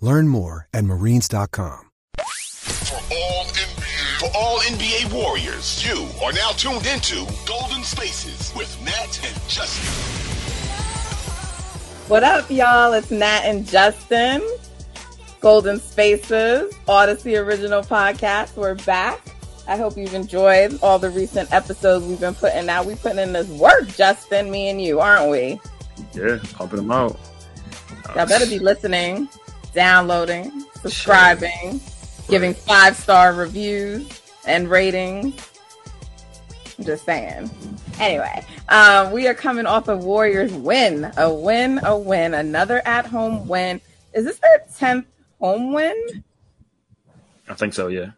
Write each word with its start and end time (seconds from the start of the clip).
Learn 0.00 0.28
more 0.28 0.66
at 0.72 0.84
marines.com. 0.84 1.90
For 2.20 2.96
all 3.14 3.44
NBA, 3.44 4.20
for 4.20 4.30
all 4.36 4.58
NBA 4.60 5.12
Warriors, 5.12 5.84
you 5.86 6.08
are 6.24 6.32
now 6.32 6.50
tuned 6.50 6.86
into 6.86 7.26
Golden 7.46 7.82
Spaces 7.82 8.54
with 8.56 8.74
Nat 8.82 9.20
and 9.24 9.48
Justin. 9.48 9.92
What 12.08 12.24
up, 12.24 12.50
y'all? 12.50 12.94
It's 12.94 13.10
Nat 13.10 13.42
and 13.44 13.66
Justin. 13.66 14.42
Golden 15.40 15.78
Spaces, 15.78 16.72
Audacy 16.86 17.38
original 17.38 17.82
podcast. 17.82 18.56
We're 18.56 18.74
back. 18.76 19.20
I 19.68 19.76
hope 19.76 19.96
you've 19.96 20.14
enjoyed 20.14 20.78
all 20.82 20.98
the 20.98 21.10
recent 21.10 21.52
episodes 21.52 22.06
we've 22.06 22.20
been 22.20 22.34
putting 22.34 22.68
out. 22.68 22.86
We 22.86 22.94
putting 22.94 23.18
in 23.18 23.32
this 23.32 23.48
work, 23.48 23.86
Justin, 23.88 24.50
me 24.50 24.70
and 24.70 24.82
you, 24.82 25.00
aren't 25.00 25.30
we? 25.30 25.60
Yeah, 26.14 26.38
pumping 26.54 26.78
them 26.78 26.90
out. 26.90 27.18
Y'all 28.16 28.26
better 28.26 28.46
be 28.46 28.58
listening 28.58 29.28
downloading, 29.72 30.64
subscribing, 30.80 31.80
giving 32.28 32.54
five 32.54 32.96
star 32.96 33.32
reviews 33.32 34.20
and 34.46 34.70
ratings. 34.70 35.34
I'm 36.78 36.84
just 36.84 37.04
saying. 37.04 37.50
Anyway, 37.98 38.44
um, 38.68 39.10
we 39.12 39.28
are 39.28 39.34
coming 39.34 39.66
off 39.66 39.88
a 39.88 39.96
Warriors 39.96 40.52
win, 40.52 41.12
a 41.16 41.32
win, 41.32 41.80
a 41.82 41.98
win, 41.98 42.34
another 42.34 42.80
at 42.86 43.06
home 43.06 43.46
win. 43.46 43.80
Is 44.14 44.24
this 44.24 44.38
their 44.38 44.64
tenth 44.76 45.06
home 45.38 45.72
win? 45.72 46.24
I 47.48 47.54
think 47.54 47.74
so. 47.74 47.88
Yeah. 47.88 48.12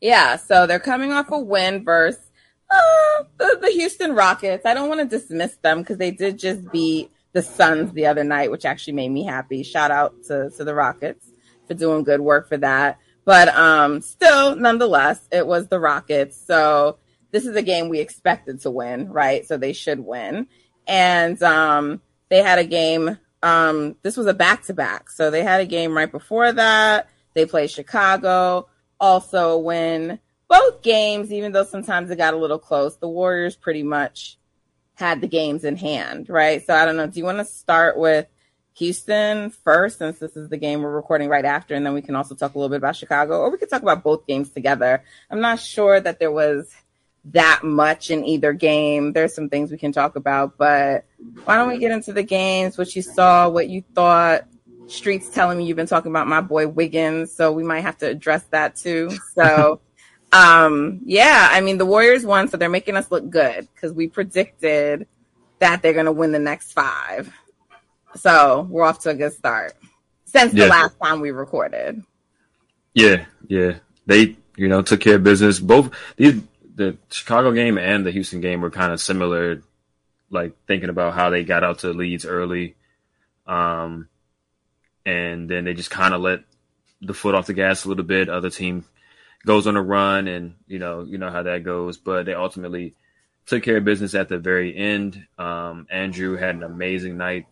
Yeah. 0.00 0.36
So 0.36 0.66
they're 0.66 0.80
coming 0.80 1.12
off 1.12 1.30
a 1.30 1.38
win 1.38 1.84
versus 1.84 2.20
uh, 2.70 3.24
the, 3.38 3.58
the 3.62 3.70
Houston 3.70 4.14
Rockets. 4.14 4.66
I 4.66 4.74
don't 4.74 4.88
want 4.88 5.00
to 5.00 5.18
dismiss 5.18 5.54
them 5.56 5.80
because 5.80 5.96
they 5.96 6.10
did 6.10 6.38
just 6.38 6.70
beat 6.70 7.10
the 7.34 7.42
Suns 7.42 7.92
the 7.92 8.06
other 8.06 8.24
night, 8.24 8.50
which 8.50 8.64
actually 8.64 8.94
made 8.94 9.10
me 9.10 9.24
happy. 9.24 9.62
Shout 9.62 9.90
out 9.90 10.14
to, 10.28 10.50
to 10.50 10.64
the 10.64 10.74
Rockets 10.74 11.30
for 11.66 11.74
doing 11.74 12.04
good 12.04 12.20
work 12.20 12.48
for 12.48 12.56
that. 12.58 12.98
But 13.24 13.48
um, 13.48 14.00
still, 14.00 14.56
nonetheless, 14.56 15.28
it 15.30 15.46
was 15.46 15.68
the 15.68 15.80
Rockets. 15.80 16.40
So 16.46 16.98
this 17.32 17.44
is 17.44 17.56
a 17.56 17.62
game 17.62 17.88
we 17.88 17.98
expected 17.98 18.60
to 18.60 18.70
win, 18.70 19.10
right? 19.10 19.46
So 19.46 19.56
they 19.56 19.72
should 19.72 19.98
win. 19.98 20.46
And 20.86 21.42
um, 21.42 22.00
they 22.28 22.42
had 22.42 22.58
a 22.58 22.64
game. 22.64 23.18
Um, 23.42 23.96
this 24.02 24.16
was 24.16 24.26
a 24.26 24.34
back 24.34 24.64
to 24.66 24.74
back. 24.74 25.10
So 25.10 25.30
they 25.30 25.42
had 25.42 25.60
a 25.60 25.66
game 25.66 25.96
right 25.96 26.10
before 26.10 26.52
that. 26.52 27.08
They 27.34 27.46
played 27.46 27.70
Chicago, 27.70 28.68
also 29.00 29.58
win. 29.58 30.20
Both 30.48 30.82
games, 30.82 31.32
even 31.32 31.50
though 31.50 31.64
sometimes 31.64 32.10
it 32.10 32.16
got 32.16 32.34
a 32.34 32.38
little 32.38 32.60
close, 32.60 32.96
the 32.96 33.08
Warriors 33.08 33.56
pretty 33.56 33.82
much 33.82 34.38
had 34.94 35.20
the 35.20 35.28
games 35.28 35.64
in 35.64 35.76
hand, 35.76 36.28
right? 36.28 36.64
So 36.64 36.74
I 36.74 36.84
don't 36.84 36.96
know. 36.96 37.06
Do 37.06 37.18
you 37.18 37.24
want 37.24 37.38
to 37.38 37.44
start 37.44 37.98
with 37.98 38.26
Houston 38.74 39.50
first, 39.50 39.98
since 39.98 40.18
this 40.18 40.36
is 40.36 40.48
the 40.48 40.56
game 40.56 40.82
we're 40.82 40.90
recording 40.90 41.28
right 41.28 41.44
after, 41.44 41.74
and 41.74 41.86
then 41.86 41.94
we 41.94 42.02
can 42.02 42.16
also 42.16 42.34
talk 42.34 42.54
a 42.54 42.58
little 42.58 42.68
bit 42.68 42.78
about 42.78 42.96
Chicago, 42.96 43.38
or 43.38 43.50
we 43.50 43.58
could 43.58 43.70
talk 43.70 43.82
about 43.82 44.02
both 44.02 44.26
games 44.26 44.50
together. 44.50 45.02
I'm 45.30 45.40
not 45.40 45.60
sure 45.60 46.00
that 46.00 46.18
there 46.18 46.32
was 46.32 46.72
that 47.26 47.62
much 47.62 48.10
in 48.10 48.24
either 48.24 48.52
game. 48.52 49.12
There's 49.12 49.34
some 49.34 49.48
things 49.48 49.70
we 49.70 49.78
can 49.78 49.92
talk 49.92 50.16
about, 50.16 50.58
but 50.58 51.04
why 51.44 51.56
don't 51.56 51.68
we 51.68 51.78
get 51.78 51.92
into 51.92 52.12
the 52.12 52.22
games? 52.22 52.76
What 52.76 52.94
you 52.94 53.02
saw, 53.02 53.48
what 53.48 53.68
you 53.68 53.82
thought. 53.94 54.46
Streets 54.86 55.30
telling 55.30 55.56
me 55.56 55.64
you've 55.64 55.78
been 55.78 55.86
talking 55.86 56.12
about 56.12 56.26
my 56.26 56.42
boy 56.42 56.68
Wiggins, 56.68 57.32
so 57.32 57.52
we 57.52 57.62
might 57.62 57.80
have 57.80 57.96
to 57.98 58.06
address 58.06 58.42
that 58.50 58.76
too. 58.76 59.10
So 59.34 59.80
um, 60.34 61.00
yeah, 61.04 61.48
I 61.52 61.60
mean, 61.60 61.78
the 61.78 61.86
Warriors 61.86 62.26
won, 62.26 62.48
so 62.48 62.56
they're 62.56 62.68
making 62.68 62.96
us 62.96 63.08
look 63.12 63.30
good 63.30 63.68
because 63.72 63.92
we 63.92 64.08
predicted 64.08 65.06
that 65.60 65.80
they're 65.80 65.92
going 65.92 66.06
to 66.06 66.12
win 66.12 66.32
the 66.32 66.40
next 66.40 66.72
five. 66.72 67.32
So 68.16 68.66
we're 68.68 68.82
off 68.82 68.98
to 69.00 69.10
a 69.10 69.14
good 69.14 69.32
start 69.32 69.74
since 70.24 70.52
the 70.52 70.66
last 70.66 70.96
time 71.00 71.20
we 71.20 71.30
recorded. 71.30 72.02
Yeah, 72.94 73.26
yeah. 73.46 73.76
They, 74.06 74.36
you 74.56 74.66
know, 74.66 74.82
took 74.82 75.00
care 75.00 75.16
of 75.16 75.22
business. 75.22 75.60
Both 75.60 75.92
these, 76.16 76.42
the 76.74 76.96
Chicago 77.10 77.52
game 77.52 77.78
and 77.78 78.04
the 78.04 78.10
Houston 78.10 78.40
game 78.40 78.60
were 78.60 78.70
kind 78.70 78.92
of 78.92 79.00
similar, 79.00 79.62
like 80.30 80.56
thinking 80.66 80.90
about 80.90 81.14
how 81.14 81.30
they 81.30 81.44
got 81.44 81.62
out 81.62 81.80
to 81.80 81.92
leads 81.92 82.26
early. 82.26 82.74
Um, 83.46 84.08
and 85.06 85.48
then 85.48 85.62
they 85.62 85.74
just 85.74 85.90
kind 85.90 86.12
of 86.12 86.22
let 86.22 86.40
the 87.00 87.14
foot 87.14 87.36
off 87.36 87.46
the 87.46 87.54
gas 87.54 87.84
a 87.84 87.88
little 87.88 88.04
bit. 88.04 88.28
Other 88.28 88.50
team 88.50 88.84
goes 89.46 89.66
on 89.66 89.76
a 89.76 89.82
run, 89.82 90.28
and 90.28 90.54
you 90.66 90.78
know 90.78 91.04
you 91.04 91.18
know 91.18 91.30
how 91.30 91.42
that 91.42 91.64
goes. 91.64 91.98
But 91.98 92.26
they 92.26 92.34
ultimately 92.34 92.94
took 93.46 93.62
care 93.62 93.76
of 93.76 93.84
business 93.84 94.14
at 94.14 94.28
the 94.28 94.38
very 94.38 94.76
end. 94.76 95.26
Um, 95.38 95.86
Andrew 95.90 96.36
had 96.36 96.54
an 96.54 96.62
amazing 96.62 97.16
night 97.16 97.46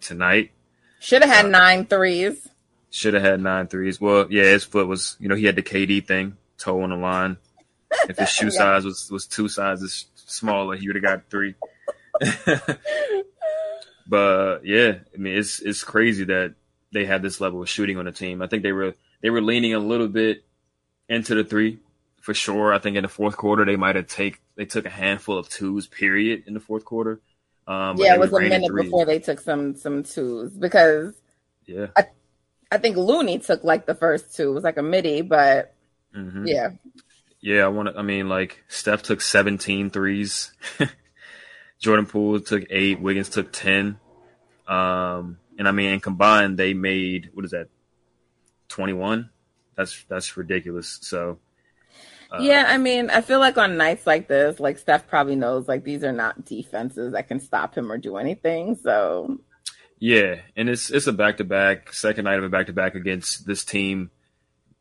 tonight. 0.00 0.52
Should 1.00 1.22
have 1.22 1.30
had 1.30 1.46
uh, 1.46 1.48
nine 1.48 1.86
threes. 1.86 2.48
Should 2.90 3.14
have 3.14 3.22
had 3.22 3.40
nine 3.40 3.66
threes. 3.66 4.00
Well, 4.00 4.26
yeah, 4.30 4.44
his 4.44 4.64
foot 4.64 4.86
was, 4.86 5.16
you 5.18 5.28
know, 5.28 5.34
he 5.34 5.44
had 5.44 5.56
the 5.56 5.62
KD 5.62 6.06
thing, 6.06 6.36
toe 6.56 6.80
on 6.82 6.90
the 6.90 6.96
line. 6.96 7.36
If 8.08 8.18
his 8.18 8.28
shoe 8.30 8.46
yeah. 8.46 8.50
size 8.50 8.84
was 8.84 9.10
was 9.10 9.26
two 9.26 9.48
sizes 9.48 10.06
smaller, 10.14 10.76
he 10.76 10.86
would 10.88 10.96
have 10.96 11.02
got 11.02 11.30
three. 11.30 11.54
but 14.06 14.64
yeah, 14.64 14.98
I 15.12 15.16
mean, 15.18 15.36
it's 15.36 15.60
it's 15.60 15.82
crazy 15.82 16.24
that 16.24 16.54
they 16.92 17.04
had 17.04 17.22
this 17.22 17.40
level 17.40 17.60
of 17.60 17.68
shooting 17.68 17.98
on 17.98 18.04
the 18.04 18.12
team. 18.12 18.40
I 18.40 18.46
think 18.46 18.62
they 18.62 18.72
were 18.72 18.94
they 19.20 19.30
were 19.30 19.42
leaning 19.42 19.74
a 19.74 19.80
little 19.80 20.08
bit 20.08 20.44
into 21.08 21.34
the 21.34 21.44
three 21.44 21.78
for 22.24 22.32
sure. 22.32 22.72
I 22.72 22.78
think 22.78 22.96
in 22.96 23.02
the 23.02 23.08
fourth 23.08 23.36
quarter 23.36 23.64
they 23.66 23.76
might 23.76 23.96
have 23.96 24.06
take 24.06 24.40
they 24.56 24.64
took 24.64 24.86
a 24.86 24.90
handful 24.90 25.36
of 25.36 25.48
twos. 25.48 25.86
Period 25.86 26.44
in 26.46 26.54
the 26.54 26.60
fourth 26.60 26.84
quarter. 26.84 27.20
Um, 27.66 27.96
yeah, 27.98 28.14
it 28.14 28.20
was 28.20 28.32
a 28.32 28.40
minute 28.40 28.74
before 28.74 29.04
they 29.04 29.18
took 29.18 29.40
some 29.40 29.76
some 29.76 30.02
twos 30.02 30.52
because 30.52 31.14
yeah, 31.66 31.88
I, 31.96 32.06
I 32.72 32.78
think 32.78 32.96
Looney 32.96 33.38
took 33.38 33.62
like 33.62 33.84
the 33.84 33.94
first 33.94 34.34
two. 34.34 34.50
It 34.50 34.54
was 34.54 34.64
like 34.64 34.78
a 34.78 34.82
midi, 34.82 35.20
but 35.20 35.74
mm-hmm. 36.16 36.46
yeah, 36.46 36.70
yeah. 37.40 37.64
I 37.64 37.68
want 37.68 37.88
to. 37.88 37.98
I 37.98 38.02
mean, 38.02 38.28
like 38.28 38.64
Steph 38.68 39.02
took 39.02 39.20
17 39.20 39.90
threes. 39.90 40.52
Jordan 41.78 42.06
Poole 42.06 42.40
took 42.40 42.64
eight. 42.70 43.00
Wiggins 43.00 43.28
took 43.28 43.52
ten. 43.52 43.98
Um, 44.66 45.38
and 45.58 45.68
I 45.68 45.72
mean, 45.72 46.00
combined 46.00 46.58
they 46.58 46.72
made 46.72 47.30
what 47.34 47.44
is 47.44 47.50
that? 47.50 47.68
Twenty 48.68 48.94
one 48.94 49.30
that's 49.76 50.04
that's 50.08 50.36
ridiculous. 50.36 50.98
So 51.02 51.38
uh, 52.30 52.38
yeah, 52.40 52.66
I 52.68 52.78
mean, 52.78 53.10
I 53.10 53.20
feel 53.20 53.38
like 53.38 53.58
on 53.58 53.76
nights 53.76 54.06
like 54.06 54.28
this, 54.28 54.58
like 54.60 54.78
Steph 54.78 55.06
probably 55.06 55.36
knows 55.36 55.68
like 55.68 55.84
these 55.84 56.04
are 56.04 56.12
not 56.12 56.44
defenses 56.44 57.12
that 57.12 57.28
can 57.28 57.40
stop 57.40 57.74
him 57.74 57.90
or 57.90 57.98
do 57.98 58.16
anything. 58.16 58.76
So 58.76 59.38
yeah, 59.98 60.36
and 60.56 60.68
it's 60.68 60.90
it's 60.90 61.06
a 61.06 61.12
back 61.12 61.38
to 61.38 61.44
back 61.44 61.92
second 61.92 62.24
night 62.24 62.38
of 62.38 62.44
a 62.44 62.48
back 62.48 62.66
to 62.66 62.72
back 62.72 62.94
against 62.94 63.46
this 63.46 63.64
team 63.64 64.10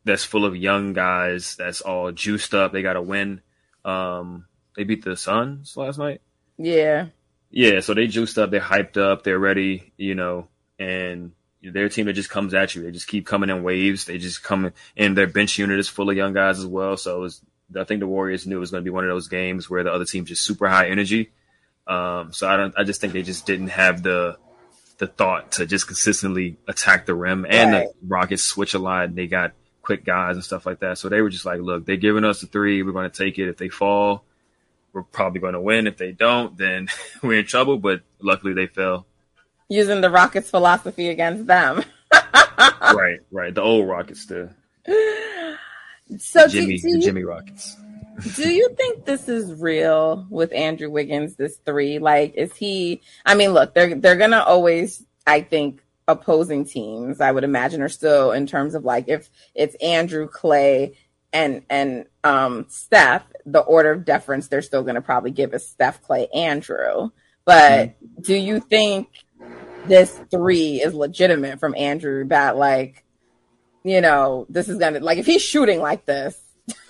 that's 0.05 0.23
full 0.23 0.45
of 0.45 0.55
young 0.55 0.93
guys 0.93 1.55
that's 1.55 1.81
all 1.81 2.11
juiced 2.11 2.53
up. 2.53 2.73
They 2.73 2.81
got 2.81 2.93
to 2.93 3.01
win. 3.01 3.41
Um, 3.85 4.45
they 4.75 4.83
beat 4.83 5.03
the 5.03 5.15
Suns 5.15 5.77
last 5.77 5.97
night. 5.97 6.21
Yeah. 6.57 7.07
Yeah, 7.51 7.81
so 7.81 7.93
they 7.93 8.07
juiced 8.07 8.39
up, 8.39 8.49
they're 8.49 8.59
hyped 8.59 8.97
up, 8.97 9.23
they're 9.23 9.37
ready, 9.37 9.93
you 9.95 10.15
know, 10.15 10.47
and 10.79 11.33
they're 11.71 11.85
a 11.85 11.89
team 11.89 12.05
that 12.07 12.13
just 12.13 12.29
comes 12.29 12.53
at 12.53 12.75
you. 12.75 12.83
They 12.83 12.91
just 12.91 13.07
keep 13.07 13.25
coming 13.25 13.49
in 13.49 13.63
waves. 13.63 14.05
They 14.05 14.17
just 14.17 14.43
come 14.43 14.73
in. 14.95 15.13
Their 15.15 15.27
bench 15.27 15.57
unit 15.57 15.79
is 15.79 15.87
full 15.87 16.09
of 16.09 16.17
young 16.17 16.33
guys 16.33 16.59
as 16.59 16.65
well. 16.65 16.97
So 16.97 17.19
was, 17.21 17.41
I 17.77 17.83
think 17.83 17.99
the 18.01 18.07
Warriors 18.07 18.45
knew 18.45 18.57
it 18.57 18.59
was 18.59 18.71
going 18.71 18.83
to 18.83 18.85
be 18.85 18.93
one 18.93 19.05
of 19.05 19.09
those 19.09 19.27
games 19.27 19.69
where 19.69 19.83
the 19.83 19.91
other 19.91 20.05
team's 20.05 20.29
just 20.29 20.43
super 20.43 20.67
high 20.67 20.89
energy. 20.89 21.31
Um, 21.87 22.33
so 22.33 22.47
I 22.47 22.57
don't. 22.57 22.73
I 22.77 22.83
just 22.83 23.01
think 23.01 23.13
they 23.13 23.23
just 23.23 23.45
didn't 23.45 23.69
have 23.69 24.03
the 24.03 24.37
the 24.97 25.07
thought 25.07 25.53
to 25.53 25.65
just 25.65 25.87
consistently 25.87 26.57
attack 26.67 27.05
the 27.05 27.15
rim. 27.15 27.45
And 27.49 27.73
right. 27.73 27.87
the 28.01 28.07
Rockets 28.07 28.43
switch 28.43 28.73
a 28.73 28.79
lot. 28.79 29.05
and 29.05 29.15
They 29.15 29.27
got 29.27 29.53
quick 29.81 30.05
guys 30.05 30.35
and 30.35 30.43
stuff 30.43 30.65
like 30.65 30.79
that. 30.79 30.97
So 30.97 31.09
they 31.09 31.21
were 31.21 31.29
just 31.29 31.45
like, 31.45 31.59
look, 31.59 31.85
they're 31.85 31.97
giving 31.97 32.23
us 32.23 32.41
a 32.43 32.47
three. 32.47 32.83
We're 32.83 32.93
going 32.93 33.09
to 33.09 33.17
take 33.17 33.37
it. 33.37 33.49
If 33.49 33.57
they 33.57 33.69
fall, 33.69 34.23
we're 34.93 35.03
probably 35.03 35.41
going 35.41 35.53
to 35.53 35.61
win. 35.61 35.87
If 35.87 35.97
they 35.97 36.11
don't, 36.11 36.57
then 36.57 36.87
we're 37.23 37.39
in 37.39 37.45
trouble. 37.45 37.77
But 37.77 38.01
luckily 38.19 38.53
they 38.53 38.67
fell. 38.67 39.05
Using 39.69 40.01
the 40.01 40.09
Rockets 40.09 40.49
philosophy 40.49 41.09
against 41.09 41.47
them. 41.47 41.83
right, 42.81 43.19
right. 43.31 43.53
The 43.53 43.61
old 43.61 43.87
Rockets, 43.87 44.25
the 44.27 44.49
so 46.17 46.47
Jimmy, 46.47 46.77
do, 46.77 46.81
do 46.81 46.89
you, 46.89 47.01
Jimmy 47.01 47.23
Rockets. 47.23 47.75
do 48.35 48.49
you 48.49 48.69
think 48.75 49.05
this 49.05 49.27
is 49.29 49.59
real 49.59 50.27
with 50.29 50.53
Andrew 50.53 50.89
Wiggins? 50.89 51.35
This 51.35 51.57
three, 51.65 51.99
like, 51.99 52.35
is 52.35 52.53
he? 52.55 53.01
I 53.25 53.35
mean, 53.35 53.51
look, 53.53 53.73
they're 53.73 53.95
they're 53.95 54.17
gonna 54.17 54.39
always, 54.45 55.03
I 55.25 55.41
think, 55.41 55.81
opposing 56.07 56.65
teams. 56.65 57.21
I 57.21 57.31
would 57.31 57.43
imagine 57.43 57.81
are 57.81 57.89
still 57.89 58.31
in 58.31 58.45
terms 58.45 58.75
of 58.75 58.83
like 58.83 59.05
if 59.07 59.29
it's 59.55 59.75
Andrew 59.75 60.29
Klay 60.29 60.95
and 61.31 61.63
and 61.69 62.05
um 62.23 62.65
Steph, 62.69 63.23
the 63.45 63.61
order 63.61 63.91
of 63.91 64.05
deference 64.05 64.47
they're 64.49 64.61
still 64.61 64.83
gonna 64.83 65.01
probably 65.01 65.31
give 65.31 65.53
is 65.53 65.67
Steph, 65.67 66.03
Klay 66.03 66.27
Andrew. 66.35 67.09
But 67.45 67.89
Mm-hmm. 67.89 68.21
do 68.21 68.35
you 68.35 68.59
think 68.59 69.07
this 69.87 70.19
three 70.31 70.81
is 70.81 70.93
legitimate 70.93 71.59
from 71.59 71.75
Andrew? 71.75 72.25
That 72.27 72.57
like, 72.57 73.03
you 73.83 74.01
know, 74.01 74.45
this 74.49 74.69
is 74.69 74.77
gonna 74.77 74.99
like 74.99 75.17
if 75.17 75.25
he's 75.25 75.41
shooting 75.41 75.79
like 75.79 76.05
this. 76.05 76.39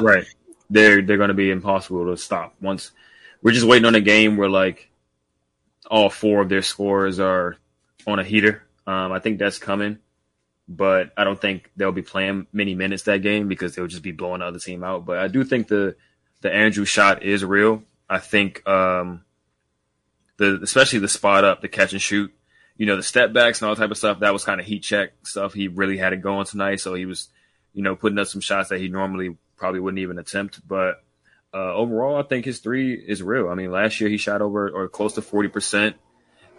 right. 0.00 0.26
They're 0.70 1.02
they're 1.02 1.16
to 1.16 1.34
be 1.34 1.50
impossible 1.50 2.06
to 2.06 2.16
stop. 2.16 2.54
Once 2.60 2.92
we're 3.42 3.52
just 3.52 3.66
waiting 3.66 3.86
on 3.86 3.94
a 3.94 4.00
game 4.00 4.36
where 4.36 4.48
like 4.48 4.90
all 5.90 6.10
four 6.10 6.42
of 6.42 6.48
their 6.48 6.62
scores 6.62 7.18
are 7.18 7.56
on 8.06 8.18
a 8.18 8.24
heater. 8.24 8.62
Um, 8.86 9.12
I 9.12 9.18
think 9.18 9.38
that's 9.38 9.58
coming, 9.58 9.98
but 10.68 11.12
I 11.16 11.24
don't 11.24 11.40
think 11.40 11.70
they'll 11.76 11.92
be 11.92 12.02
playing 12.02 12.46
many 12.52 12.74
minutes 12.74 13.04
that 13.04 13.22
game 13.22 13.48
because 13.48 13.74
they'll 13.74 13.86
just 13.86 14.02
be 14.02 14.12
blowing 14.12 14.40
the 14.40 14.46
other 14.46 14.58
team 14.58 14.84
out. 14.84 15.04
But 15.04 15.18
I 15.18 15.28
do 15.28 15.44
think 15.44 15.68
the 15.68 15.96
the 16.40 16.52
Andrew 16.52 16.84
shot 16.84 17.22
is 17.22 17.44
real. 17.44 17.82
I 18.08 18.18
think 18.18 18.66
um, 18.66 19.24
the 20.38 20.60
especially 20.62 21.00
the 21.00 21.08
spot 21.08 21.44
up, 21.44 21.60
the 21.60 21.68
catch 21.68 21.92
and 21.92 22.00
shoot, 22.00 22.32
you 22.76 22.86
know, 22.86 22.96
the 22.96 23.02
step 23.02 23.32
backs 23.32 23.60
and 23.60 23.68
all 23.68 23.76
type 23.76 23.90
of 23.90 23.98
stuff. 23.98 24.20
That 24.20 24.32
was 24.32 24.44
kind 24.44 24.60
of 24.60 24.66
heat 24.66 24.82
check 24.82 25.10
stuff. 25.24 25.52
He 25.52 25.68
really 25.68 25.98
had 25.98 26.12
it 26.12 26.22
going 26.22 26.46
tonight, 26.46 26.80
so 26.80 26.94
he 26.94 27.04
was, 27.04 27.28
you 27.74 27.82
know, 27.82 27.94
putting 27.94 28.18
up 28.18 28.28
some 28.28 28.40
shots 28.40 28.70
that 28.70 28.80
he 28.80 28.88
normally 28.88 29.36
probably 29.56 29.80
wouldn't 29.80 30.00
even 30.00 30.18
attempt. 30.18 30.66
But 30.66 31.02
uh, 31.52 31.74
overall, 31.74 32.16
I 32.16 32.22
think 32.22 32.44
his 32.44 32.60
three 32.60 32.94
is 32.94 33.22
real. 33.22 33.48
I 33.48 33.54
mean, 33.54 33.70
last 33.70 34.00
year 34.00 34.08
he 34.08 34.16
shot 34.16 34.40
over 34.40 34.70
or 34.70 34.88
close 34.88 35.14
to 35.14 35.22
forty 35.22 35.48
percent. 35.48 35.96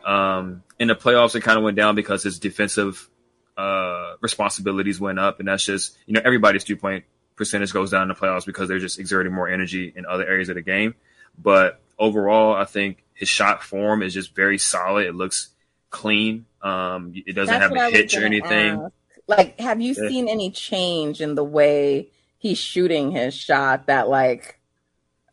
Um, 0.06 0.64
in 0.78 0.88
the 0.88 0.96
playoffs, 0.96 1.36
it 1.36 1.42
kind 1.42 1.58
of 1.58 1.64
went 1.64 1.78
down 1.78 1.96
because 1.96 2.24
his 2.24 2.40
defensive 2.40 3.10
uh, 3.58 4.16
responsibilities 4.22 5.00
went 5.00 5.20
up, 5.20 5.40
and 5.40 5.48
that's 5.48 5.64
just 5.64 5.98
you 6.06 6.14
know 6.14 6.22
everybody's 6.24 6.64
two 6.64 6.78
point 6.78 7.06
percentage 7.38 7.72
goes 7.72 7.92
down 7.92 8.04
in 8.04 8.08
the 8.10 8.14
playoffs 8.14 8.46
because 8.46 8.68
they're 8.68 8.80
just 8.80 9.00
exerting 9.00 9.32
more 9.32 9.48
energy 9.48 9.94
in 9.96 10.06
other 10.06 10.28
areas 10.28 10.50
of 10.50 10.56
the 10.56 10.62
game. 10.62 10.96
But 11.38 11.82
overall, 11.98 12.54
I 12.54 12.66
think 12.66 13.04
his 13.20 13.28
shot 13.30 13.62
form 13.64 14.02
is 14.02 14.14
just 14.14 14.34
very 14.36 14.58
solid. 14.58 15.06
It 15.08 15.14
looks 15.16 15.50
clean. 15.90 16.46
Um, 16.62 17.12
it 17.14 17.34
doesn't 17.34 17.60
That's 17.60 17.74
have 17.76 17.94
a 17.94 17.96
hitch 17.96 18.16
or 18.16 18.24
anything. 18.26 18.80
ask. 18.82 18.94
Like, 19.28 19.60
have 19.60 19.80
you 19.82 19.94
Yeah. 19.98 20.10
seen 20.10 20.28
any 20.28 20.50
change 20.52 21.22
in 21.22 21.36
the 21.36 21.44
way 21.44 22.10
he's 22.38 22.58
shooting 22.58 23.12
his 23.12 23.34
shot? 23.36 23.88
That 23.88 24.08
like, 24.10 24.60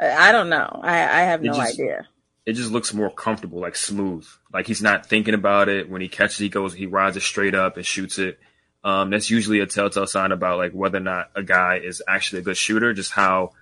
I 0.00 0.28
I 0.28 0.32
don't 0.32 0.48
know. 0.50 0.80
I, 0.82 0.96
I 0.98 1.20
have 1.22 1.42
It 1.44 1.48
no 1.48 1.54
just- 1.54 1.74
idea. 1.74 2.06
it 2.44 2.52
just 2.54 2.70
looks 2.70 2.92
more 2.92 3.10
comfortable, 3.10 3.60
like 3.60 3.76
smooth. 3.76 4.26
Like 4.52 4.66
he's 4.66 4.82
not 4.82 5.06
thinking 5.06 5.34
about 5.34 5.68
it. 5.68 5.88
When 5.88 6.00
he 6.02 6.08
catches, 6.08 6.38
he 6.38 6.48
goes, 6.48 6.74
he 6.74 6.86
rides 6.86 7.16
it 7.16 7.22
straight 7.22 7.54
up 7.54 7.76
and 7.76 7.86
shoots 7.86 8.18
it. 8.18 8.38
Um, 8.84 9.10
that's 9.10 9.30
usually 9.30 9.60
a 9.60 9.66
telltale 9.66 10.06
sign 10.06 10.30
about 10.32 10.58
like 10.58 10.72
whether 10.72 10.98
or 10.98 11.00
not 11.00 11.30
a 11.34 11.42
guy 11.42 11.76
is 11.82 12.02
actually 12.06 12.40
a 12.40 12.44
good 12.44 12.56
shooter. 12.56 12.92
Just 12.92 13.10
how 13.12 13.52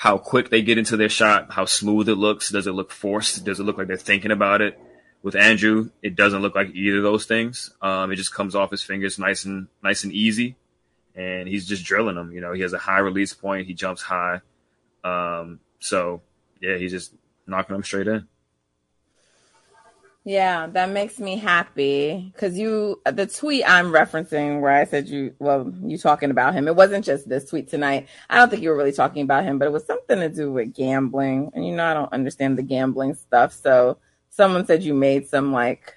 how 0.00 0.16
quick 0.16 0.48
they 0.48 0.62
get 0.62 0.78
into 0.78 0.96
their 0.96 1.10
shot, 1.10 1.52
how 1.52 1.66
smooth 1.66 2.08
it 2.08 2.14
looks. 2.14 2.48
Does 2.48 2.66
it 2.66 2.72
look 2.72 2.90
forced? 2.90 3.44
Does 3.44 3.60
it 3.60 3.64
look 3.64 3.76
like 3.76 3.86
they're 3.86 3.98
thinking 3.98 4.30
about 4.30 4.62
it? 4.62 4.80
With 5.22 5.36
Andrew, 5.36 5.90
it 6.02 6.16
doesn't 6.16 6.40
look 6.40 6.54
like 6.54 6.74
either 6.74 6.96
of 6.96 7.02
those 7.02 7.26
things. 7.26 7.70
Um, 7.82 8.10
it 8.10 8.16
just 8.16 8.32
comes 8.32 8.54
off 8.54 8.70
his 8.70 8.82
fingers 8.82 9.18
nice 9.18 9.44
and 9.44 9.66
nice 9.82 10.02
and 10.04 10.12
easy, 10.14 10.56
and 11.14 11.46
he's 11.46 11.68
just 11.68 11.84
drilling 11.84 12.14
them. 12.14 12.32
You 12.32 12.40
know, 12.40 12.54
he 12.54 12.62
has 12.62 12.72
a 12.72 12.78
high 12.78 13.00
release 13.00 13.34
point. 13.34 13.66
He 13.66 13.74
jumps 13.74 14.00
high. 14.00 14.40
Um, 15.04 15.60
so 15.80 16.22
yeah, 16.62 16.78
he's 16.78 16.92
just 16.92 17.12
knocking 17.46 17.74
them 17.74 17.84
straight 17.84 18.08
in. 18.08 18.26
Yeah, 20.24 20.66
that 20.66 20.90
makes 20.90 21.18
me 21.18 21.36
happy 21.36 22.30
because 22.34 22.58
you, 22.58 23.00
the 23.06 23.26
tweet 23.26 23.64
I'm 23.66 23.86
referencing 23.86 24.60
where 24.60 24.72
I 24.72 24.84
said 24.84 25.08
you, 25.08 25.34
well, 25.38 25.72
you 25.82 25.96
talking 25.96 26.30
about 26.30 26.52
him. 26.52 26.68
It 26.68 26.76
wasn't 26.76 27.06
just 27.06 27.26
this 27.26 27.48
tweet 27.48 27.68
tonight. 27.68 28.08
I 28.28 28.36
don't 28.36 28.50
think 28.50 28.62
you 28.62 28.68
were 28.68 28.76
really 28.76 28.92
talking 28.92 29.22
about 29.22 29.44
him, 29.44 29.58
but 29.58 29.64
it 29.64 29.72
was 29.72 29.86
something 29.86 30.18
to 30.18 30.28
do 30.28 30.52
with 30.52 30.74
gambling. 30.74 31.52
And 31.54 31.66
you 31.66 31.74
know, 31.74 31.86
I 31.86 31.94
don't 31.94 32.12
understand 32.12 32.58
the 32.58 32.62
gambling 32.62 33.14
stuff. 33.14 33.54
So 33.54 33.96
someone 34.28 34.66
said 34.66 34.82
you 34.82 34.92
made 34.92 35.26
some 35.26 35.52
like, 35.52 35.94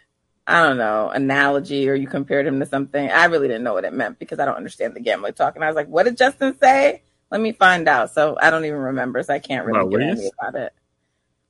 I 0.47 0.63
don't 0.63 0.77
know, 0.77 1.09
analogy 1.09 1.89
or 1.89 1.95
you 1.95 2.07
compared 2.07 2.47
him 2.47 2.61
to 2.61 2.65
something. 2.65 3.09
I 3.09 3.25
really 3.25 3.49
didn't 3.49 3.63
know 3.63 3.73
what 3.73 3.85
it 3.85 3.93
meant 3.93 4.19
because 4.19 4.39
I 4.39 4.45
don't 4.45 4.57
understand 4.57 4.93
the 4.93 5.01
gambling 5.01 5.33
talk. 5.33 5.55
And 5.55 5.65
I 5.65 5.67
was 5.67 5.75
like, 5.75 5.87
what 5.87 6.03
did 6.03 6.15
Justin 6.15 6.57
say? 6.57 7.03
Let 7.29 7.41
me 7.41 7.51
find 7.51 7.89
out. 7.89 8.11
So 8.11 8.37
I 8.41 8.51
don't 8.51 8.63
even 8.63 8.79
remember. 8.79 9.21
So 9.23 9.33
I 9.33 9.39
can't 9.39 9.65
really 9.65 9.81
About 9.81 9.91
get 9.91 10.01
any 10.01 10.31
about 10.39 10.55
it. 10.55 10.73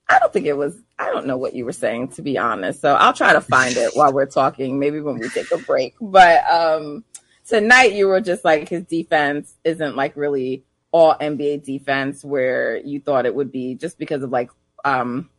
I 0.09 0.19
don't 0.19 0.31
think 0.33 0.45
it 0.45 0.57
was. 0.57 0.79
I 0.99 1.09
don't 1.11 1.25
know 1.25 1.37
what 1.37 1.55
you 1.55 1.65
were 1.65 1.71
saying 1.71 2.09
to 2.09 2.21
be 2.21 2.37
honest. 2.37 2.81
So 2.81 2.93
I'll 2.93 3.13
try 3.13 3.33
to 3.33 3.41
find 3.41 3.75
it 3.75 3.91
while 3.93 4.13
we're 4.13 4.25
talking. 4.25 4.79
Maybe 4.79 4.99
when 4.99 5.17
we 5.17 5.29
take 5.29 5.51
a 5.51 5.57
break. 5.57 5.95
But 6.01 6.43
um, 6.49 7.03
tonight 7.47 7.93
you 7.93 8.07
were 8.07 8.21
just 8.21 8.43
like 8.43 8.69
his 8.69 8.83
defense 8.83 9.55
isn't 9.63 9.95
like 9.95 10.15
really 10.15 10.63
all 10.91 11.15
NBA 11.15 11.63
defense 11.63 12.23
where 12.23 12.77
you 12.77 12.99
thought 12.99 13.25
it 13.25 13.33
would 13.33 13.51
be 13.51 13.75
just 13.75 13.97
because 13.97 14.23
of 14.23 14.29
like 14.29 14.51
um 14.85 15.29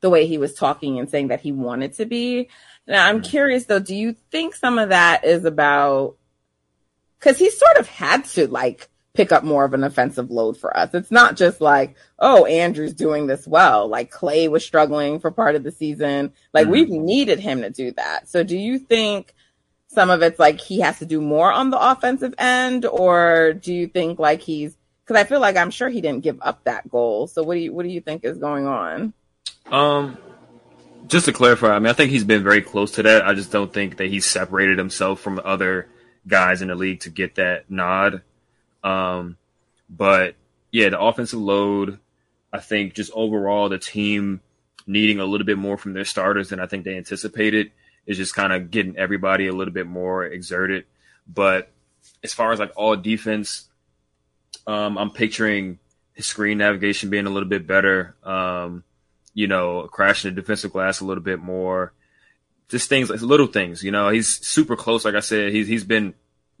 the 0.00 0.10
way 0.10 0.26
he 0.26 0.38
was 0.38 0.54
talking 0.54 0.98
and 0.98 1.08
saying 1.08 1.28
that 1.28 1.40
he 1.40 1.52
wanted 1.52 1.94
to 1.94 2.06
be. 2.06 2.48
Now 2.86 3.06
I'm 3.06 3.22
curious 3.22 3.66
though. 3.66 3.78
Do 3.78 3.94
you 3.94 4.14
think 4.30 4.54
some 4.54 4.78
of 4.78 4.90
that 4.90 5.24
is 5.24 5.44
about 5.44 6.16
because 7.18 7.38
he 7.38 7.50
sort 7.50 7.78
of 7.78 7.88
had 7.88 8.24
to 8.26 8.48
like 8.48 8.88
pick 9.16 9.32
up 9.32 9.42
more 9.44 9.64
of 9.64 9.74
an 9.74 9.84
offensive 9.84 10.30
load 10.30 10.56
for 10.56 10.76
us. 10.76 10.94
It's 10.94 11.10
not 11.10 11.36
just 11.36 11.60
like, 11.60 11.96
oh, 12.18 12.44
Andrew's 12.44 12.94
doing 12.94 13.26
this 13.26 13.46
well. 13.46 13.88
Like 13.88 14.12
Klay 14.12 14.48
was 14.50 14.64
struggling 14.64 15.18
for 15.18 15.30
part 15.30 15.54
of 15.56 15.62
the 15.62 15.72
season. 15.72 16.32
Like 16.52 16.66
Mhm. 16.66 16.70
we've 16.70 16.88
needed 16.90 17.40
him 17.40 17.62
to 17.62 17.70
do 17.70 17.92
that. 17.92 18.28
So 18.28 18.42
do 18.42 18.56
you 18.56 18.78
think 18.78 19.34
some 19.88 20.10
of 20.10 20.22
it's 20.22 20.38
like 20.38 20.60
he 20.60 20.80
has 20.80 20.98
to 20.98 21.06
do 21.06 21.20
more 21.20 21.50
on 21.50 21.70
the 21.70 21.78
offensive 21.78 22.34
end, 22.38 22.84
or 22.84 23.54
do 23.54 23.72
you 23.72 23.86
think 23.86 24.18
like 24.18 24.40
he's 24.42 24.76
because 25.04 25.20
I 25.20 25.24
feel 25.24 25.38
like 25.40 25.56
I'm 25.56 25.70
sure 25.70 25.88
he 25.88 26.00
didn't 26.00 26.24
give 26.24 26.38
up 26.42 26.64
that 26.64 26.90
goal. 26.90 27.28
So 27.28 27.42
what 27.42 27.54
do 27.54 27.60
you 27.60 27.72
what 27.72 27.84
do 27.84 27.88
you 27.88 28.00
think 28.00 28.24
is 28.24 28.38
going 28.38 28.66
on? 28.66 29.12
Um, 29.70 30.18
just 31.06 31.26
to 31.26 31.32
clarify, 31.32 31.68
I 31.68 31.78
mean, 31.78 31.88
I 31.88 31.92
think 31.92 32.10
he's 32.10 32.24
been 32.24 32.42
very 32.42 32.60
close 32.62 32.92
to 32.92 33.02
that. 33.04 33.24
I 33.26 33.34
just 33.34 33.52
don't 33.52 33.72
think 33.72 33.96
that 33.98 34.08
he's 34.08 34.26
separated 34.26 34.78
himself 34.78 35.20
from 35.20 35.40
other 35.44 35.88
guys 36.26 36.60
in 36.62 36.68
the 36.68 36.74
league 36.74 37.00
to 37.00 37.10
get 37.10 37.36
that 37.36 37.70
nod. 37.70 38.22
Um, 38.86 39.36
but 39.90 40.36
yeah, 40.70 40.90
the 40.90 41.00
offensive 41.00 41.40
load, 41.40 41.98
I 42.52 42.60
think 42.60 42.94
just 42.94 43.10
overall 43.14 43.68
the 43.68 43.78
team 43.78 44.40
needing 44.86 45.18
a 45.18 45.24
little 45.24 45.44
bit 45.44 45.58
more 45.58 45.76
from 45.76 45.92
their 45.92 46.04
starters 46.04 46.50
than 46.50 46.60
I 46.60 46.66
think 46.66 46.84
they 46.84 46.96
anticipated 46.96 47.72
is 48.06 48.16
just 48.16 48.36
kind 48.36 48.52
of 48.52 48.70
getting 48.70 48.96
everybody 48.96 49.48
a 49.48 49.52
little 49.52 49.74
bit 49.74 49.88
more 49.88 50.24
exerted. 50.24 50.84
But 51.26 51.72
as 52.22 52.32
far 52.32 52.52
as 52.52 52.60
like 52.60 52.72
all 52.76 52.94
defense, 52.94 53.68
um, 54.68 54.96
I'm 54.96 55.10
picturing 55.10 55.80
his 56.14 56.26
screen 56.26 56.58
navigation 56.58 57.10
being 57.10 57.26
a 57.26 57.30
little 57.30 57.48
bit 57.48 57.66
better. 57.66 58.14
Um, 58.22 58.84
you 59.34 59.48
know, 59.48 59.88
crashing 59.90 60.32
the 60.32 60.40
defensive 60.40 60.72
glass 60.72 61.00
a 61.00 61.04
little 61.04 61.24
bit 61.24 61.40
more. 61.40 61.92
Just 62.68 62.88
things 62.88 63.10
little 63.10 63.46
things, 63.48 63.82
you 63.82 63.90
know, 63.90 64.08
he's 64.10 64.28
super 64.46 64.76
close. 64.76 65.04
Like 65.04 65.14
I 65.16 65.20
said, 65.20 65.52
he's, 65.52 65.66
he's 65.66 65.84
been 65.84 66.14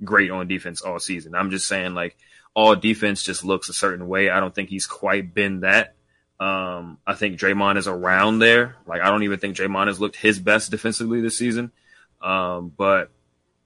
great 0.04 0.30
on 0.30 0.48
defense 0.48 0.82
all 0.82 0.98
season. 0.98 1.34
I'm 1.34 1.50
just 1.50 1.66
saying 1.66 1.94
like 1.94 2.16
all 2.54 2.74
defense 2.74 3.22
just 3.22 3.44
looks 3.44 3.68
a 3.68 3.74
certain 3.74 4.08
way. 4.08 4.30
I 4.30 4.40
don't 4.40 4.54
think 4.54 4.68
he's 4.68 4.86
quite 4.86 5.34
been 5.34 5.60
that. 5.60 5.94
Um, 6.38 6.98
I 7.06 7.14
think 7.14 7.38
Draymond 7.38 7.78
is 7.78 7.86
around 7.88 8.40
there. 8.40 8.76
Like, 8.86 9.00
I 9.00 9.10
don't 9.10 9.22
even 9.22 9.38
think 9.38 9.56
Draymond 9.56 9.86
has 9.86 10.00
looked 10.00 10.16
his 10.16 10.38
best 10.38 10.70
defensively 10.70 11.20
this 11.20 11.38
season. 11.38 11.72
Um, 12.20 12.72
but 12.76 13.10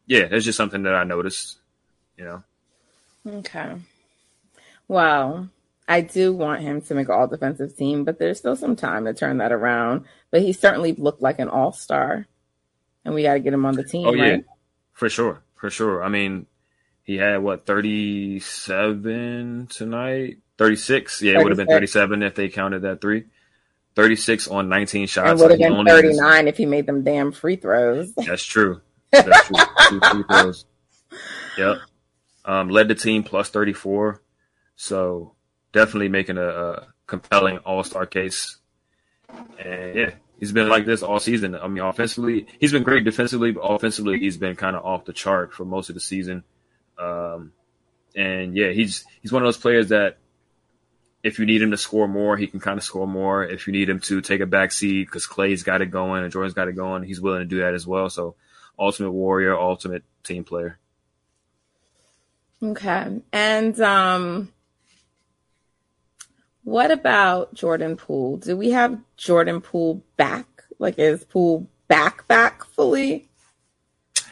yeah, 0.06 0.28
it's 0.30 0.44
just 0.44 0.56
something 0.56 0.84
that 0.84 0.94
I 0.94 1.04
noticed, 1.04 1.58
you 2.16 2.25
know. 2.25 2.42
Okay. 3.26 3.76
Well, 4.88 5.49
I 5.88 6.00
do 6.00 6.32
want 6.32 6.62
him 6.62 6.80
to 6.82 6.94
make 6.94 7.08
all 7.08 7.26
defensive 7.26 7.76
team, 7.76 8.04
but 8.04 8.18
there's 8.18 8.38
still 8.38 8.56
some 8.56 8.76
time 8.76 9.04
to 9.04 9.14
turn 9.14 9.38
that 9.38 9.52
around. 9.52 10.04
But 10.30 10.42
he 10.42 10.52
certainly 10.52 10.92
looked 10.94 11.22
like 11.22 11.38
an 11.38 11.49
all 11.49 11.72
star. 11.72 12.26
And 13.04 13.14
we 13.14 13.22
got 13.22 13.34
to 13.34 13.40
get 13.40 13.52
him 13.54 13.66
on 13.66 13.75
the 13.75 13.84
team, 13.84 14.06
Oh 14.06 14.12
yeah, 14.12 14.30
right? 14.30 14.44
for 14.92 15.08
sure, 15.08 15.42
for 15.61 15.71
sure. 15.71 16.02
I 16.02 16.09
mean, 16.09 16.47
he 17.02 17.17
had 17.17 17.38
what 17.43 17.67
thirty 17.67 18.40
seven 18.40 19.67
tonight, 19.69 20.38
thirty 20.59 20.76
six. 20.76 21.21
Yeah, 21.23 21.38
it 21.38 21.43
would 21.43 21.50
have 21.50 21.59
been 21.59 21.67
thirty 21.69 21.87
seven 21.87 22.23
if 22.23 22.35
they 22.35 22.49
counted 22.49 22.83
that 22.83 23.00
three. 23.00 23.25
Thirty 23.95 24.17
six 24.17 24.49
on 24.49 24.69
nineteen 24.69 25.02
And 25.02 25.11
shots. 25.11 25.40
would 25.40 25.50
have 25.50 25.59
been 25.61 25.73
only- 25.73 25.90
39 25.90 26.49
if 26.49 26.57
he 26.57 26.64
made 26.67 26.87
them 26.87 27.02
damn 27.05 27.33
free 27.33 27.57
throws. 27.57 28.12
That's 28.17 28.45
true. 28.45 28.81
That's 29.11 29.47
true. 29.49 29.57
Two 29.88 30.00
free 30.00 30.25
throws. 30.31 30.64
Yep. 31.59 31.76
Um, 32.45 32.69
led 32.71 32.88
the 32.88 32.95
team 32.95 33.23
plus 33.25 33.50
34. 33.50 34.23
So 34.76 35.35
definitely 35.73 36.09
making 36.09 36.38
a, 36.38 36.47
a 36.49 36.87
compelling 37.07 37.59
all 37.59 37.83
star 37.83 38.07
case. 38.07 38.57
And 39.59 39.95
yeah, 39.97 40.11
he's 40.40 40.52
been 40.52 40.68
like 40.68 40.87
this 40.87 41.02
all 41.02 41.20
season. 41.20 41.54
I 41.54 41.68
mean, 41.68 41.85
offensively, 41.85 42.47
he's 42.59 42.73
been 42.73 42.82
great 42.82 43.04
defensively, 43.04 43.52
but 43.52 43.61
offensively, 43.61 44.18
he's 44.18 44.38
been 44.38 44.56
kind 44.56 44.75
of 44.75 44.85
off 44.85 45.04
the 45.04 45.12
chart 45.12 45.52
for 45.52 45.64
most 45.64 45.90
of 45.90 45.94
the 45.94 46.00
season. 46.00 46.42
Um, 46.99 47.52
and 48.16 48.56
yeah, 48.56 48.70
he's 48.70 49.04
he's 49.23 49.32
one 49.32 49.42
of 49.42 49.47
those 49.47 49.59
players 49.59 49.90
that 49.90 50.16
if 51.23 51.38
you 51.38 51.47
need 51.47 51.62
him 51.62 51.70
to 51.70 51.76
score 51.76 52.09
more, 52.09 52.37
he 52.37 52.47
can 52.47 52.61
kind 52.61 52.78
of 52.78 52.85
score 52.85 53.06
more. 53.06 53.44
If 53.44 53.66
you 53.66 53.73
need 53.73 53.88
him 53.88 54.00
to 54.00 54.20
take 54.20 54.40
a 54.40 54.47
back 54.47 54.73
seat 54.73 55.04
because 55.04 55.26
Klay's 55.26 55.62
got 55.62 55.82
it 55.82 55.90
going 55.90 56.23
and 56.23 56.32
Jordan's 56.32 56.54
got 56.54 56.68
it 56.68 56.76
going, 56.76 57.02
he's 57.02 57.20
willing 57.20 57.40
to 57.40 57.44
do 57.44 57.61
that 57.61 57.75
as 57.75 57.87
well. 57.87 58.09
So, 58.09 58.37
ultimate 58.78 59.12
warrior, 59.12 59.59
ultimate 59.59 60.02
team 60.25 60.44
player. 60.44 60.78
Okay, 62.62 63.20
and 63.32 63.80
um, 63.80 64.52
what 66.70 66.92
about 66.92 67.52
Jordan 67.52 67.96
Poole? 67.96 68.36
Do 68.36 68.56
we 68.56 68.70
have 68.70 68.96
Jordan 69.16 69.60
Poole 69.60 70.04
back? 70.16 70.46
Like, 70.78 71.00
is 71.00 71.24
Poole 71.24 71.68
back 71.88 72.28
back 72.28 72.64
fully? 72.64 73.28
I 74.16 74.22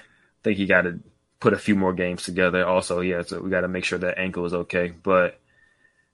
think 0.45 0.57
he 0.57 0.67
got 0.67 0.83
to 0.83 1.01
put 1.41 1.53
a 1.53 1.59
few 1.59 1.75
more 1.75 1.93
games 1.93 2.23
together. 2.23 2.65
Also, 2.65 3.01
yeah, 3.01 3.23
so 3.23 3.41
we 3.41 3.51
got 3.51 3.63
to 3.63 3.69
make 3.69 3.85
sure 3.85 3.99
that 3.99 4.19
ankle 4.19 4.47
is 4.47 4.55
okay. 4.55 4.91
But 5.03 5.41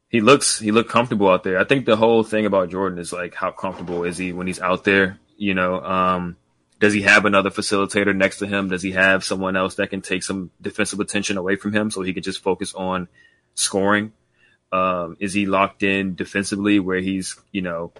he 0.09 0.23
looks 0.23 0.59
he 0.59 0.73
looked 0.73 0.89
comfortable 0.89 1.29
out 1.29 1.45
there. 1.45 1.59
I 1.59 1.65
think 1.65 1.85
the 1.85 1.97
whole 1.97 2.23
thing 2.23 2.47
about 2.47 2.71
Jordan 2.71 2.99
is 2.99 3.13
like 3.13 3.35
how 3.35 3.51
comfortable 3.51 4.05
is 4.05 4.17
he 4.17 4.33
when 4.33 4.47
he's 4.47 4.61
out 4.61 4.85
there? 4.85 5.19
You 5.37 5.53
know, 5.53 5.79
um, 5.83 6.39
does 6.81 6.95
he 6.95 7.03
have 7.03 7.27
another 7.27 7.51
facilitator 7.51 8.17
next 8.17 8.39
to 8.39 8.47
him? 8.47 8.69
Does 8.69 8.83
he 8.83 8.93
have 8.93 9.25
someone 9.25 9.57
else 9.57 9.75
that 9.75 9.91
can 9.91 10.01
take 10.01 10.23
some 10.23 10.51
defensive 10.59 11.01
attention 11.01 11.37
away 11.37 11.57
from 11.57 11.75
him 11.75 11.91
so 11.91 12.01
he 12.01 12.15
can 12.15 12.23
just 12.23 12.43
focus 12.43 12.75
on 12.75 13.09
scoring? 13.55 14.15
Um, 14.75 15.17
is 15.21 15.33
he 15.33 15.47
locked 15.47 15.85
in 15.85 16.17
defensively 16.17 16.81
where 16.81 16.99
he's, 16.99 17.37
you 17.53 17.63
know, 17.63 17.93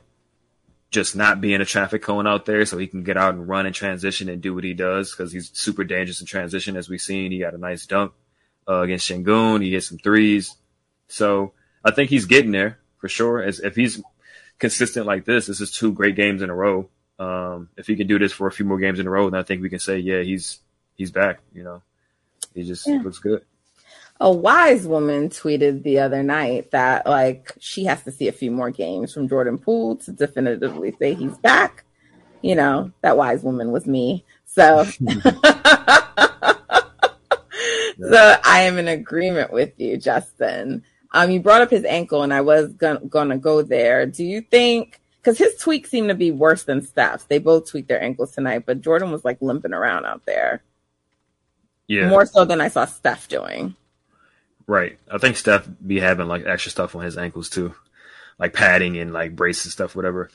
just 0.91 1.15
not 1.15 1.41
being 1.41 1.61
a 1.61 1.65
traffic 1.65 2.03
cone 2.03 2.27
out 2.27 2.47
there 2.47 2.67
so 2.67 2.77
he 2.79 2.89
can 2.89 3.05
get 3.05 3.17
out 3.17 3.35
and 3.35 3.49
run 3.49 3.65
and 3.65 3.75
transition 3.75 4.29
and 4.29 4.43
do 4.43 4.53
what 4.53 4.65
he 4.65 4.75
does 4.75 5.13
because 5.13 5.31
he's 5.31 5.53
super 5.55 5.85
dangerous 5.85 6.21
in 6.21 6.27
transition 6.27 6.77
as 6.77 6.89
we've 6.89 7.01
seen. 7.01 7.31
He 7.31 7.39
got 7.39 7.55
a 7.55 7.59
nice 7.59 7.87
dunk 7.87 8.13
uh, 8.69 8.81
against 8.81 9.09
Sengun. 9.09 9.63
He 9.63 9.71
hit 9.71 9.85
some 9.85 9.99
threes. 9.99 10.57
So 11.07 11.53
I 11.85 11.93
think 11.93 12.11
he's 12.11 12.25
getting 12.25 12.51
there 12.51 12.81
for 12.99 13.09
sure. 13.09 13.41
As 13.41 13.61
if 13.61 13.77
he's 13.77 14.03
consistent 14.59 15.07
like 15.07 15.25
this, 15.25 15.47
this 15.47 15.61
is 15.61 15.71
two 15.71 15.93
great 15.93 16.17
games 16.17 16.43
in 16.43 16.51
a 16.51 16.55
row. 16.57 16.89
Um, 17.21 17.69
if 17.77 17.87
he 17.87 17.95
can 17.95 18.09
do 18.09 18.19
this 18.19 18.33
for 18.33 18.49
a 18.49 18.53
few 18.53 18.67
more 18.67 18.79
games 18.79 18.99
in 18.99 19.07
a 19.07 19.11
row, 19.11 19.31
then 19.31 19.39
I 19.39 19.45
think 19.45 19.63
we 19.63 19.71
can 19.71 19.79
say, 19.79 19.99
yeah, 19.99 20.23
he's 20.23 20.59
he's 20.97 21.13
back. 21.13 21.39
You 21.55 21.63
know, 21.63 21.83
he 22.53 22.65
just 22.65 22.85
yeah. 22.85 23.01
looks 23.01 23.21
good 23.21 23.45
a 24.25 24.31
wise 24.31 24.87
woman 24.87 25.29
tweeted 25.29 25.83
the 25.83 25.99
other 25.99 26.23
night 26.23 26.71
that 26.71 27.07
like 27.07 27.53
she 27.61 27.85
has 27.85 28.03
to 28.05 28.11
see 28.11 28.27
a 28.27 28.33
few 28.33 28.51
more 28.51 28.71
games 28.71 29.13
from 29.13 29.29
Jordan 29.29 29.59
Poole 29.59 29.97
to 29.97 30.13
definitively 30.13 30.97
say 30.99 31.13
he's 31.13 31.37
back. 31.39 31.85
You 32.41 32.55
know, 32.55 32.91
that 33.03 33.19
wise 33.19 33.43
woman 33.43 33.71
was 33.71 33.87
me. 33.87 34.25
So 34.47 34.87
So 37.99 38.37
I 38.45 38.63
am 38.63 38.79
in 38.79 38.89
agreement 38.89 39.53
with 39.53 39.79
you, 39.79 39.99
Justin. 39.99 40.83
Um, 41.13 41.31
you 41.31 41.41
brought 41.41 41.61
up 41.61 41.71
his 41.71 41.85
ankle, 41.85 42.23
and 42.23 42.33
I 42.33 42.41
was 42.41 42.73
gonna, 42.73 43.01
gonna 43.01 43.37
go 43.37 43.61
there. 43.61 44.07
Do 44.07 44.25
you 44.25 44.41
think? 44.41 45.01
Because 45.21 45.37
his 45.37 45.55
tweaks 45.57 45.91
seem 45.91 46.09
to 46.09 46.15
be 46.15 46.31
worse 46.31 46.65
than 46.65 46.81
Steph's. 46.81 47.25
They 47.25 47.39
both 47.39 47.71
tweaked 47.71 47.89
their 47.89 48.03
ankles 48.03 48.33
tonight, 48.33 48.65
but 48.65 48.81
Jordan 48.81 49.11
was 49.11 49.23
like 49.23 49.43
limping 49.43 49.75
around 49.75 50.07
out 50.07 50.25
there. 50.25 50.63
Yeah, 51.89 52.09
more 52.09 52.25
so 52.25 52.47
than 52.47 52.63
I 52.63 52.69
saw 52.69 52.87
Steph 52.87 53.29
doing. 53.29 53.77
Right. 54.67 54.99
I 55.11 55.19
think 55.19 55.37
Steph 55.37 55.69
be 55.85 56.01
having 56.01 56.27
like 56.27 56.47
extra 56.47 56.71
stuff 56.71 56.95
on 56.95 57.05
his 57.05 57.19
ankles 57.19 57.49
too, 57.49 57.75
like 58.39 58.55
padding 58.55 58.97
and 58.97 59.13
like 59.13 59.37
braces 59.37 59.73
stuff, 59.73 59.95
whatever. 59.95 60.31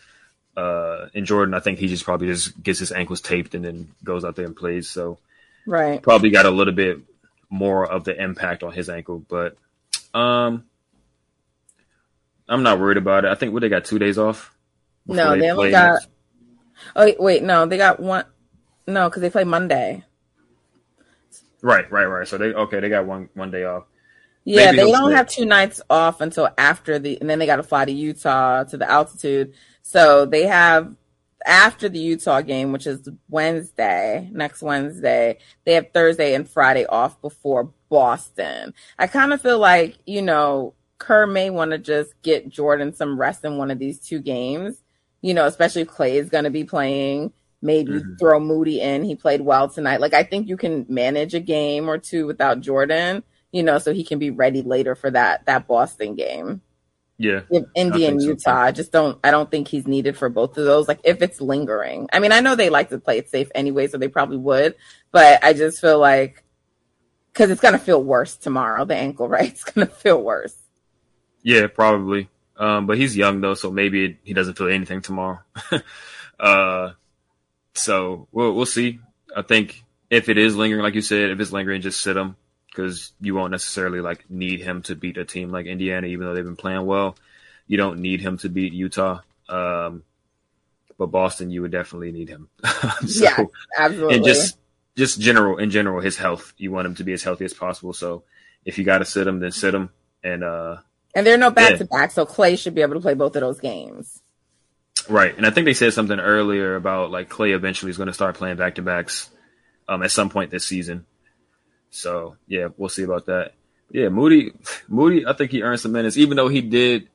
Uh, 0.55 1.07
and 1.15 1.25
Jordan, 1.25 1.53
I 1.53 1.59
think 1.59 1.79
he 1.79 1.87
just 1.87 2.03
probably 2.03 2.27
just 2.27 2.61
gets 2.61 2.79
his 2.79 2.91
ankles 2.91 3.21
taped 3.21 3.55
and 3.55 3.63
then 3.63 3.89
goes 4.03 4.25
out 4.25 4.35
there 4.35 4.45
and 4.45 4.55
plays. 4.55 4.89
So, 4.89 5.17
right, 5.65 6.01
probably 6.01 6.31
got 6.31 6.45
a 6.45 6.51
little 6.51 6.73
bit 6.73 6.99
more 7.49 7.85
of 7.85 8.03
the 8.03 8.21
impact 8.21 8.63
on 8.63 8.73
his 8.73 8.89
ankle, 8.89 9.19
but 9.19 9.57
um, 10.13 10.65
I'm 12.47 12.63
not 12.63 12.79
worried 12.79 12.97
about 12.97 13.25
it. 13.25 13.31
I 13.31 13.35
think 13.35 13.53
what 13.53 13.61
they 13.61 13.69
got 13.69 13.85
two 13.85 13.99
days 13.99 14.17
off. 14.17 14.53
No, 15.07 15.31
they, 15.31 15.41
they 15.41 15.51
only 15.51 15.71
got. 15.71 15.93
Next. 15.93 16.07
Oh 16.95 17.05
wait, 17.05 17.19
wait, 17.19 17.43
no, 17.43 17.65
they 17.65 17.77
got 17.77 17.99
one. 17.99 18.25
No, 18.85 19.07
because 19.07 19.21
they 19.21 19.29
play 19.29 19.43
Monday. 19.43 20.03
Right, 21.61 21.89
right, 21.91 22.05
right. 22.05 22.27
So 22.27 22.37
they 22.37 22.53
okay, 22.53 22.79
they 22.79 22.89
got 22.89 23.05
one 23.05 23.29
one 23.33 23.51
day 23.51 23.63
off. 23.63 23.85
Yeah, 24.49 24.71
they 24.71 24.91
don't 24.91 25.11
have 25.11 25.27
two 25.27 25.45
nights 25.45 25.81
off 25.89 26.21
until 26.21 26.49
after 26.57 26.97
the, 26.97 27.19
and 27.21 27.29
then 27.29 27.39
they 27.39 27.45
got 27.45 27.57
to 27.57 27.63
fly 27.63 27.85
to 27.85 27.91
Utah 27.91 28.63
to 28.63 28.77
the 28.77 28.89
altitude. 28.89 29.53
So 29.81 30.25
they 30.25 30.47
have 30.47 30.95
after 31.45 31.87
the 31.87 31.99
Utah 31.99 32.41
game, 32.41 32.71
which 32.71 32.87
is 32.87 33.07
Wednesday, 33.29 34.29
next 34.31 34.61
Wednesday, 34.61 35.37
they 35.65 35.73
have 35.73 35.91
Thursday 35.93 36.33
and 36.33 36.49
Friday 36.49 36.85
off 36.85 37.21
before 37.21 37.71
Boston. 37.89 38.73
I 38.97 39.07
kind 39.07 39.33
of 39.33 39.41
feel 39.41 39.59
like, 39.59 39.97
you 40.05 40.21
know, 40.21 40.73
Kerr 40.97 41.27
may 41.27 41.49
want 41.49 41.71
to 41.71 41.77
just 41.77 42.19
get 42.21 42.49
Jordan 42.49 42.93
some 42.93 43.19
rest 43.19 43.45
in 43.45 43.57
one 43.57 43.71
of 43.71 43.79
these 43.79 43.99
two 43.99 44.19
games, 44.19 44.81
you 45.21 45.33
know, 45.33 45.45
especially 45.45 45.83
if 45.83 45.89
Klay 45.89 46.13
is 46.13 46.29
going 46.29 46.43
to 46.43 46.49
be 46.49 46.63
playing. 46.63 47.33
Maybe 47.61 47.91
mm-hmm. 47.91 48.15
throw 48.15 48.39
Moody 48.39 48.79
in. 48.79 49.03
He 49.03 49.15
played 49.15 49.41
well 49.41 49.67
tonight. 49.67 49.99
Like, 49.99 50.13
I 50.13 50.23
think 50.23 50.47
you 50.47 50.55
can 50.55 50.85
manage 50.87 51.33
a 51.33 51.41
game 51.41 51.89
or 51.89 51.97
two 51.97 52.25
without 52.25 52.61
Jordan 52.61 53.21
you 53.51 53.63
know, 53.63 53.77
so 53.79 53.93
he 53.93 54.03
can 54.03 54.19
be 54.19 54.29
ready 54.29 54.61
later 54.61 54.95
for 54.95 55.11
that 55.11 55.45
that 55.45 55.67
Boston 55.67 56.15
game. 56.15 56.61
Yeah. 57.17 57.41
If 57.49 57.65
Indy 57.75 58.05
and 58.05 58.21
Utah. 58.21 58.51
So 58.51 58.51
I 58.51 58.71
just 58.71 58.91
don't 58.91 59.19
I 59.23 59.31
don't 59.31 59.51
think 59.51 59.67
he's 59.67 59.87
needed 59.87 60.17
for 60.17 60.29
both 60.29 60.57
of 60.57 60.65
those. 60.65 60.87
Like 60.87 61.01
if 61.03 61.21
it's 61.21 61.41
lingering. 61.41 62.07
I 62.13 62.19
mean, 62.19 62.31
I 62.31 62.39
know 62.39 62.55
they 62.55 62.69
like 62.69 62.89
to 62.89 62.99
play 62.99 63.17
it 63.17 63.29
safe 63.29 63.49
anyway, 63.53 63.87
so 63.87 63.97
they 63.97 64.07
probably 64.07 64.37
would, 64.37 64.75
but 65.11 65.43
I 65.43 65.53
just 65.53 65.81
feel 65.81 65.99
like 65.99 66.43
because 67.33 67.51
it's 67.51 67.61
gonna 67.61 67.79
feel 67.79 68.01
worse 68.01 68.37
tomorrow, 68.37 68.85
the 68.85 68.95
ankle, 68.95 69.27
right? 69.29 69.49
It's 69.49 69.63
gonna 69.63 69.87
feel 69.87 70.21
worse. 70.21 70.55
Yeah, 71.43 71.67
probably. 71.67 72.29
Um, 72.57 72.87
but 72.87 72.97
he's 72.97 73.15
young 73.15 73.41
though, 73.41 73.53
so 73.53 73.71
maybe 73.71 74.19
he 74.23 74.33
doesn't 74.33 74.57
feel 74.57 74.67
anything 74.67 75.01
tomorrow. 75.01 75.39
uh, 76.39 76.91
so 77.73 78.27
we'll 78.31 78.53
we'll 78.53 78.65
see. 78.65 78.99
I 79.35 79.41
think 79.41 79.83
if 80.09 80.29
it 80.29 80.37
is 80.37 80.55
lingering, 80.55 80.83
like 80.83 80.95
you 80.95 81.01
said, 81.01 81.31
if 81.31 81.39
it's 81.39 81.51
lingering, 81.51 81.81
just 81.81 82.01
sit 82.01 82.17
him 82.17 82.35
because 82.79 83.11
you 83.19 83.35
won't 83.35 83.51
necessarily 83.51 83.99
like 83.99 84.29
need 84.29 84.61
him 84.61 84.81
to 84.83 84.95
beat 84.95 85.17
a 85.17 85.25
team 85.25 85.51
like 85.51 85.65
Indiana, 85.65 86.07
even 86.07 86.25
though 86.25 86.33
they've 86.33 86.45
been 86.45 86.55
playing 86.55 86.85
well. 86.85 87.17
You 87.67 87.75
don't 87.75 87.99
need 87.99 88.21
him 88.21 88.37
to 88.37 88.49
beat 88.49 88.71
Utah. 88.71 89.19
Um, 89.49 90.03
but 90.97 91.07
Boston, 91.07 91.51
you 91.51 91.61
would 91.61 91.71
definitely 91.71 92.13
need 92.13 92.29
him. 92.29 92.47
so, 93.05 93.23
yeah, 93.23 93.43
absolutely. 93.77 94.15
And 94.15 94.25
just 94.25 94.57
just 94.95 95.19
general 95.19 95.57
in 95.57 95.71
general, 95.71 95.99
his 95.99 96.15
health. 96.15 96.53
You 96.57 96.71
want 96.71 96.87
him 96.87 96.95
to 96.95 97.03
be 97.03 97.11
as 97.11 97.21
healthy 97.21 97.43
as 97.43 97.53
possible. 97.53 97.91
So 97.91 98.23
if 98.63 98.77
you 98.77 98.85
got 98.85 98.99
to 98.99 99.05
sit 99.05 99.27
him, 99.27 99.39
then 99.39 99.51
sit 99.51 99.73
him. 99.73 99.89
And 100.23 100.43
uh, 100.43 100.77
and 101.13 101.27
there 101.27 101.33
are 101.33 101.37
no 101.37 101.51
back 101.51 101.77
to 101.79 101.85
back, 101.85 102.11
so 102.11 102.25
Klay 102.25 102.57
should 102.57 102.75
be 102.75 102.81
able 102.81 102.95
to 102.95 103.01
play 103.01 103.13
both 103.13 103.35
of 103.35 103.41
those 103.41 103.59
games. 103.59 104.21
Right, 105.09 105.35
and 105.35 105.45
I 105.45 105.49
think 105.49 105.65
they 105.65 105.73
said 105.73 105.93
something 105.93 106.19
earlier 106.19 106.75
about 106.75 107.11
like 107.11 107.29
Klay 107.29 107.53
eventually 107.53 107.89
is 107.89 107.97
going 107.97 108.07
to 108.07 108.13
start 108.13 108.35
playing 108.35 108.57
back 108.57 108.75
to 108.75 108.81
backs 108.81 109.29
um, 109.87 110.01
at 110.01 110.11
some 110.11 110.29
point 110.29 110.51
this 110.51 110.65
season. 110.65 111.05
So 111.89 112.35
yeah, 112.47 112.69
we'll 112.77 112.89
see 112.89 113.03
about 113.03 113.25
that. 113.27 113.53
Yeah, 113.91 114.09
Moody, 114.09 114.53
Moody, 114.87 115.25
I 115.25 115.33
think 115.33 115.51
he 115.51 115.63
earned 115.63 115.79
some 115.79 115.91
minutes, 115.91 116.17
even 116.17 116.37
though 116.37 116.47
he 116.47 116.61
did. 116.61 117.09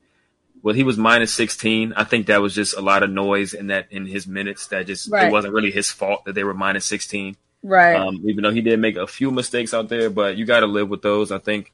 Well, 0.61 0.73
he 0.73 0.83
was 0.83 0.97
minus 0.97 1.31
sixteen. 1.31 1.93
I 1.95 2.05
think 2.05 2.27
that 2.27 2.41
was 2.41 2.55
just 2.55 2.75
a 2.75 2.81
lot 2.81 3.03
of 3.03 3.09
noise 3.11 3.53
in 3.53 3.67
that 3.67 3.87
in 3.91 4.07
his 4.07 4.25
minutes. 4.25 4.67
That 4.67 4.87
just 4.87 5.11
right. 5.11 5.27
it 5.27 5.31
wasn't 5.31 5.53
really 5.53 5.71
his 5.71 5.91
fault 5.91 6.25
that 6.25 6.33
they 6.33 6.43
were 6.43 6.55
minus 6.55 6.85
sixteen. 6.85 7.37
Right. 7.61 7.95
Um, 7.95 8.21
even 8.25 8.43
though 8.43 8.51
he 8.51 8.61
did 8.61 8.79
make 8.79 8.95
a 8.95 9.07
few 9.07 9.31
mistakes 9.31 9.73
out 9.73 9.89
there, 9.89 10.09
but 10.09 10.37
you 10.37 10.45
got 10.45 10.61
to 10.61 10.67
live 10.67 10.89
with 10.89 11.01
those. 11.03 11.31
I 11.31 11.37
think. 11.37 11.71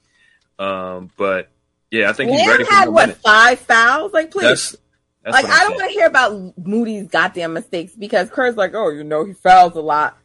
Um, 0.60 1.10
but 1.18 1.50
yeah, 1.90 2.10
I 2.10 2.14
think 2.14 2.32
he's 2.32 2.48
ready 2.48 2.64
for 2.64 2.74
had 2.74 2.90
what 2.90 3.08
minutes. 3.08 3.22
five 3.22 3.60
fouls? 3.60 4.14
Like, 4.14 4.32
please. 4.32 4.44
That's, 4.44 4.76
that's 5.24 5.34
like 5.36 5.46
I 5.46 5.64
don't 5.64 5.76
want 5.76 5.90
to 5.90 5.94
hear 5.94 6.08
about 6.08 6.58
Moody's 6.58 7.08
goddamn 7.08 7.54
mistakes 7.54 7.94
because 7.94 8.30
Kerr's 8.30 8.56
like, 8.56 8.74
oh, 8.74 8.90
you 8.90 9.04
know, 9.04 9.24
he 9.24 9.34
fouls 9.34 9.76
a 9.76 9.82
lot. 9.82 10.18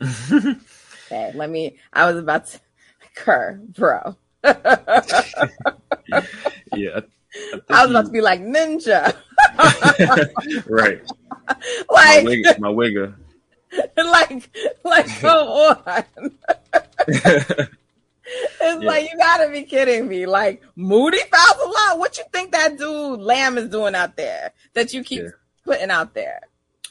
Okay, 1.06 1.32
let 1.34 1.50
me. 1.50 1.78
I 1.92 2.10
was 2.10 2.18
about 2.20 2.46
to. 2.46 2.60
Kerr, 3.14 3.58
bro. 3.68 4.14
yeah. 4.44 4.52
I, 6.74 7.60
I, 7.70 7.82
was 7.82 7.90
about 7.90 8.06
to 8.06 8.10
be 8.10 8.20
like 8.20 8.40
ninja. 8.40 9.16
right. 10.66 11.02
Like 11.88 11.88
my, 11.90 12.22
wig, 12.24 12.44
my 12.60 12.68
wigger. 12.68 13.14
Like, 13.96 14.48
like, 14.84 15.06
come 15.20 15.48
on. 15.48 15.82
it's 17.08 17.70
yeah. 18.60 18.74
like 18.78 19.10
you 19.10 19.18
gotta 19.18 19.50
be 19.50 19.64
kidding 19.64 20.08
me. 20.08 20.24
Like 20.24 20.62
Moody 20.76 21.18
fouls 21.18 21.62
a 21.62 21.68
lot. 21.68 21.98
What 21.98 22.16
you 22.16 22.24
think 22.32 22.52
that 22.52 22.78
dude 22.78 23.20
Lamb 23.20 23.58
is 23.58 23.68
doing 23.68 23.94
out 23.94 24.16
there 24.16 24.52
that 24.74 24.94
you 24.94 25.02
keep 25.02 25.22
yeah. 25.22 25.30
putting 25.64 25.90
out 25.90 26.14
there? 26.14 26.40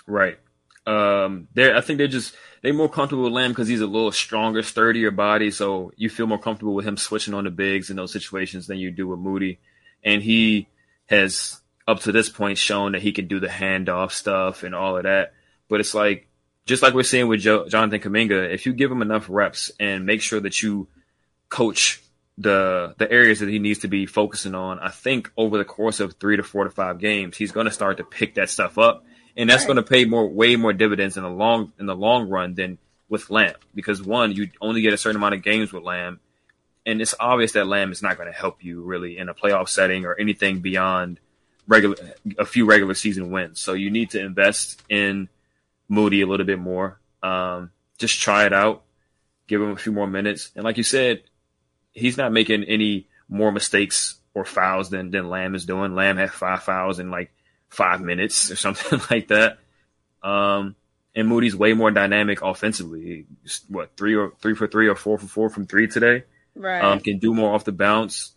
Right. 0.05 0.38
Um, 0.86 1.48
they're 1.54 1.75
I 1.75 1.82
think 1.82 1.98
they're 1.98 2.08
just 2.08 2.36
they're 2.62 2.74
more 2.74 2.89
comfortable 2.89 3.24
with 3.24 3.34
Lamb 3.34 3.51
because 3.51 3.68
he's 3.68 3.82
a 3.82 3.88
little 3.88 4.12
stronger, 4.12 4.62
sturdier 4.62 5.12
body, 5.12 5.51
so 5.51 5.92
you 5.96 6.10
feel 6.10 6.27
more 6.27 6.39
comfortable 6.39 6.75
with 6.75 6.88
him 6.88 6.98
switching 6.98 7.34
on 7.34 7.44
the 7.44 7.50
bigs 7.50 7.89
in 7.89 7.96
those 7.96 8.12
situations 8.13 8.68
than 8.68 8.77
you 8.77 8.92
do 8.92 9.08
with 9.08 9.20
Moody, 9.20 9.60
and 10.04 10.22
he 10.22 10.68
has 11.08 11.62
up 11.88 12.01
to 12.01 12.12
this 12.12 12.30
point 12.30 12.58
shown 12.58 12.94
that 12.94 13.01
he 13.01 13.12
can 13.12 13.27
do 13.27 13.39
the 13.39 13.48
handoff 13.48 14.12
stuff 14.12 14.63
and 14.63 14.75
all 14.75 14.98
of 14.98 15.04
that. 15.04 15.34
But 15.70 15.80
it's 15.80 15.94
like 15.94 16.27
just 16.65 16.84
like 16.84 16.94
we're 16.94 17.04
seeing 17.04 17.27
with 17.27 17.42
jo- 17.42 17.68
Jonathan 17.68 18.00
Kuminga, 18.00 18.51
if 18.54 18.65
you 18.65 18.74
give 18.74 18.92
him 18.92 19.01
enough 19.01 19.27
reps 19.30 19.72
and 19.80 20.06
make 20.06 20.22
sure 20.22 20.39
that 20.39 20.62
you 20.62 20.88
coach 21.50 22.01
the 22.38 22.94
the 22.98 23.12
areas 23.12 23.39
that 23.39 23.50
he 23.50 23.60
needs 23.60 23.80
to 23.80 23.88
be 23.88 24.06
focusing 24.06 24.56
on, 24.56 24.80
I 24.80 24.89
think 24.89 25.32
over 25.36 25.58
the 25.58 25.65
course 25.65 26.00
of 26.00 26.13
three 26.13 26.38
to 26.38 26.44
four 26.44 26.63
to 26.63 26.70
five 26.70 27.00
games, 27.00 27.38
he's 27.38 27.51
going 27.51 27.65
to 27.65 27.72
start 27.72 27.98
to 27.98 28.04
pick 28.04 28.36
that 28.36 28.50
stuff 28.50 28.77
up 28.77 29.04
and 29.38 29.50
that's 29.50 29.63
right. 29.63 29.68
going 29.68 29.77
to 29.77 29.84
pay 29.84 30.06
more, 30.06 30.27
way 30.27 30.56
more 30.56 30.74
dividends 30.74 31.18
in 31.18 31.24
the 31.24 31.30
long 31.30 31.74
in 31.80 31.86
the 31.86 31.96
long 31.96 32.30
run 32.30 32.54
than 32.56 32.77
with 33.10 33.30
Lamb 33.30 33.56
because 33.74 34.01
one, 34.01 34.32
you 34.32 34.50
only 34.62 34.82
get 34.82 34.94
a 34.94 34.98
certain 34.98 35.18
amount 35.18 35.36
of 35.36 35.44
games 35.44 35.72
with 35.72 35.84
Lamb, 35.84 36.20
and 36.86 37.01
it's 37.01 37.15
obvious 37.20 37.54
that 37.54 37.68
Lamb 37.68 37.92
is 37.92 38.01
not 38.01 38.18
going 38.18 38.32
to 38.32 38.38
help 38.38 38.63
you 38.63 38.82
really 38.82 39.18
in 39.18 39.30
a 39.30 39.34
playoff 39.34 39.70
setting 39.70 40.06
or 40.06 40.15
anything 40.15 40.60
beyond 40.62 41.20
regular 41.68 41.96
a 42.38 42.46
few 42.46 42.65
regular 42.65 42.94
season 42.94 43.32
wins. 43.32 43.60
So 43.60 43.74
you 43.74 43.89
need 43.89 44.12
to 44.12 44.20
invest 44.20 44.82
in 44.89 45.30
Moody 45.88 46.22
a 46.22 46.27
little 46.27 46.46
bit 46.46 46.60
more. 46.60 47.00
Um, 47.22 47.72
just 47.98 48.20
try 48.20 48.46
it 48.46 48.54
out, 48.54 48.84
give 49.48 49.62
him 49.62 49.72
a 49.72 49.77
few 49.77 49.92
more 49.92 50.08
minutes, 50.08 50.51
and 50.56 50.63
like 50.63 50.77
you 50.77 50.84
said, 50.84 51.24
he's 51.92 52.18
not 52.18 52.32
making 52.32 52.63
any 52.65 53.08
more 53.27 53.51
mistakes 53.51 54.15
or 54.34 54.46
fouls 54.46 54.89
than 54.89 55.12
than 55.12 55.30
Lamb 55.30 55.56
is 55.56 55.65
doing. 55.65 55.96
Lamb 55.96 56.18
had 56.18 56.32
five 56.32 56.63
fouls 56.63 57.00
in 57.00 57.10
like 57.10 57.32
five 57.75 58.01
minutes 58.01 58.51
or 58.51 58.55
something 58.65 59.00
like 59.10 59.27
that. 59.27 59.60
Um, 60.24 60.75
and 61.15 61.27
Moody's 61.27 61.55
way 61.55 61.74
more 61.74 61.91
dynamic 61.91 62.41
offensively. 62.41 63.25
What 63.70 63.96
three 63.96 64.15
or 64.15 64.34
three 64.41 64.55
for 64.55 64.67
three 64.67 64.88
or 64.88 64.96
four 64.96 65.17
for 65.17 65.27
four 65.27 65.50
from 65.50 65.65
three 65.65 65.88
today? 65.88 66.24
Right. 66.55 66.84
Um, 66.84 67.00
can 67.00 67.20
do 67.20 67.34
more 67.34 67.53
off 67.53 67.63
the 67.63 67.72
bounce. 67.72 68.34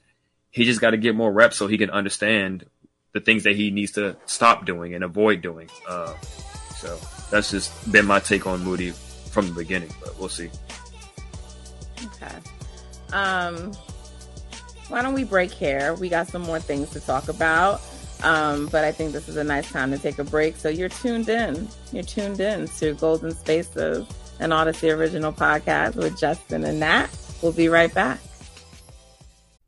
He 0.50 0.64
just 0.64 0.80
got 0.80 0.90
to 0.90 0.96
get 0.96 1.14
more 1.14 1.32
reps 1.32 1.56
so 1.56 1.66
he 1.66 1.78
can 1.78 1.90
understand 1.90 2.66
the 3.12 3.20
things 3.20 3.44
that 3.44 3.56
he 3.56 3.70
needs 3.70 3.92
to 3.92 4.16
stop 4.26 4.64
doing 4.64 4.94
and 4.94 5.02
avoid 5.02 5.42
doing. 5.42 5.68
Uh, 5.88 6.14
so 6.76 6.98
that's 7.30 7.50
just 7.50 7.90
been 7.90 8.06
my 8.06 8.20
take 8.20 8.46
on 8.46 8.62
Moody 8.62 8.90
from 9.30 9.48
the 9.48 9.54
beginning, 9.54 9.90
but 10.00 10.18
we'll 10.18 10.28
see. 10.28 10.50
Okay. 12.04 12.34
Um, 13.12 13.72
why 14.88 15.02
don't 15.02 15.14
we 15.14 15.24
break 15.24 15.50
here? 15.50 15.94
We 15.94 16.08
got 16.08 16.28
some 16.28 16.42
more 16.42 16.60
things 16.60 16.90
to 16.90 17.00
talk 17.00 17.28
about. 17.28 17.80
Um, 18.22 18.66
but 18.66 18.84
I 18.84 18.92
think 18.92 19.12
this 19.12 19.28
is 19.28 19.36
a 19.36 19.44
nice 19.44 19.70
time 19.70 19.90
to 19.92 19.98
take 19.98 20.18
a 20.18 20.24
break. 20.24 20.56
So 20.56 20.68
you're 20.68 20.88
tuned 20.88 21.28
in. 21.28 21.68
You're 21.92 22.02
tuned 22.02 22.40
in 22.40 22.66
to 22.78 22.94
Golden 22.94 23.32
Spaces, 23.32 24.06
an 24.40 24.50
Audacy 24.50 24.94
original 24.94 25.32
podcast 25.32 25.96
with 25.96 26.18
Justin 26.18 26.64
and 26.64 26.80
Nat. 26.80 27.08
We'll 27.42 27.52
be 27.52 27.68
right 27.68 27.92
back. 27.92 28.18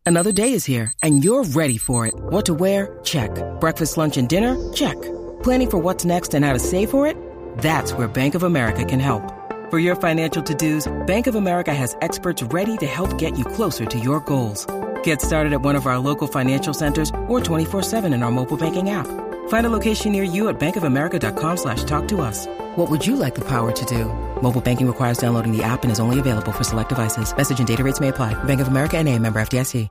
Another 0.07 0.33
day 0.33 0.55
is 0.55 0.65
here, 0.65 0.93
and 1.05 1.23
you're 1.23 1.45
ready 1.45 1.79
for 1.79 2.05
it. 2.07 2.15
What 2.15 2.47
to 2.47 2.55
wear? 2.55 2.99
Check. 3.05 3.31
Breakfast, 3.61 3.97
lunch, 3.97 4.17
and 4.17 4.29
dinner? 4.29 4.57
Check. 4.73 5.01
Planning 5.45 5.71
for 5.71 5.79
what's 5.79 6.05
next 6.05 6.35
and 6.35 6.45
how 6.45 6.53
to 6.53 6.59
save 6.59 6.91
for 6.91 7.07
it? 7.07 7.17
That's 7.59 7.93
where 7.93 8.09
Bank 8.09 8.35
of 8.35 8.43
America 8.43 8.85
can 8.85 8.99
help. 8.99 9.23
For 9.71 9.79
your 9.79 9.95
financial 9.95 10.43
to-dos, 10.43 11.07
Bank 11.07 11.29
of 11.29 11.37
America 11.37 11.73
has 11.73 11.97
experts 12.01 12.43
ready 12.43 12.77
to 12.79 12.87
help 12.87 13.19
get 13.19 13.39
you 13.39 13.45
closer 13.45 13.87
to 13.87 13.99
your 14.01 14.19
goals. 14.19 14.67
Get 15.05 15.23
started 15.23 15.53
at 15.53 15.63
one 15.63 15.77
of 15.77 15.87
our 15.87 15.99
local 15.99 16.27
financial 16.27 16.75
centers 16.75 17.11
or 17.29 17.39
24-7 17.41 18.13
in 18.13 18.25
our 18.25 18.31
mobile 18.33 18.57
banking 18.57 18.91
app. 18.91 19.07
Find 19.49 19.67
a 19.67 19.71
location 19.71 20.11
near 20.11 20.25
you 20.25 20.49
at 20.49 20.59
bankofamerica.com 20.59 21.57
slash 21.57 21.85
talk 21.85 22.09
to 22.09 22.21
us. 22.21 22.47
What 22.77 22.91
would 22.91 23.07
you 23.07 23.15
like 23.15 23.37
the 23.37 23.45
power 23.45 23.71
to 23.71 23.85
do? 23.85 24.07
Mobile 24.43 24.61
banking 24.61 24.89
requires 24.89 25.19
downloading 25.19 25.57
the 25.57 25.63
app 25.63 25.85
and 25.85 25.93
is 25.93 26.01
only 26.01 26.19
available 26.19 26.51
for 26.51 26.65
select 26.65 26.89
devices. 26.89 27.37
Message 27.37 27.61
and 27.61 27.69
data 27.69 27.85
rates 27.85 28.01
may 28.01 28.09
apply. 28.09 28.35
Bank 28.45 28.61
of 28.61 28.67
America 28.67 28.97
and 28.99 29.09
a 29.09 29.17
member 29.17 29.41
FDIC. 29.41 29.89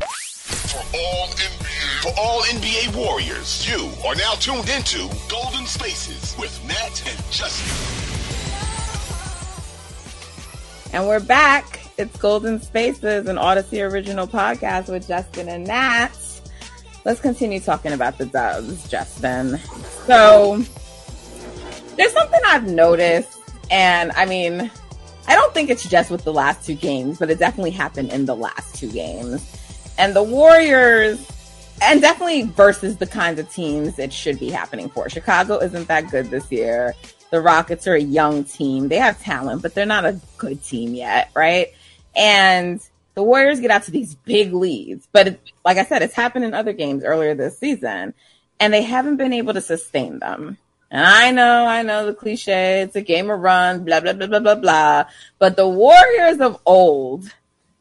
For 0.00 0.78
all 0.96 1.26
NBA, 1.28 2.02
for 2.02 2.20
all 2.20 2.42
NBA 2.42 2.96
warriors, 2.96 3.68
you 3.68 3.90
are 4.06 4.14
now 4.14 4.32
tuned 4.34 4.68
into 4.70 5.08
Golden 5.28 5.66
Spaces 5.66 6.36
with 6.38 6.52
Nat 6.66 7.02
and 7.06 7.18
Justin. 7.30 7.68
And 10.92 11.06
we're 11.08 11.20
back. 11.20 11.81
It's 11.98 12.16
Golden 12.16 12.58
Spaces, 12.60 13.28
an 13.28 13.36
Audacy 13.36 13.88
original 13.88 14.26
podcast 14.26 14.88
with 14.88 15.06
Justin 15.06 15.48
and 15.48 15.66
Nat. 15.66 16.10
Let's 17.04 17.20
continue 17.20 17.60
talking 17.60 17.92
about 17.92 18.16
the 18.16 18.24
Dubs, 18.24 18.88
Justin. 18.88 19.58
So, 20.06 20.64
there's 21.96 22.12
something 22.12 22.40
I've 22.46 22.66
noticed, 22.66 23.38
and 23.70 24.10
I 24.12 24.24
mean, 24.24 24.70
I 25.28 25.34
don't 25.34 25.52
think 25.52 25.68
it's 25.68 25.86
just 25.86 26.10
with 26.10 26.24
the 26.24 26.32
last 26.32 26.64
two 26.64 26.74
games, 26.74 27.18
but 27.18 27.28
it 27.28 27.38
definitely 27.38 27.72
happened 27.72 28.10
in 28.10 28.24
the 28.24 28.36
last 28.36 28.74
two 28.76 28.90
games. 28.90 29.44
And 29.98 30.16
the 30.16 30.22
Warriors, 30.22 31.28
and 31.82 32.00
definitely 32.00 32.44
versus 32.44 32.96
the 32.96 33.06
kinds 33.06 33.38
of 33.38 33.52
teams 33.52 33.98
it 33.98 34.14
should 34.14 34.38
be 34.40 34.48
happening 34.48 34.88
for. 34.88 35.10
Chicago 35.10 35.58
isn't 35.58 35.88
that 35.88 36.10
good 36.10 36.30
this 36.30 36.50
year. 36.50 36.94
The 37.30 37.40
Rockets 37.40 37.86
are 37.86 37.94
a 37.94 38.00
young 38.00 38.44
team. 38.44 38.88
They 38.88 38.96
have 38.96 39.20
talent, 39.20 39.60
but 39.60 39.74
they're 39.74 39.84
not 39.84 40.06
a 40.06 40.18
good 40.38 40.62
team 40.62 40.94
yet, 40.94 41.30
right? 41.34 41.68
And 42.14 42.80
the 43.14 43.22
Warriors 43.22 43.60
get 43.60 43.70
out 43.70 43.84
to 43.84 43.90
these 43.90 44.14
big 44.14 44.52
leads. 44.52 45.08
But 45.12 45.28
it, 45.28 45.40
like 45.64 45.78
I 45.78 45.84
said, 45.84 46.02
it's 46.02 46.14
happened 46.14 46.44
in 46.44 46.54
other 46.54 46.72
games 46.72 47.04
earlier 47.04 47.34
this 47.34 47.58
season, 47.58 48.14
and 48.60 48.72
they 48.72 48.82
haven't 48.82 49.16
been 49.16 49.32
able 49.32 49.54
to 49.54 49.60
sustain 49.60 50.18
them. 50.18 50.58
And 50.90 51.06
I 51.06 51.30
know, 51.30 51.66
I 51.66 51.82
know 51.82 52.04
the 52.04 52.14
cliche, 52.14 52.82
it's 52.82 52.96
a 52.96 53.00
game 53.00 53.30
of 53.30 53.40
run, 53.40 53.84
blah, 53.84 54.00
blah, 54.00 54.12
blah, 54.12 54.26
blah, 54.26 54.40
blah, 54.40 54.54
blah. 54.54 55.04
But 55.38 55.56
the 55.56 55.66
Warriors 55.66 56.38
of 56.38 56.60
old 56.66 57.32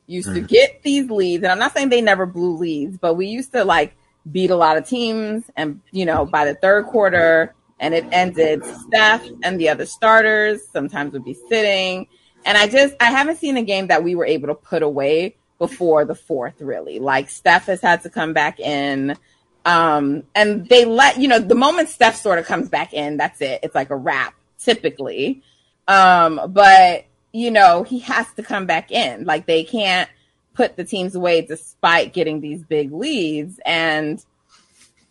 used 0.08 0.30
mm. 0.30 0.36
to 0.36 0.42
get 0.42 0.82
these 0.82 1.10
leads. 1.10 1.44
And 1.44 1.52
I'm 1.52 1.60
not 1.60 1.74
saying 1.74 1.90
they 1.90 2.02
never 2.02 2.26
blew 2.26 2.56
leads, 2.56 2.98
but 2.98 3.16
we 3.16 3.28
used 3.28 3.52
to 3.52 3.66
like 3.66 3.96
beat 4.32 4.50
a 4.50 4.56
lot 4.56 4.78
of 4.78 4.88
teams. 4.88 5.44
And, 5.58 5.82
you 5.92 6.06
know, 6.06 6.26
by 6.26 6.46
the 6.46 6.56
third 6.56 6.86
quarter, 6.86 7.54
and 7.82 7.94
it 7.94 8.06
ended, 8.12 8.64
Steph 8.64 9.28
and 9.44 9.60
the 9.60 9.70
other 9.70 9.86
starters 9.86 10.62
sometimes 10.72 11.12
would 11.14 11.26
be 11.26 11.38
sitting 11.50 12.08
and 12.46 12.58
I 12.58 12.68
just 12.68 12.96
I 13.00 13.06
haven't 13.06 13.38
seen 13.38 13.58
a 13.58 13.64
game 13.64 13.88
that 13.88 14.04
we 14.04 14.16
were 14.16 14.26
able 14.26 14.48
to 14.48 14.56
put 14.56 14.84
away 14.84 15.36
before 15.62 16.06
the 16.06 16.16
fourth 16.16 16.60
really. 16.60 17.00
Like 17.00 17.30
Steph 17.30 17.68
has 17.68 17.82
had 17.82 18.02
to 18.02 18.10
come 18.10 18.34
back 18.34 18.60
in. 18.60 19.16
Um, 19.64 20.24
and 20.34 20.68
they 20.68 20.86
let, 20.86 21.20
you 21.20 21.28
know, 21.28 21.38
the 21.38 21.54
moment 21.54 21.90
Steph 21.90 22.16
sort 22.16 22.40
of 22.40 22.48
comes 22.48 22.68
back 22.68 22.94
in, 22.94 23.18
that's 23.18 23.42
it. 23.42 23.60
It's 23.62 23.76
like 23.76 23.92
a 23.92 23.96
wrap 23.96 24.34
typically. 24.58 25.44
Um, 25.88 26.42
but 26.50 27.06
you 27.32 27.52
know, 27.52 27.84
he 27.84 28.00
has 28.00 28.26
to 28.34 28.44
come 28.44 28.66
back 28.66 28.92
in. 28.92 29.26
Like 29.26 29.46
they 29.46 29.64
can't 29.64 30.10
put 30.54 30.76
the 30.76 30.84
teams 30.84 31.16
away 31.16 31.42
despite 31.42 32.14
getting 32.14 32.42
these 32.42 32.64
big 32.64 32.92
leads. 32.92 33.60
And 33.66 34.24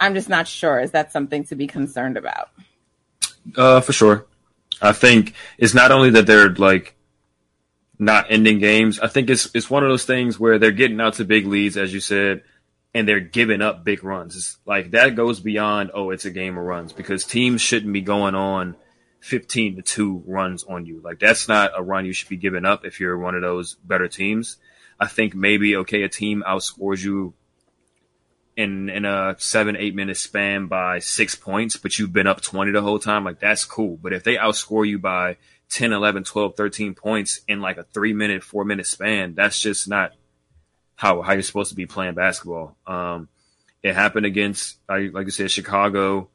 I'm 0.00 0.14
just 0.14 0.28
not 0.28 0.48
sure. 0.48 0.80
Is 0.80 0.90
that 0.90 1.12
something 1.12 1.44
to 1.44 1.54
be 1.54 1.66
concerned 1.66 2.16
about? 2.16 2.50
Uh, 3.56 3.80
for 3.80 3.92
sure. 3.92 4.26
I 4.82 4.92
think 4.92 5.34
it's 5.58 5.74
not 5.74 5.92
only 5.92 6.10
that 6.10 6.26
they're 6.26 6.50
like 6.50 6.96
not 8.00 8.26
ending 8.30 8.58
games. 8.58 8.98
I 8.98 9.08
think 9.08 9.28
it's 9.28 9.54
it's 9.54 9.68
one 9.68 9.84
of 9.84 9.90
those 9.90 10.06
things 10.06 10.40
where 10.40 10.58
they're 10.58 10.72
getting 10.72 11.00
out 11.00 11.14
to 11.14 11.24
big 11.24 11.46
leads, 11.46 11.76
as 11.76 11.92
you 11.92 12.00
said, 12.00 12.42
and 12.94 13.06
they're 13.06 13.20
giving 13.20 13.60
up 13.60 13.84
big 13.84 14.02
runs. 14.02 14.36
It's 14.36 14.58
like 14.64 14.92
that 14.92 15.14
goes 15.14 15.38
beyond 15.38 15.90
oh, 15.94 16.10
it's 16.10 16.24
a 16.24 16.30
game 16.30 16.56
of 16.56 16.64
runs 16.64 16.94
because 16.94 17.24
teams 17.24 17.60
shouldn't 17.60 17.92
be 17.92 18.00
going 18.00 18.34
on 18.34 18.74
fifteen 19.20 19.76
to 19.76 19.82
two 19.82 20.24
runs 20.26 20.64
on 20.64 20.86
you. 20.86 21.00
Like 21.04 21.18
that's 21.18 21.46
not 21.46 21.72
a 21.76 21.82
run 21.82 22.06
you 22.06 22.14
should 22.14 22.30
be 22.30 22.38
giving 22.38 22.64
up 22.64 22.86
if 22.86 23.00
you're 23.00 23.18
one 23.18 23.34
of 23.34 23.42
those 23.42 23.74
better 23.74 24.08
teams. 24.08 24.56
I 24.98 25.06
think 25.06 25.34
maybe 25.34 25.76
okay, 25.76 26.02
a 26.02 26.08
team 26.08 26.42
outscores 26.46 27.04
you 27.04 27.34
in 28.56 28.88
in 28.88 29.04
a 29.04 29.36
seven 29.38 29.76
eight 29.76 29.94
minute 29.94 30.16
span 30.16 30.68
by 30.68 31.00
six 31.00 31.34
points, 31.34 31.76
but 31.76 31.98
you've 31.98 32.14
been 32.14 32.26
up 32.26 32.40
twenty 32.40 32.72
the 32.72 32.80
whole 32.80 32.98
time. 32.98 33.24
Like 33.24 33.40
that's 33.40 33.66
cool. 33.66 33.98
But 34.02 34.14
if 34.14 34.24
they 34.24 34.36
outscore 34.36 34.88
you 34.88 34.98
by 34.98 35.36
10, 35.70 35.92
11, 35.92 36.24
12, 36.24 36.56
13 36.56 36.94
points 36.94 37.40
in 37.48 37.60
like 37.60 37.78
a 37.78 37.84
three 37.84 38.12
minute, 38.12 38.42
four 38.42 38.64
minute 38.64 38.86
span. 38.86 39.34
That's 39.34 39.60
just 39.60 39.88
not 39.88 40.12
how, 40.96 41.22
how 41.22 41.32
you're 41.32 41.42
supposed 41.42 41.70
to 41.70 41.76
be 41.76 41.86
playing 41.86 42.14
basketball. 42.14 42.76
Um, 42.86 43.28
it 43.82 43.94
happened 43.94 44.26
against, 44.26 44.76
like 44.88 45.12
you 45.14 45.30
said, 45.30 45.50
Chicago. 45.50 46.28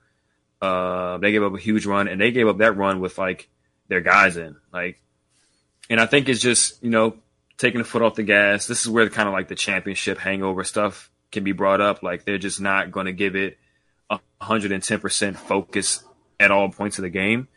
Uh, 0.62 1.18
they 1.18 1.32
gave 1.32 1.44
up 1.44 1.54
a 1.54 1.60
huge 1.60 1.86
run 1.86 2.08
and 2.08 2.20
they 2.20 2.32
gave 2.32 2.48
up 2.48 2.58
that 2.58 2.78
run 2.78 3.00
with 3.00 3.18
like 3.18 3.50
their 3.88 4.02
guys 4.02 4.38
in 4.38 4.56
like, 4.74 5.02
and 5.90 6.00
I 6.00 6.08
think 6.08 6.30
it's 6.30 6.42
just, 6.42 6.82
you 6.82 6.90
know, 6.90 7.18
taking 7.58 7.80
the 7.80 7.86
foot 7.86 8.02
off 8.02 8.16
the 8.16 8.24
gas. 8.24 8.66
This 8.66 8.82
is 8.82 8.90
where 8.90 9.06
the 9.06 9.12
kind 9.12 9.28
of 9.28 9.34
like 9.34 9.48
the 9.48 9.56
championship 9.56 10.18
hangover 10.18 10.64
stuff 10.64 11.12
can 11.32 11.44
be 11.44 11.52
brought 11.52 11.82
up. 11.82 12.02
Like 12.02 12.26
they're 12.26 12.38
just 12.38 12.60
not 12.60 12.92
going 12.92 13.06
to 13.06 13.14
give 13.14 13.36
it 13.36 13.58
110% 14.42 15.36
focus 15.36 16.04
at 16.40 16.52
all 16.52 16.70
points 16.70 16.98
of 16.98 17.04
the 17.04 17.10
game. 17.10 17.48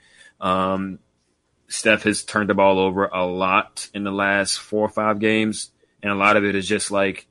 Um, 0.41 0.99
Steph 1.69 2.05
has 2.05 2.25
turned 2.25 2.49
the 2.49 2.55
ball 2.55 2.79
over 2.79 3.07
a 3.07 3.27
lot 3.27 3.89
in 3.95 4.05
the 4.05 4.11
last 4.11 4.59
four 4.59 4.87
or 4.87 4.91
five 4.91 5.19
games, 5.21 5.71
and 6.03 6.11
a 6.11 6.17
lot 6.17 6.37
of 6.37 6.45
it 6.45 6.55
is 6.55 6.67
just 6.67 6.91
like 6.91 7.29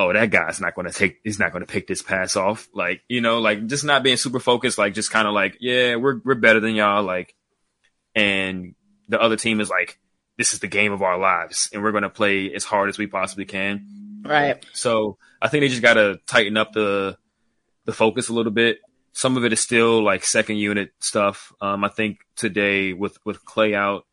oh, 0.00 0.14
that 0.14 0.30
guy's 0.30 0.60
not 0.60 0.74
going 0.74 0.86
to 0.86 0.92
take, 0.92 1.20
he's 1.24 1.38
not 1.38 1.52
going 1.52 1.60
to 1.60 1.70
pick 1.70 1.86
this 1.86 2.00
pass 2.00 2.34
off. 2.34 2.68
Like, 2.72 3.02
you 3.06 3.20
know, 3.20 3.38
like 3.40 3.66
just 3.66 3.84
not 3.84 4.02
being 4.02 4.16
super 4.16 4.40
focused, 4.40 4.78
like 4.78 4.94
just 4.94 5.10
kind 5.10 5.28
of 5.28 5.34
like, 5.34 5.58
yeah, 5.60 5.96
we're, 5.96 6.20
we're 6.24 6.36
better 6.36 6.58
than 6.58 6.74
y'all. 6.74 7.02
Like, 7.02 7.34
and 8.14 8.74
the 9.08 9.20
other 9.20 9.36
team 9.36 9.60
is 9.60 9.68
like, 9.68 9.98
this 10.38 10.54
is 10.54 10.60
the 10.60 10.68
game 10.68 10.92
of 10.92 11.02
our 11.02 11.18
lives 11.18 11.68
and 11.72 11.82
we're 11.82 11.90
going 11.90 12.02
to 12.02 12.08
play 12.08 12.50
as 12.54 12.64
hard 12.64 12.88
as 12.88 12.96
we 12.96 13.06
possibly 13.08 13.44
can. 13.44 14.22
Right. 14.24 14.64
So 14.72 15.18
I 15.40 15.48
think 15.48 15.62
they 15.62 15.68
just 15.68 15.82
got 15.82 15.94
to 15.94 16.18
tighten 16.26 16.56
up 16.56 16.72
the, 16.72 17.18
the 17.84 17.92
focus 17.92 18.30
a 18.30 18.32
little 18.32 18.52
bit. 18.52 18.78
Some 19.12 19.36
of 19.36 19.44
it 19.44 19.52
is 19.52 19.60
still 19.60 20.02
like 20.02 20.24
second 20.24 20.56
unit 20.56 20.92
stuff. 21.00 21.52
Um, 21.60 21.84
I 21.84 21.88
think 21.88 22.20
today 22.36 22.92
with, 22.92 23.18
with 23.24 23.44
Klay 23.44 23.74
out, 23.74 24.06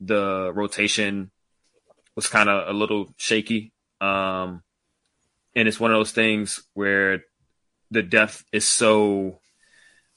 the 0.00 0.52
rotation 0.54 1.30
was 2.16 2.26
kind 2.26 2.48
of 2.48 2.68
a 2.68 2.76
little 2.76 3.14
shaky. 3.16 3.72
Um, 4.00 4.62
and 5.54 5.68
it's 5.68 5.80
one 5.80 5.90
of 5.90 5.98
those 5.98 6.12
things 6.12 6.62
where 6.74 7.24
the 7.90 8.02
depth 8.02 8.44
is 8.52 8.66
so 8.66 9.40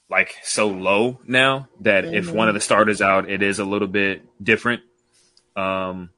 like 0.10 0.36
so 0.44 0.68
low 0.68 1.20
now 1.26 1.68
that 1.82 2.04
mm-hmm. 2.04 2.14
if 2.14 2.32
one 2.32 2.48
of 2.48 2.54
the 2.54 2.60
starters 2.60 3.02
out, 3.02 3.30
it 3.30 3.42
is 3.42 3.60
a 3.60 3.66
little 3.66 3.88
bit 3.88 4.22
different. 4.42 4.84
Um, 5.56 6.10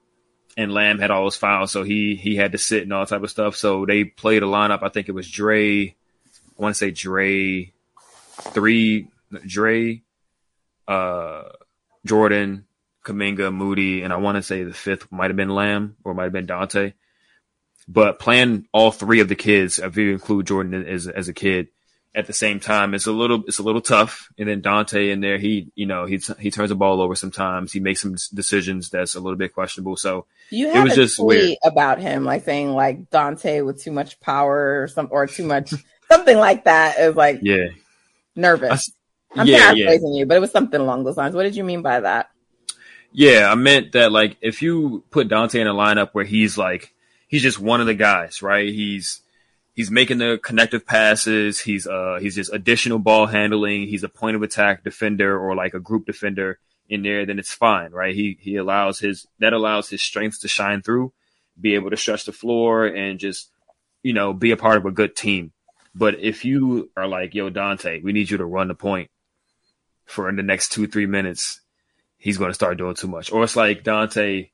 and 0.57 0.73
Lamb 0.73 0.99
had 0.99 1.11
all 1.11 1.23
those 1.23 1.35
fouls, 1.35 1.71
so 1.71 1.83
he 1.83 2.15
he 2.15 2.35
had 2.35 2.53
to 2.53 2.57
sit 2.57 2.83
and 2.83 2.93
all 2.93 3.05
type 3.05 3.23
of 3.23 3.29
stuff. 3.29 3.55
So 3.55 3.85
they 3.85 4.03
played 4.03 4.43
a 4.43 4.47
lineup. 4.47 4.83
I 4.83 4.89
think 4.89 5.09
it 5.09 5.13
was 5.13 5.29
Dre. 5.29 5.87
I 5.87 5.93
want 6.57 6.75
to 6.75 6.79
say 6.79 6.91
Dre, 6.91 7.73
three 8.35 9.09
Dre, 9.45 10.01
uh, 10.87 11.43
Jordan, 12.05 12.65
Kuminga, 13.05 13.53
Moody, 13.53 14.03
and 14.03 14.11
I 14.11 14.17
want 14.17 14.35
to 14.37 14.43
say 14.43 14.63
the 14.63 14.73
fifth 14.73 15.11
might 15.11 15.29
have 15.29 15.37
been 15.37 15.49
Lamb 15.49 15.97
or 16.03 16.13
might 16.13 16.23
have 16.23 16.33
been 16.33 16.47
Donte. 16.47 16.93
But 17.87 18.19
playing 18.19 18.67
all 18.71 18.91
three 18.91 19.19
of 19.19 19.29
the 19.29 19.35
kids, 19.35 19.79
if 19.79 19.95
you 19.97 20.11
include 20.11 20.47
Jordan 20.47 20.85
as 20.87 21.07
as 21.07 21.27
a 21.27 21.33
kid, 21.33 21.67
at 22.15 22.27
the 22.27 22.33
same 22.33 22.59
time, 22.59 22.93
it's 22.93 23.05
a 23.05 23.11
little 23.11 23.43
it's 23.45 23.59
a 23.59 23.63
little 23.63 23.81
tough. 23.81 24.31
And 24.39 24.47
then 24.49 24.61
Donte 24.61 25.11
in 25.11 25.19
there, 25.19 25.37
he 25.37 25.71
you 25.75 25.85
know 25.85 26.05
he 26.05 26.19
he 26.39 26.49
turns 26.49 26.69
the 26.69 26.75
ball 26.75 27.01
over 27.01 27.13
sometimes. 27.13 27.71
He 27.71 27.79
makes 27.79 28.01
some 28.01 28.15
decisions 28.33 28.89
that's 28.89 29.15
a 29.15 29.19
little 29.19 29.37
bit 29.37 29.53
questionable. 29.53 29.97
So 29.97 30.25
you 30.49 30.69
had 30.69 30.77
it 30.77 30.83
was 30.83 30.93
a 30.93 30.95
just 30.95 31.17
tweet 31.17 31.39
weird. 31.39 31.57
about 31.63 31.99
him, 31.99 32.23
like 32.23 32.43
saying 32.43 32.71
like 32.71 33.11
Donte 33.11 33.63
with 33.63 33.83
too 33.83 33.91
much 33.91 34.19
power 34.19 34.81
or 34.81 34.87
some 34.87 35.09
or 35.11 35.27
too 35.27 35.45
much 35.45 35.73
something 36.11 36.37
like 36.37 36.63
that. 36.63 36.97
Is 36.97 37.15
like 37.15 37.39
yeah 37.43 37.67
nervous. 38.35 38.91
I, 39.35 39.41
am 39.41 39.47
yeah, 39.47 39.73
paraphrasing 39.73 40.13
yeah. 40.13 40.19
you, 40.19 40.25
but 40.25 40.37
it 40.37 40.41
was 40.41 40.51
something 40.51 40.79
along 40.79 41.03
those 41.03 41.17
lines. 41.17 41.35
What 41.35 41.43
did 41.43 41.55
you 41.55 41.63
mean 41.63 41.81
by 41.81 41.99
that? 41.99 42.29
Yeah, 43.11 43.49
I 43.51 43.55
meant 43.55 43.93
that 43.93 44.11
like 44.11 44.37
if 44.41 44.61
you 44.61 45.03
put 45.09 45.29
Donte 45.29 45.55
in 45.55 45.67
a 45.67 45.73
lineup 45.73 46.09
where 46.11 46.25
he's 46.25 46.57
like 46.57 46.93
he's 47.27 47.41
just 47.41 47.59
one 47.59 47.81
of 47.81 47.87
the 47.87 47.93
guys, 47.93 48.41
right? 48.41 48.67
He's 48.67 49.21
he's 49.73 49.91
making 49.91 50.17
the 50.17 50.39
connective 50.41 50.85
passes. 50.85 51.59
He's 51.59 51.87
uh 51.87 52.17
he's 52.21 52.35
just 52.35 52.53
additional 52.53 52.99
ball 52.99 53.27
handling. 53.27 53.87
He's 53.87 54.03
a 54.03 54.09
point 54.09 54.35
of 54.35 54.43
attack 54.43 54.83
defender 54.83 55.39
or 55.39 55.55
like 55.55 55.73
a 55.73 55.79
group 55.79 56.05
defender 56.05 56.59
in 56.89 57.03
there. 57.03 57.25
Then 57.25 57.39
it's 57.39 57.53
fine, 57.53 57.91
right? 57.91 58.15
He 58.15 58.37
he 58.39 58.55
allows 58.55 58.99
his 58.99 59.27
that 59.39 59.53
allows 59.53 59.89
his 59.89 60.01
strengths 60.01 60.39
to 60.39 60.47
shine 60.47 60.81
through, 60.81 61.13
be 61.59 61.75
able 61.75 61.91
to 61.91 61.97
stretch 61.97 62.25
the 62.25 62.31
floor 62.31 62.85
and 62.85 63.19
just 63.19 63.49
you 64.03 64.13
know 64.13 64.33
be 64.33 64.51
a 64.51 64.57
part 64.57 64.77
of 64.77 64.85
a 64.85 64.91
good 64.91 65.15
team. 65.15 65.51
But 65.95 66.19
if 66.19 66.43
you 66.43 66.91
are 66.97 67.07
like, 67.07 67.33
yo, 67.33 67.49
Donte, 67.49 68.03
we 68.03 68.11
need 68.11 68.29
you 68.29 68.37
to 68.37 68.45
run 68.45 68.67
the 68.67 68.75
point 68.75 69.09
for 70.05 70.29
in 70.29 70.35
the 70.35 70.43
next 70.43 70.71
two 70.71 70.87
three 70.87 71.07
minutes 71.07 71.61
he's 72.25 72.39
going 72.39 72.49
to 72.49 72.55
start 72.55 72.77
doing 72.77 72.95
too 72.95 73.07
much. 73.07 73.31
Or 73.31 73.43
it's 73.43 73.55
like 73.55 73.83
Donte, 73.83 74.49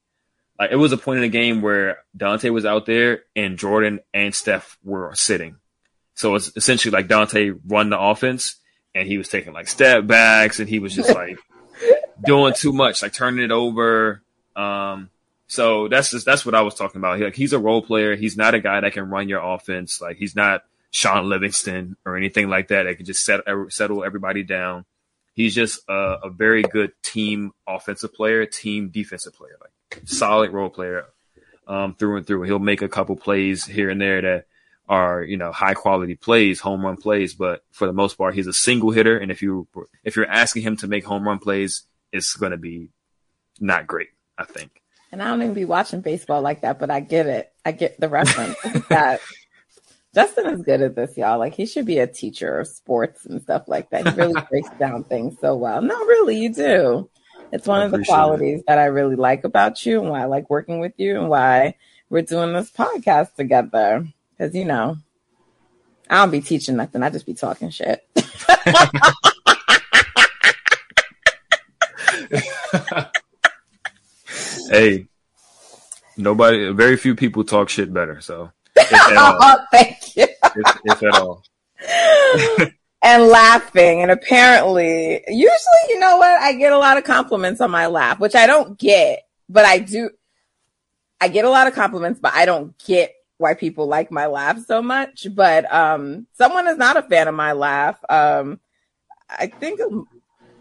like 0.59 0.71
it 0.71 0.75
was 0.75 0.91
a 0.91 0.97
point 0.97 1.17
in 1.17 1.23
the 1.23 1.29
game 1.29 1.61
where 1.61 1.99
Donte 2.17 2.51
was 2.51 2.65
out 2.65 2.85
there 2.85 3.23
and 3.33 3.57
Jordan 3.57 4.01
and 4.13 4.35
Steph 4.35 4.77
were 4.83 5.15
sitting. 5.15 5.55
So 6.13 6.35
it's 6.35 6.51
essentially 6.57 6.91
like 6.91 7.07
Donte 7.07 7.57
run 7.65 7.89
the 7.89 7.97
offense 7.97 8.57
and 8.93 9.07
he 9.07 9.17
was 9.17 9.29
taking 9.29 9.53
like 9.53 9.69
step 9.69 10.05
backs 10.05 10.59
and 10.59 10.67
he 10.67 10.79
was 10.79 10.93
just 10.93 11.15
like 11.15 11.37
doing 12.25 12.53
too 12.53 12.73
much, 12.73 13.01
like 13.01 13.13
turning 13.13 13.45
it 13.45 13.51
over. 13.51 14.21
Um, 14.53 15.09
so 15.47 15.87
that's 15.87 16.11
just 16.11 16.25
that's 16.25 16.45
what 16.45 16.55
I 16.55 16.61
was 16.63 16.75
talking 16.75 16.99
about. 16.99 17.19
He, 17.19 17.23
like 17.23 17.35
he's 17.35 17.53
a 17.53 17.59
role 17.59 17.81
player. 17.81 18.17
He's 18.17 18.35
not 18.35 18.53
a 18.53 18.59
guy 18.59 18.81
that 18.81 18.91
can 18.91 19.09
run 19.09 19.29
your 19.29 19.41
offense. 19.41 20.01
Like 20.01 20.17
he's 20.17 20.35
not 20.35 20.63
Shaun 20.91 21.27
Livingston 21.27 21.95
or 22.05 22.15
anything 22.15 22.49
like 22.49 22.67
that. 22.67 22.83
That 22.83 22.95
can 22.95 23.05
just 23.05 23.25
set, 23.25 23.41
settle 23.69 24.03
everybody 24.03 24.43
down 24.43 24.85
he's 25.33 25.55
just 25.55 25.81
a, 25.87 26.19
a, 26.23 26.29
very 26.29 26.63
good 26.63 26.91
team 27.03 27.51
offensive 27.67 28.13
player, 28.13 28.45
team 28.45 28.89
defensive 28.89 29.33
player, 29.33 29.57
like 29.61 30.01
solid 30.05 30.51
role 30.51 30.69
player 30.69 31.05
um, 31.67 31.95
through 31.95 32.17
and 32.17 32.27
through. 32.27 32.43
He'll 32.43 32.59
make 32.59 32.81
a 32.81 32.89
couple 32.89 33.15
plays 33.15 33.65
here 33.65 33.89
and 33.89 34.01
there 34.01 34.21
that 34.21 34.45
are 34.89 35.23
you 35.23 35.37
know 35.37 35.51
high 35.51 35.73
quality 35.73 36.15
plays, 36.15 36.59
home 36.59 36.85
run 36.85 36.97
plays, 36.97 37.33
but 37.33 37.63
for 37.71 37.87
the 37.87 37.93
most 37.93 38.17
part, 38.17 38.35
he's 38.35 38.47
a 38.47 38.53
single 38.53 38.91
hitter. 38.91 39.17
And 39.17 39.31
if 39.31 39.41
you 39.41 39.67
if 40.03 40.15
you're 40.15 40.27
asking 40.27 40.63
him 40.63 40.77
to 40.77 40.87
make 40.87 41.05
home 41.05 41.27
run 41.27 41.39
plays, 41.39 41.83
it's 42.11 42.35
going 42.35 42.51
to 42.51 42.57
be 42.57 42.89
not 43.59 43.87
great, 43.87 44.09
I 44.37 44.45
think. 44.45 44.81
And 45.11 45.21
I 45.21 45.27
don't 45.27 45.41
even 45.41 45.53
be 45.53 45.65
watching 45.65 45.99
baseball 45.99 46.41
like 46.41 46.61
that, 46.61 46.79
but 46.79 46.89
I 46.89 47.01
get 47.01 47.25
it. 47.25 47.51
I 47.65 47.73
get 47.73 47.99
the 47.99 48.07
reference 48.07 48.55
that 48.87 49.19
Justin 50.13 50.47
is 50.47 50.61
good 50.61 50.81
at 50.81 50.95
this, 50.95 51.17
y'all. 51.17 51.39
Like 51.39 51.53
he 51.53 51.65
should 51.65 51.85
be 51.85 51.99
a 51.99 52.07
teacher 52.07 52.59
of 52.59 52.67
sports 52.67 53.25
and 53.25 53.41
stuff 53.41 53.63
like 53.67 53.89
that. 53.91 54.07
He 54.07 54.13
really 54.15 54.41
breaks 54.49 54.69
down 54.77 55.05
things 55.05 55.37
so 55.39 55.55
well. 55.55 55.81
No, 55.81 55.95
really, 55.95 56.37
you 56.37 56.53
do. 56.53 57.09
It's 57.53 57.67
one 57.67 57.81
I 57.81 57.85
of 57.85 57.91
the 57.91 58.03
qualities 58.03 58.59
it. 58.59 58.65
that 58.67 58.77
I 58.77 58.85
really 58.85 59.15
like 59.15 59.43
about 59.45 59.85
you 59.85 60.01
and 60.01 60.09
why 60.09 60.21
I 60.21 60.25
like 60.25 60.49
working 60.49 60.79
with 60.79 60.93
you 60.97 61.17
and 61.17 61.29
why 61.29 61.75
we're 62.09 62.23
doing 62.23 62.53
this 62.53 62.69
podcast 62.71 63.35
together. 63.35 64.05
Because 64.37 64.53
you 64.53 64.65
know, 64.65 64.97
I 66.09 66.17
don't 66.17 66.31
be 66.31 66.41
teaching 66.41 66.75
nothing. 66.75 67.03
I 67.03 67.09
just 67.09 67.25
be 67.25 67.33
talking 67.33 67.69
shit. 67.69 68.05
hey, 74.69 75.07
nobody, 76.17 76.69
very 76.71 76.97
few 76.97 77.15
people 77.15 77.45
talk 77.45 77.69
shit 77.69 77.93
better. 77.93 78.19
So 78.19 78.51
thank 79.71 80.15
you. 80.15 80.27
if, 80.55 80.79
if 80.85 81.03
at 81.03 81.15
all. 81.15 81.43
and 83.01 83.23
laughing. 83.23 84.01
And 84.01 84.11
apparently, 84.11 85.23
usually, 85.27 85.83
you 85.89 85.99
know 85.99 86.17
what? 86.17 86.41
I 86.41 86.53
get 86.53 86.71
a 86.71 86.77
lot 86.77 86.97
of 86.97 87.03
compliments 87.03 87.61
on 87.61 87.71
my 87.71 87.87
laugh, 87.87 88.19
which 88.19 88.35
I 88.35 88.47
don't 88.47 88.77
get, 88.77 89.23
but 89.49 89.65
I 89.65 89.79
do. 89.79 90.11
I 91.19 91.27
get 91.27 91.45
a 91.45 91.49
lot 91.49 91.67
of 91.67 91.73
compliments, 91.73 92.19
but 92.19 92.33
I 92.33 92.45
don't 92.45 92.77
get 92.85 93.13
why 93.37 93.53
people 93.53 93.87
like 93.87 94.11
my 94.11 94.27
laugh 94.27 94.59
so 94.65 94.81
much. 94.81 95.27
But 95.33 95.71
um, 95.71 96.27
someone 96.33 96.67
is 96.67 96.77
not 96.77 96.97
a 96.97 97.03
fan 97.03 97.27
of 97.27 97.35
my 97.35 97.51
laugh. 97.53 97.99
Um, 98.09 98.59
I 99.29 99.47
think 99.47 99.79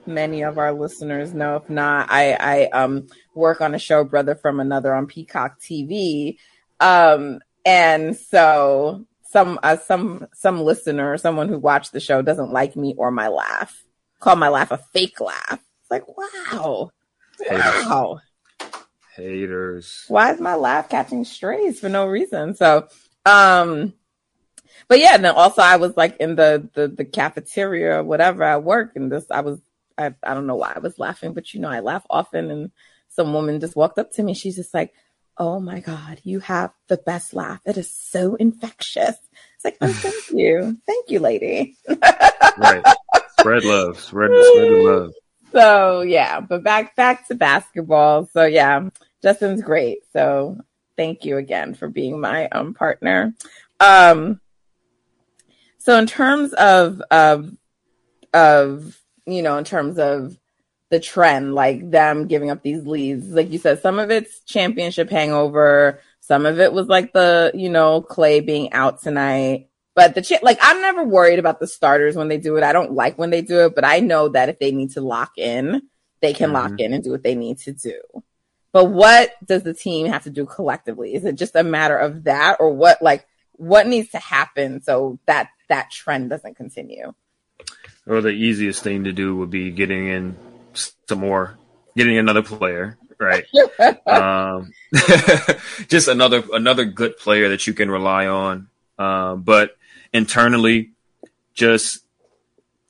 many 0.06 0.42
of 0.42 0.58
our 0.58 0.72
listeners 0.72 1.32
know. 1.32 1.56
If 1.56 1.70
not, 1.70 2.08
I, 2.10 2.32
I 2.34 2.64
um, 2.66 3.06
work 3.34 3.60
on 3.60 3.74
a 3.74 3.78
show, 3.78 4.04
Brother 4.04 4.34
from 4.34 4.60
Another, 4.60 4.94
on 4.94 5.06
Peacock 5.06 5.60
TV. 5.60 6.36
Um, 6.78 7.40
and 7.70 8.16
so 8.16 9.06
some 9.30 9.60
uh, 9.62 9.76
some 9.76 10.26
some 10.34 10.60
listener, 10.60 11.16
someone 11.18 11.48
who 11.48 11.58
watched 11.58 11.92
the 11.92 12.00
show 12.00 12.20
doesn't 12.20 12.52
like 12.52 12.74
me 12.74 12.94
or 12.98 13.12
my 13.12 13.28
laugh. 13.28 13.84
Call 14.18 14.36
my 14.36 14.48
laugh 14.48 14.72
a 14.72 14.78
fake 14.78 15.20
laugh. 15.20 15.60
It's 15.80 15.90
like, 15.90 16.04
wow. 16.08 16.90
Haters. 17.38 17.86
Wow. 17.86 18.20
Haters. 19.16 20.04
Why 20.08 20.32
is 20.32 20.40
my 20.40 20.56
laugh 20.56 20.88
catching 20.88 21.24
strays 21.24 21.78
for 21.80 21.88
no 21.88 22.06
reason? 22.06 22.54
So 22.54 22.88
um 23.24 23.94
but 24.88 24.98
yeah, 24.98 25.14
and 25.14 25.24
then 25.24 25.34
also 25.34 25.62
I 25.62 25.76
was 25.76 25.96
like 25.96 26.16
in 26.18 26.34
the 26.34 26.68
the, 26.74 26.88
the 26.88 27.04
cafeteria 27.04 27.98
or 27.98 28.02
whatever 28.02 28.42
at 28.42 28.64
work 28.64 28.96
and 28.96 29.12
this 29.12 29.26
I 29.30 29.42
was 29.42 29.60
I, 29.96 30.14
I 30.22 30.34
don't 30.34 30.46
know 30.46 30.56
why 30.56 30.72
I 30.74 30.80
was 30.80 30.98
laughing, 30.98 31.34
but 31.34 31.54
you 31.54 31.60
know, 31.60 31.68
I 31.68 31.80
laugh 31.80 32.04
often 32.10 32.50
and 32.50 32.70
some 33.08 33.32
woman 33.32 33.60
just 33.60 33.76
walked 33.76 33.98
up 33.98 34.10
to 34.12 34.22
me. 34.22 34.34
She's 34.34 34.56
just 34.56 34.72
like, 34.72 34.92
oh 35.40 35.58
my 35.58 35.80
God, 35.80 36.20
you 36.22 36.38
have 36.40 36.70
the 36.88 36.98
best 36.98 37.32
laugh. 37.32 37.60
It 37.64 37.78
is 37.78 37.90
so 37.90 38.34
infectious. 38.34 39.16
It's 39.56 39.64
like, 39.64 39.78
oh, 39.80 39.90
thank 39.92 40.30
you. 40.30 40.78
Thank 40.86 41.10
you, 41.10 41.18
lady. 41.18 41.78
right. 42.58 42.84
Spread 43.40 43.64
love. 43.64 43.98
Spread, 43.98 44.30
spread 44.30 44.68
the 44.68 44.82
love. 44.84 45.12
So 45.52 46.02
yeah, 46.02 46.38
but 46.38 46.62
back 46.62 46.94
back 46.94 47.26
to 47.26 47.34
basketball. 47.34 48.26
So 48.26 48.44
yeah, 48.44 48.88
Justin's 49.20 49.62
great. 49.62 49.98
So 50.12 50.60
thank 50.96 51.24
you 51.24 51.38
again 51.38 51.74
for 51.74 51.88
being 51.88 52.20
my 52.20 52.46
um 52.50 52.72
partner. 52.72 53.34
Um 53.80 54.40
so 55.78 55.98
in 55.98 56.06
terms 56.06 56.52
of 56.52 57.02
of 57.10 57.50
of 58.32 58.96
you 59.26 59.42
know, 59.42 59.58
in 59.58 59.64
terms 59.64 59.98
of 59.98 60.38
the 60.90 61.00
trend, 61.00 61.54
like 61.54 61.90
them 61.90 62.26
giving 62.26 62.50
up 62.50 62.62
these 62.62 62.84
leads. 62.84 63.28
Like 63.28 63.50
you 63.50 63.58
said, 63.58 63.80
some 63.80 63.98
of 63.98 64.10
it's 64.10 64.40
championship 64.40 65.08
hangover. 65.08 66.00
Some 66.20 66.46
of 66.46 66.60
it 66.60 66.72
was 66.72 66.88
like 66.88 67.12
the, 67.12 67.52
you 67.54 67.70
know, 67.70 68.02
Klay 68.02 68.44
being 68.44 68.72
out 68.72 69.00
tonight. 69.00 69.68
But 69.94 70.14
the 70.14 70.22
ch- 70.22 70.42
like, 70.42 70.58
I'm 70.60 70.80
never 70.80 71.04
worried 71.04 71.38
about 71.38 71.60
the 71.60 71.66
starters 71.66 72.16
when 72.16 72.28
they 72.28 72.38
do 72.38 72.56
it. 72.56 72.64
I 72.64 72.72
don't 72.72 72.92
like 72.92 73.18
when 73.18 73.30
they 73.30 73.42
do 73.42 73.66
it, 73.66 73.74
but 73.74 73.84
I 73.84 74.00
know 74.00 74.28
that 74.28 74.48
if 74.48 74.58
they 74.58 74.72
need 74.72 74.92
to 74.92 75.00
lock 75.00 75.32
in, 75.36 75.82
they 76.20 76.32
can 76.32 76.50
mm-hmm. 76.50 76.72
lock 76.72 76.80
in 76.80 76.92
and 76.92 77.02
do 77.02 77.10
what 77.10 77.22
they 77.22 77.34
need 77.34 77.58
to 77.60 77.72
do. 77.72 78.00
But 78.72 78.86
what 78.86 79.32
does 79.44 79.62
the 79.62 79.74
team 79.74 80.06
have 80.06 80.24
to 80.24 80.30
do 80.30 80.46
collectively? 80.46 81.14
Is 81.14 81.24
it 81.24 81.34
just 81.34 81.56
a 81.56 81.64
matter 81.64 81.96
of 81.96 82.24
that 82.24 82.58
or 82.60 82.72
what, 82.72 83.02
like, 83.02 83.26
what 83.52 83.86
needs 83.86 84.10
to 84.10 84.18
happen 84.18 84.82
so 84.82 85.18
that 85.26 85.50
that 85.68 85.90
trend 85.90 86.30
doesn't 86.30 86.56
continue? 86.56 87.12
Or 88.06 88.20
the 88.20 88.30
easiest 88.30 88.82
thing 88.82 89.04
to 89.04 89.12
do 89.12 89.36
would 89.36 89.50
be 89.50 89.70
getting 89.70 90.06
in 90.06 90.36
some 91.08 91.20
more, 91.20 91.58
getting 91.96 92.18
another 92.18 92.42
player, 92.42 92.98
right? 93.18 93.44
um, 94.06 94.72
just 95.88 96.08
another 96.08 96.42
another 96.52 96.84
good 96.84 97.16
player 97.16 97.50
that 97.50 97.66
you 97.66 97.74
can 97.74 97.90
rely 97.90 98.26
on. 98.26 98.68
Um, 98.98 99.42
but 99.42 99.76
internally, 100.12 100.90
just 101.54 102.04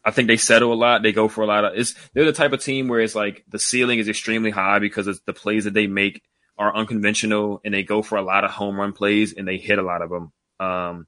I 0.05 0.11
think 0.11 0.29
they 0.29 0.37
settle 0.37 0.73
a 0.73 0.75
lot. 0.75 1.03
They 1.03 1.13
go 1.13 1.29
for 1.29 1.43
a 1.43 1.47
lot 1.47 1.65
of. 1.65 1.73
It's 1.77 1.95
they're 2.15 2.25
the 2.25 2.33
type 2.33 2.53
of 2.53 2.63
team 2.63 2.89
where 2.89 3.01
it's 3.01 3.15
like 3.15 3.45
the 3.49 3.59
ceiling 3.59 3.99
is 3.99 4.09
extremely 4.09 4.51
high 4.51 4.79
because 4.79 5.07
it's 5.07 5.21
the 5.21 5.33
plays 5.33 5.65
that 5.65 5.75
they 5.75 5.87
make 5.87 6.23
are 6.59 6.75
unconventional 6.75 7.61
and 7.65 7.73
they 7.73 7.83
go 7.83 8.03
for 8.03 8.17
a 8.17 8.23
lot 8.23 8.45
of 8.45 8.51
home 8.51 8.79
run 8.79 8.93
plays 8.93 9.33
and 9.33 9.49
they 9.49 9.57
hit 9.57 9.79
a 9.79 9.83
lot 9.83 10.03
of 10.03 10.11
them. 10.11 10.33
Um, 10.59 11.07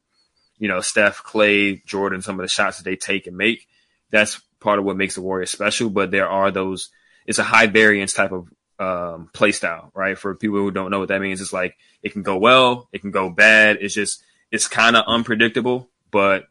you 0.59 0.68
know, 0.68 0.81
Steph, 0.81 1.23
Klay, 1.23 1.85
Jordan, 1.85 2.23
some 2.23 2.38
of 2.38 2.45
the 2.45 2.49
shots 2.49 2.79
that 2.79 2.85
they 2.85 2.97
take 2.97 3.27
and 3.27 3.37
make. 3.37 3.66
That's 4.11 4.40
part 4.62 4.79
of 4.79 4.85
what 4.85 4.96
makes 4.96 5.14
the 5.14 5.22
Warriors 5.22 5.51
special. 5.51 5.90
But 5.90 6.11
there 6.11 6.29
are 6.29 6.51
those. 6.51 6.90
It's 7.27 7.38
a 7.38 7.44
high 7.44 7.66
variance 7.66 8.14
type 8.14 8.33
of 8.33 8.48
um, 8.79 9.31
play 9.33 9.53
style, 9.53 9.90
right? 9.94 10.18
For 10.18 10.35
people 10.35 10.59
who 10.59 10.70
don't 10.70 10.90
know 10.90 10.98
what 10.98 11.09
that 11.09 11.20
means, 11.20 11.40
it's 11.40 11.53
like 11.53 11.77
it 12.03 12.12
can 12.12 12.22
go 12.22 12.37
well, 12.37 12.88
it 12.92 13.01
can 13.01 13.11
go 13.11 13.31
bad. 13.31 13.79
It's 13.81 13.94
just 13.94 14.22
it's 14.51 14.68
kind 14.68 14.96
of 14.96 15.05
unpredictable. 15.07 15.88
But 16.11 16.46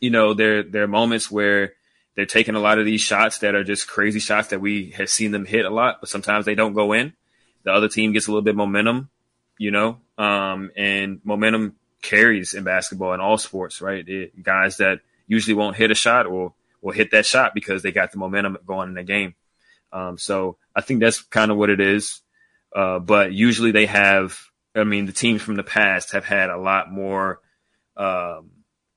you 0.00 0.10
know, 0.10 0.34
there 0.34 0.62
there 0.62 0.82
are 0.84 0.88
moments 0.88 1.30
where 1.30 1.74
they're 2.14 2.26
taking 2.26 2.54
a 2.54 2.60
lot 2.60 2.78
of 2.78 2.84
these 2.84 3.00
shots 3.00 3.38
that 3.38 3.54
are 3.54 3.64
just 3.64 3.88
crazy 3.88 4.20
shots 4.20 4.48
that 4.48 4.60
we 4.60 4.90
have 4.92 5.10
seen 5.10 5.32
them 5.32 5.46
hit 5.46 5.64
a 5.64 5.70
lot, 5.70 5.98
but 6.00 6.08
sometimes 6.08 6.44
they 6.44 6.54
don't 6.54 6.74
go 6.74 6.92
in. 6.92 7.12
The 7.64 7.72
other 7.72 7.88
team 7.88 8.12
gets 8.12 8.26
a 8.26 8.30
little 8.30 8.42
bit 8.42 8.54
momentum, 8.54 9.10
you 9.58 9.70
know, 9.70 9.98
um, 10.18 10.70
and 10.76 11.20
momentum 11.24 11.74
carries 12.02 12.54
in 12.54 12.62
basketball 12.62 13.14
in 13.14 13.20
all 13.20 13.38
sports, 13.38 13.80
right? 13.80 14.06
It, 14.06 14.42
guys 14.42 14.76
that 14.76 15.00
usually 15.26 15.54
won't 15.54 15.76
hit 15.76 15.90
a 15.90 15.94
shot 15.94 16.26
or 16.26 16.52
will 16.84 16.92
hit 16.92 17.10
that 17.10 17.26
shot 17.26 17.54
because 17.54 17.82
they 17.82 17.90
got 17.90 18.12
the 18.12 18.18
momentum 18.18 18.58
going 18.66 18.90
in 18.90 18.94
the 18.94 19.02
game. 19.02 19.34
Um, 19.92 20.18
so 20.18 20.58
I 20.76 20.82
think 20.82 21.00
that's 21.00 21.22
kind 21.22 21.50
of 21.50 21.56
what 21.56 21.70
it 21.70 21.80
is. 21.80 22.20
Uh, 22.74 22.98
but 22.98 23.32
usually 23.32 23.70
they 23.72 23.86
have, 23.86 24.38
I 24.74 24.84
mean, 24.84 25.06
the 25.06 25.12
teams 25.12 25.40
from 25.40 25.56
the 25.56 25.62
past 25.62 26.12
have 26.12 26.24
had 26.24 26.50
a 26.50 26.58
lot 26.58 26.92
more 26.92 27.40
um, 27.96 28.50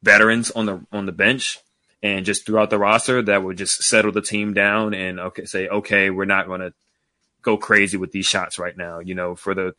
veterans 0.03 0.51
on 0.51 0.65
the 0.65 0.85
on 0.91 1.05
the 1.05 1.11
bench 1.11 1.59
and 2.03 2.25
just 2.25 2.45
throughout 2.45 2.69
the 2.69 2.77
roster 2.77 3.21
that 3.21 3.43
would 3.43 3.57
just 3.57 3.83
settle 3.83 4.11
the 4.11 4.21
team 4.21 4.53
down 4.53 4.93
and 4.93 5.19
okay 5.19 5.45
say 5.45 5.67
okay 5.67 6.09
we're 6.09 6.25
not 6.25 6.47
going 6.47 6.61
to 6.61 6.73
go 7.41 7.57
crazy 7.57 7.97
with 7.97 8.11
these 8.11 8.25
shots 8.25 8.59
right 8.59 8.75
now. 8.75 8.99
You 8.99 9.15
know, 9.15 9.35
for 9.35 9.55
the 9.55 9.75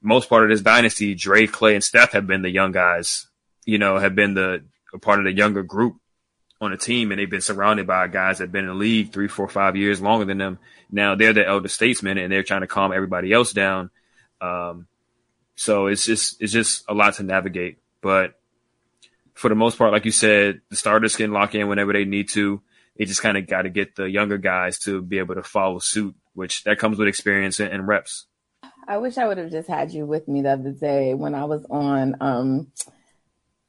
most 0.00 0.28
part 0.28 0.44
of 0.44 0.50
this 0.50 0.62
dynasty, 0.62 1.14
Dre, 1.14 1.46
Klay, 1.46 1.74
and 1.74 1.84
Steph 1.84 2.12
have 2.12 2.26
been 2.26 2.42
the 2.42 2.50
young 2.50 2.72
guys. 2.72 3.26
You 3.66 3.78
know, 3.78 3.98
have 3.98 4.14
been 4.14 4.34
the 4.34 4.64
part 5.02 5.18
of 5.18 5.24
the 5.24 5.32
younger 5.32 5.62
group 5.62 5.96
on 6.60 6.72
a 6.72 6.76
team, 6.76 7.10
and 7.10 7.18
they've 7.18 7.30
been 7.30 7.40
surrounded 7.40 7.86
by 7.86 8.06
guys 8.08 8.38
that 8.38 8.44
have 8.44 8.52
been 8.52 8.64
in 8.64 8.70
the 8.70 8.74
league 8.74 9.12
three, 9.12 9.28
four, 9.28 9.48
five 9.48 9.76
years 9.76 10.00
longer 10.00 10.24
than 10.24 10.38
them. 10.38 10.58
Now 10.90 11.14
they're 11.14 11.32
the 11.32 11.46
elder 11.46 11.68
statesmen, 11.68 12.18
and 12.18 12.32
they're 12.32 12.42
trying 12.42 12.62
to 12.62 12.66
calm 12.66 12.92
everybody 12.92 13.32
else 13.32 13.52
down. 13.52 13.90
Um, 14.40 14.86
so 15.56 15.86
it's 15.86 16.04
just 16.04 16.40
it's 16.40 16.52
just 16.52 16.84
a 16.88 16.94
lot 16.94 17.14
to 17.14 17.22
navigate. 17.22 17.78
But 18.00 18.38
for 19.34 19.48
the 19.48 19.54
most 19.54 19.78
part, 19.78 19.92
like 19.92 20.04
you 20.04 20.10
said, 20.10 20.60
the 20.70 20.76
starters 20.76 21.16
can 21.16 21.32
lock 21.32 21.54
in 21.54 21.68
whenever 21.68 21.92
they 21.92 22.04
need 22.04 22.28
to. 22.30 22.62
They 22.96 23.04
just 23.04 23.22
kind 23.22 23.36
of 23.36 23.46
got 23.46 23.62
to 23.62 23.70
get 23.70 23.96
the 23.96 24.04
younger 24.04 24.38
guys 24.38 24.78
to 24.80 25.02
be 25.02 25.18
able 25.18 25.34
to 25.34 25.42
follow 25.42 25.80
suit, 25.80 26.14
which 26.34 26.62
that 26.64 26.78
comes 26.78 26.98
with 26.98 27.08
experience 27.08 27.58
and, 27.58 27.86
reps. 27.88 28.26
I 28.86 28.98
wish 28.98 29.18
I 29.18 29.26
would 29.26 29.38
have 29.38 29.50
just 29.50 29.68
had 29.68 29.90
you 29.90 30.06
with 30.06 30.28
me 30.28 30.42
the 30.42 30.52
other 30.52 30.70
day 30.70 31.14
when 31.14 31.34
I 31.34 31.44
was 31.46 31.64
on 31.70 32.16
um 32.20 32.68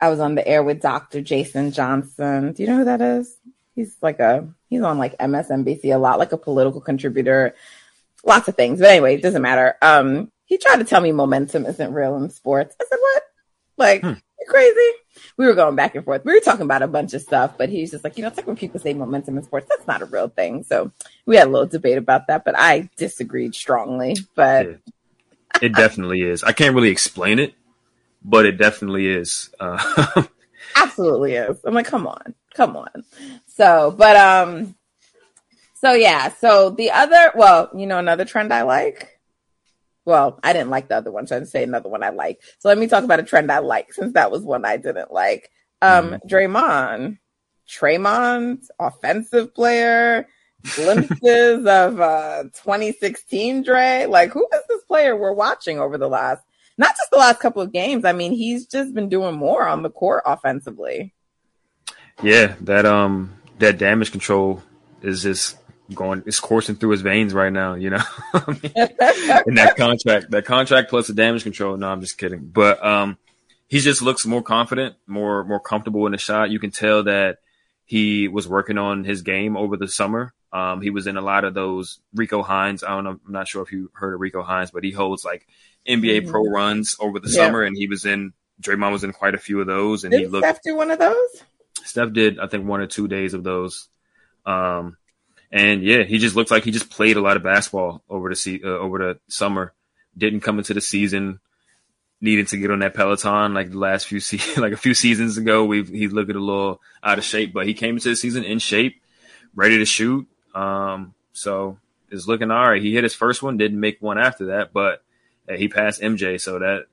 I 0.05 0.09
was 0.09 0.19
on 0.19 0.35
the 0.35 0.47
air 0.47 0.61
with 0.61 0.83
Dr. 0.83 1.19
Jason 1.19 1.71
Johnson. 1.71 2.53
Do 2.53 2.61
you 2.61 2.69
know 2.69 2.77
who 2.77 2.85
that 2.85 3.01
is? 3.01 3.35
He's 3.73 3.97
like 4.03 4.19
a 4.19 4.47
he's 4.69 4.83
on 4.83 4.99
like 4.99 5.17
MSNBC 5.17 5.95
a 5.95 5.97
lot, 5.97 6.19
like 6.19 6.31
a 6.31 6.37
political 6.37 6.79
contributor, 6.79 7.55
lots 8.23 8.47
of 8.47 8.55
things. 8.55 8.79
But 8.79 8.91
anyway, 8.91 9.15
it 9.15 9.23
doesn't 9.23 9.41
matter. 9.41 9.75
Um, 9.81 10.31
he 10.45 10.59
tried 10.59 10.77
to 10.77 10.83
tell 10.83 11.01
me 11.01 11.11
momentum 11.11 11.65
isn't 11.65 11.91
real 11.91 12.17
in 12.17 12.29
sports. 12.29 12.75
I 12.79 12.85
said, 12.87 12.99
What? 13.01 13.23
Like, 13.77 14.01
hmm. 14.01 14.13
crazy? 14.47 14.91
We 15.37 15.47
were 15.47 15.55
going 15.55 15.75
back 15.75 15.95
and 15.95 16.05
forth. 16.05 16.23
We 16.23 16.33
were 16.33 16.39
talking 16.39 16.61
about 16.65 16.83
a 16.83 16.87
bunch 16.87 17.15
of 17.15 17.23
stuff, 17.23 17.57
but 17.57 17.69
he's 17.69 17.89
just 17.89 18.03
like, 18.03 18.15
you 18.15 18.21
know, 18.21 18.27
it's 18.27 18.37
like 18.37 18.45
when 18.45 18.55
people 18.55 18.79
say 18.79 18.93
momentum 18.93 19.39
in 19.39 19.43
sports, 19.43 19.65
that's 19.67 19.87
not 19.87 20.03
a 20.03 20.05
real 20.05 20.29
thing. 20.29 20.63
So 20.65 20.91
we 21.25 21.35
had 21.35 21.47
a 21.47 21.49
little 21.49 21.67
debate 21.67 21.97
about 21.97 22.27
that, 22.27 22.45
but 22.45 22.53
I 22.55 22.91
disagreed 22.95 23.55
strongly. 23.55 24.17
But 24.35 24.67
yeah. 24.67 24.75
it 25.63 25.73
definitely 25.73 26.21
is. 26.21 26.43
I 26.43 26.51
can't 26.51 26.75
really 26.75 26.91
explain 26.91 27.39
it, 27.39 27.55
but 28.25 28.45
it 28.45 28.57
definitely 28.57 29.07
is. 29.07 29.49
Uh, 29.59 30.23
Absolutely 30.75 31.35
is. 31.35 31.57
I'm 31.63 31.73
like, 31.73 31.85
come 31.85 32.07
on, 32.07 32.33
come 32.53 32.75
on. 32.75 33.03
So, 33.47 33.93
but 33.97 34.15
um, 34.15 34.75
so 35.75 35.93
yeah. 35.93 36.29
So 36.29 36.71
the 36.71 36.91
other, 36.91 37.31
well, 37.35 37.69
you 37.75 37.87
know, 37.87 37.97
another 37.97 38.25
trend 38.25 38.53
I 38.53 38.63
like 38.63 39.15
well, 40.05 40.39
I 40.43 40.53
didn't 40.53 40.69
like 40.69 40.87
the 40.87 40.97
other 40.97 41.11
one, 41.11 41.25
so 41.27 41.35
I'd 41.35 41.47
say 41.47 41.63
another 41.63 41.89
one 41.89 42.03
I 42.03 42.09
like. 42.09 42.41
So 42.59 42.69
let 42.69 42.77
me 42.77 42.87
talk 42.87 43.03
about 43.03 43.19
a 43.19 43.23
trend 43.23 43.51
I 43.51 43.59
like, 43.59 43.91
since 43.91 44.13
that 44.13 44.31
was 44.31 44.43
one 44.43 44.63
I 44.63 44.77
didn't 44.77 45.11
like. 45.11 45.51
Um, 45.81 46.11
mm. 46.11 46.19
Draymond, 46.29 47.17
Draymond's 47.67 48.69
offensive 48.79 49.53
player, 49.55 50.27
glimpses 50.75 51.65
of 51.65 51.99
uh 51.99 52.43
2016 52.43 53.63
Dre. 53.63 54.05
Like, 54.05 54.31
who 54.31 54.47
is 54.53 54.61
this 54.69 54.83
player 54.83 55.15
we're 55.15 55.33
watching 55.33 55.79
over 55.79 55.97
the 55.97 56.07
last, 56.07 56.43
not 56.77 56.95
just 56.95 57.11
the 57.11 57.17
last 57.17 57.39
couple 57.39 57.61
of 57.61 57.71
games? 57.71 58.05
I 58.05 58.13
mean, 58.13 58.31
he's 58.31 58.65
just 58.65 58.93
been 58.93 59.09
doing 59.09 59.35
more 59.35 59.67
on 59.67 59.83
the 59.83 59.89
court 59.89 60.23
offensively. 60.25 61.13
Yeah, 62.21 62.55
that 62.61 62.85
um, 62.85 63.33
that 63.59 63.77
damage 63.77 64.11
control 64.11 64.63
is 65.01 65.23
just 65.23 65.57
going 65.93 66.23
it's 66.25 66.39
coursing 66.39 66.75
through 66.75 66.91
his 66.91 67.01
veins 67.01 67.33
right 67.33 67.53
now, 67.53 67.75
you 67.75 67.91
know. 67.91 68.03
and 68.33 69.57
that 69.57 69.75
contract, 69.77 70.31
that 70.31 70.45
contract 70.45 70.89
plus 70.89 71.07
the 71.07 71.13
damage 71.13 71.43
control. 71.43 71.77
No, 71.77 71.89
I'm 71.89 72.01
just 72.01 72.17
kidding. 72.17 72.45
But 72.45 72.83
um 72.83 73.17
he 73.67 73.79
just 73.79 74.01
looks 74.01 74.25
more 74.25 74.41
confident, 74.41 74.95
more 75.07 75.43
more 75.43 75.59
comfortable 75.59 76.05
in 76.05 76.11
the 76.11 76.17
shot. 76.17 76.49
You 76.49 76.59
can 76.59 76.71
tell 76.71 77.03
that 77.03 77.39
he 77.83 78.27
was 78.27 78.47
working 78.47 78.77
on 78.77 79.03
his 79.03 79.21
game 79.21 79.55
over 79.55 79.77
the 79.77 79.87
summer. 79.87 80.33
Um, 80.51 80.81
he 80.81 80.89
was 80.89 81.05
in 81.05 81.17
a 81.17 81.21
lot 81.21 81.43
of 81.43 81.53
those 81.53 81.99
Rico 82.13 82.41
Hines. 82.41 82.83
I 82.83 82.89
don't 82.89 83.03
know. 83.03 83.19
I'm 83.25 83.31
not 83.31 83.47
sure 83.47 83.61
if 83.61 83.71
you 83.71 83.91
heard 83.93 84.13
of 84.13 84.21
Rico 84.21 84.41
Hines, 84.41 84.71
but 84.71 84.83
he 84.83 84.91
holds 84.91 85.25
like 85.25 85.47
NBA 85.87 86.21
mm-hmm. 86.21 86.29
pro 86.29 86.43
runs 86.43 86.95
over 86.99 87.19
the 87.19 87.29
yeah. 87.29 87.35
summer, 87.35 87.63
and 87.63 87.75
he 87.75 87.87
was 87.87 88.05
in. 88.05 88.33
Draymond 88.61 88.93
was 88.93 89.03
in 89.03 89.11
quite 89.11 89.35
a 89.35 89.37
few 89.37 89.59
of 89.59 89.67
those, 89.67 90.03
and 90.03 90.11
did 90.11 90.21
he 90.21 90.27
looked. 90.27 90.45
Steph 90.45 90.61
do 90.63 90.75
one 90.75 90.89
of 90.89 90.99
those? 90.99 91.43
Steph 91.83 92.13
did, 92.13 92.39
I 92.39 92.47
think, 92.47 92.65
one 92.65 92.79
or 92.79 92.87
two 92.87 93.07
days 93.07 93.33
of 93.33 93.43
those. 93.43 93.89
Um, 94.45 94.97
and 95.51 95.83
yeah, 95.83 96.03
he 96.03 96.17
just 96.17 96.35
looks 96.35 96.51
like 96.51 96.63
he 96.63 96.71
just 96.71 96.89
played 96.89 97.17
a 97.17 97.21
lot 97.21 97.37
of 97.37 97.43
basketball 97.43 98.01
over 98.09 98.29
the 98.29 98.35
se- 98.35 98.61
uh, 98.63 98.67
over 98.67 98.97
the 98.99 99.19
summer. 99.27 99.73
Didn't 100.17 100.41
come 100.41 100.57
into 100.57 100.73
the 100.73 100.81
season 100.81 101.39
needing 102.21 102.45
to 102.45 102.57
get 102.57 102.71
on 102.71 102.79
that 102.79 102.93
Peloton 102.93 103.53
like 103.53 103.71
the 103.71 103.77
last 103.77 104.07
few 104.07 104.19
se- 104.19 104.57
like 104.59 104.73
a 104.73 104.77
few 104.77 104.93
seasons 104.93 105.37
ago. 105.37 105.63
We 105.65 105.83
he 105.83 106.07
looked 106.07 106.31
a 106.31 106.33
little 106.33 106.81
out 107.03 107.17
of 107.17 107.23
shape, 107.23 107.53
but 107.53 107.67
he 107.67 107.73
came 107.73 107.95
into 107.95 108.09
the 108.09 108.15
season 108.15 108.43
in 108.43 108.59
shape, 108.59 109.01
ready 109.53 109.77
to 109.77 109.85
shoot. 109.85 110.27
Um, 110.53 111.13
so 111.33 111.77
it's 112.09 112.27
looking 112.27 112.51
all 112.51 112.69
right. 112.69 112.81
He 112.81 112.93
hit 112.93 113.03
his 113.03 113.15
first 113.15 113.43
one, 113.43 113.57
didn't 113.57 113.79
make 113.79 114.01
one 114.01 114.17
after 114.17 114.47
that, 114.47 114.73
but 114.73 115.03
uh, 115.49 115.53
he 115.53 115.67
passed 115.67 116.01
MJ, 116.01 116.39
so 116.39 116.59
that 116.59 116.85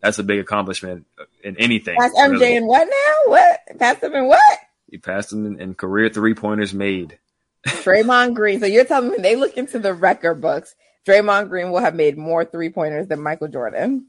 that's 0.00 0.18
a 0.18 0.22
big 0.22 0.38
accomplishment 0.38 1.06
in 1.42 1.56
anything. 1.56 1.96
Passed 1.98 2.16
MJ 2.16 2.30
really. 2.30 2.56
in 2.56 2.66
what 2.66 2.86
now? 2.86 3.30
What 3.30 3.78
passed 3.78 4.02
him 4.02 4.14
in 4.14 4.26
what? 4.26 4.58
He 4.90 4.98
passed 4.98 5.32
him 5.32 5.46
in, 5.46 5.60
in 5.60 5.74
career 5.74 6.08
three 6.08 6.34
pointers 6.34 6.72
made. 6.72 7.18
Draymond 7.66 8.34
Green. 8.34 8.60
So 8.60 8.66
you're 8.66 8.84
telling 8.84 9.10
me 9.10 9.18
they 9.18 9.36
look 9.36 9.56
into 9.56 9.78
the 9.78 9.92
record 9.92 10.40
books, 10.40 10.74
Draymond 11.06 11.48
Green 11.48 11.70
will 11.70 11.80
have 11.80 11.94
made 11.94 12.16
more 12.16 12.44
three 12.44 12.70
pointers 12.70 13.08
than 13.08 13.20
Michael 13.20 13.48
Jordan. 13.48 14.06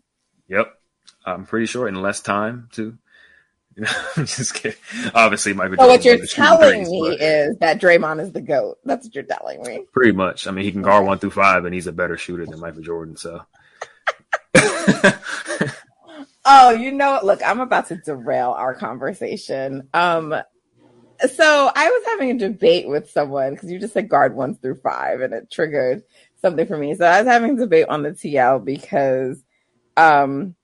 Yep. 0.47 0.73
I'm 1.25 1.45
pretty 1.45 1.65
sure 1.65 1.87
in 1.87 2.01
less 2.01 2.21
time 2.21 2.69
too. 2.71 2.97
I'm 4.15 4.25
just 4.25 4.53
kidding. 4.53 4.77
Obviously, 5.13 5.53
Michael. 5.53 5.77
So 5.77 5.87
what 5.87 6.05
you're 6.05 6.25
telling 6.25 6.83
me 6.83 7.09
but... 7.09 7.21
is 7.21 7.57
that 7.57 7.81
Draymond 7.81 8.21
is 8.21 8.31
the 8.31 8.41
goat. 8.41 8.79
That's 8.85 9.05
what 9.05 9.15
you're 9.15 9.23
telling 9.23 9.61
me. 9.63 9.85
Pretty 9.91 10.11
much. 10.11 10.47
I 10.47 10.51
mean, 10.51 10.65
he 10.65 10.71
can 10.71 10.81
guard 10.81 11.05
one 11.05 11.19
through 11.19 11.31
five, 11.31 11.65
and 11.65 11.73
he's 11.73 11.87
a 11.87 11.91
better 11.91 12.17
shooter 12.17 12.45
than 12.45 12.59
Michael 12.59 12.81
Jordan. 12.81 13.17
So. 13.17 13.41
oh, 16.45 16.71
you 16.71 16.91
know, 16.91 17.19
look, 17.23 17.41
I'm 17.45 17.59
about 17.59 17.87
to 17.87 17.97
derail 17.97 18.51
our 18.51 18.73
conversation. 18.73 19.87
Um, 19.93 20.35
so 21.33 21.71
I 21.75 21.89
was 21.89 22.03
having 22.07 22.31
a 22.31 22.39
debate 22.39 22.87
with 22.87 23.09
someone 23.09 23.53
because 23.53 23.71
you 23.71 23.79
just 23.79 23.93
said 23.93 24.09
guard 24.09 24.35
one 24.35 24.55
through 24.55 24.75
five, 24.75 25.21
and 25.21 25.33
it 25.33 25.51
triggered 25.51 26.03
something 26.41 26.65
for 26.65 26.77
me. 26.77 26.95
So 26.95 27.05
I 27.05 27.21
was 27.21 27.27
having 27.27 27.57
a 27.57 27.61
debate 27.61 27.87
on 27.89 28.03
the 28.03 28.11
TL 28.11 28.63
because 28.63 29.43
um, 29.97 30.55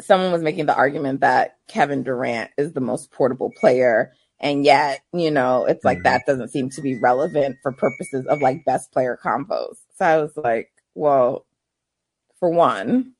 someone 0.00 0.32
was 0.32 0.42
making 0.42 0.66
the 0.66 0.74
argument 0.74 1.20
that 1.20 1.56
Kevin 1.68 2.02
Durant 2.02 2.50
is 2.56 2.72
the 2.72 2.80
most 2.80 3.10
portable 3.10 3.52
player, 3.60 4.12
and 4.38 4.64
yet 4.64 5.02
you 5.12 5.30
know 5.30 5.64
it's 5.64 5.84
like 5.84 5.98
mm-hmm. 5.98 6.04
that 6.04 6.26
doesn't 6.26 6.48
seem 6.48 6.70
to 6.70 6.82
be 6.82 6.98
relevant 6.98 7.56
for 7.62 7.72
purposes 7.72 8.26
of 8.26 8.40
like 8.40 8.64
best 8.64 8.92
player 8.92 9.18
combos. 9.22 9.76
So 9.96 10.04
I 10.04 10.18
was 10.18 10.36
like, 10.36 10.70
well, 10.94 11.46
for 12.38 12.50
one, 12.50 13.12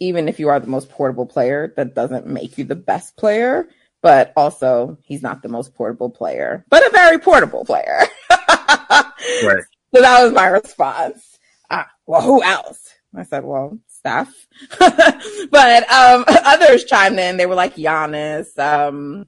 even 0.00 0.28
if 0.28 0.38
you 0.38 0.48
are 0.48 0.60
the 0.60 0.66
most 0.66 0.90
portable 0.90 1.26
player, 1.26 1.72
that 1.76 1.94
doesn't 1.94 2.26
make 2.26 2.58
you 2.58 2.64
the 2.64 2.76
best 2.76 3.16
player. 3.16 3.68
But 4.00 4.32
also, 4.36 4.96
he's 5.02 5.22
not 5.22 5.42
the 5.42 5.48
most 5.48 5.74
portable 5.74 6.08
player, 6.08 6.64
but 6.70 6.86
a 6.86 6.90
very 6.90 7.18
portable 7.18 7.64
player. 7.64 8.02
right. 8.30 9.64
So 9.92 10.00
that 10.00 10.22
was 10.22 10.32
my 10.32 10.46
response. 10.46 11.38
Uh, 11.68 11.82
well, 12.06 12.22
who 12.22 12.42
else? 12.42 12.94
I 13.16 13.24
said, 13.24 13.44
well, 13.44 13.78
Steph. 13.98 14.46
but 14.78 15.92
um, 15.92 16.24
others 16.28 16.84
chimed 16.84 17.18
in. 17.18 17.36
They 17.36 17.46
were 17.46 17.54
like 17.54 17.76
Giannis 17.76 18.56
um, 18.58 19.26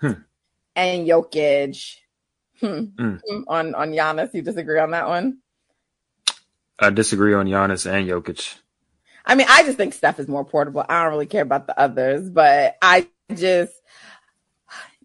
hmm. 0.00 0.12
and 0.76 1.06
Jokic. 1.06 1.96
Hmm. 2.60 2.84
Mm. 2.96 3.20
On 3.48 3.74
on 3.74 3.90
Giannis, 3.90 4.32
you 4.32 4.42
disagree 4.42 4.78
on 4.78 4.92
that 4.92 5.08
one? 5.08 5.38
I 6.78 6.90
disagree 6.90 7.34
on 7.34 7.46
Giannis 7.46 7.90
and 7.90 8.08
Jokic. 8.08 8.56
I 9.26 9.34
mean, 9.34 9.46
I 9.48 9.62
just 9.64 9.76
think 9.76 9.94
Steph 9.94 10.20
is 10.20 10.28
more 10.28 10.44
portable. 10.44 10.84
I 10.88 11.02
don't 11.02 11.12
really 11.12 11.26
care 11.26 11.42
about 11.42 11.66
the 11.66 11.78
others, 11.78 12.28
but 12.28 12.76
I 12.82 13.08
just, 13.34 13.72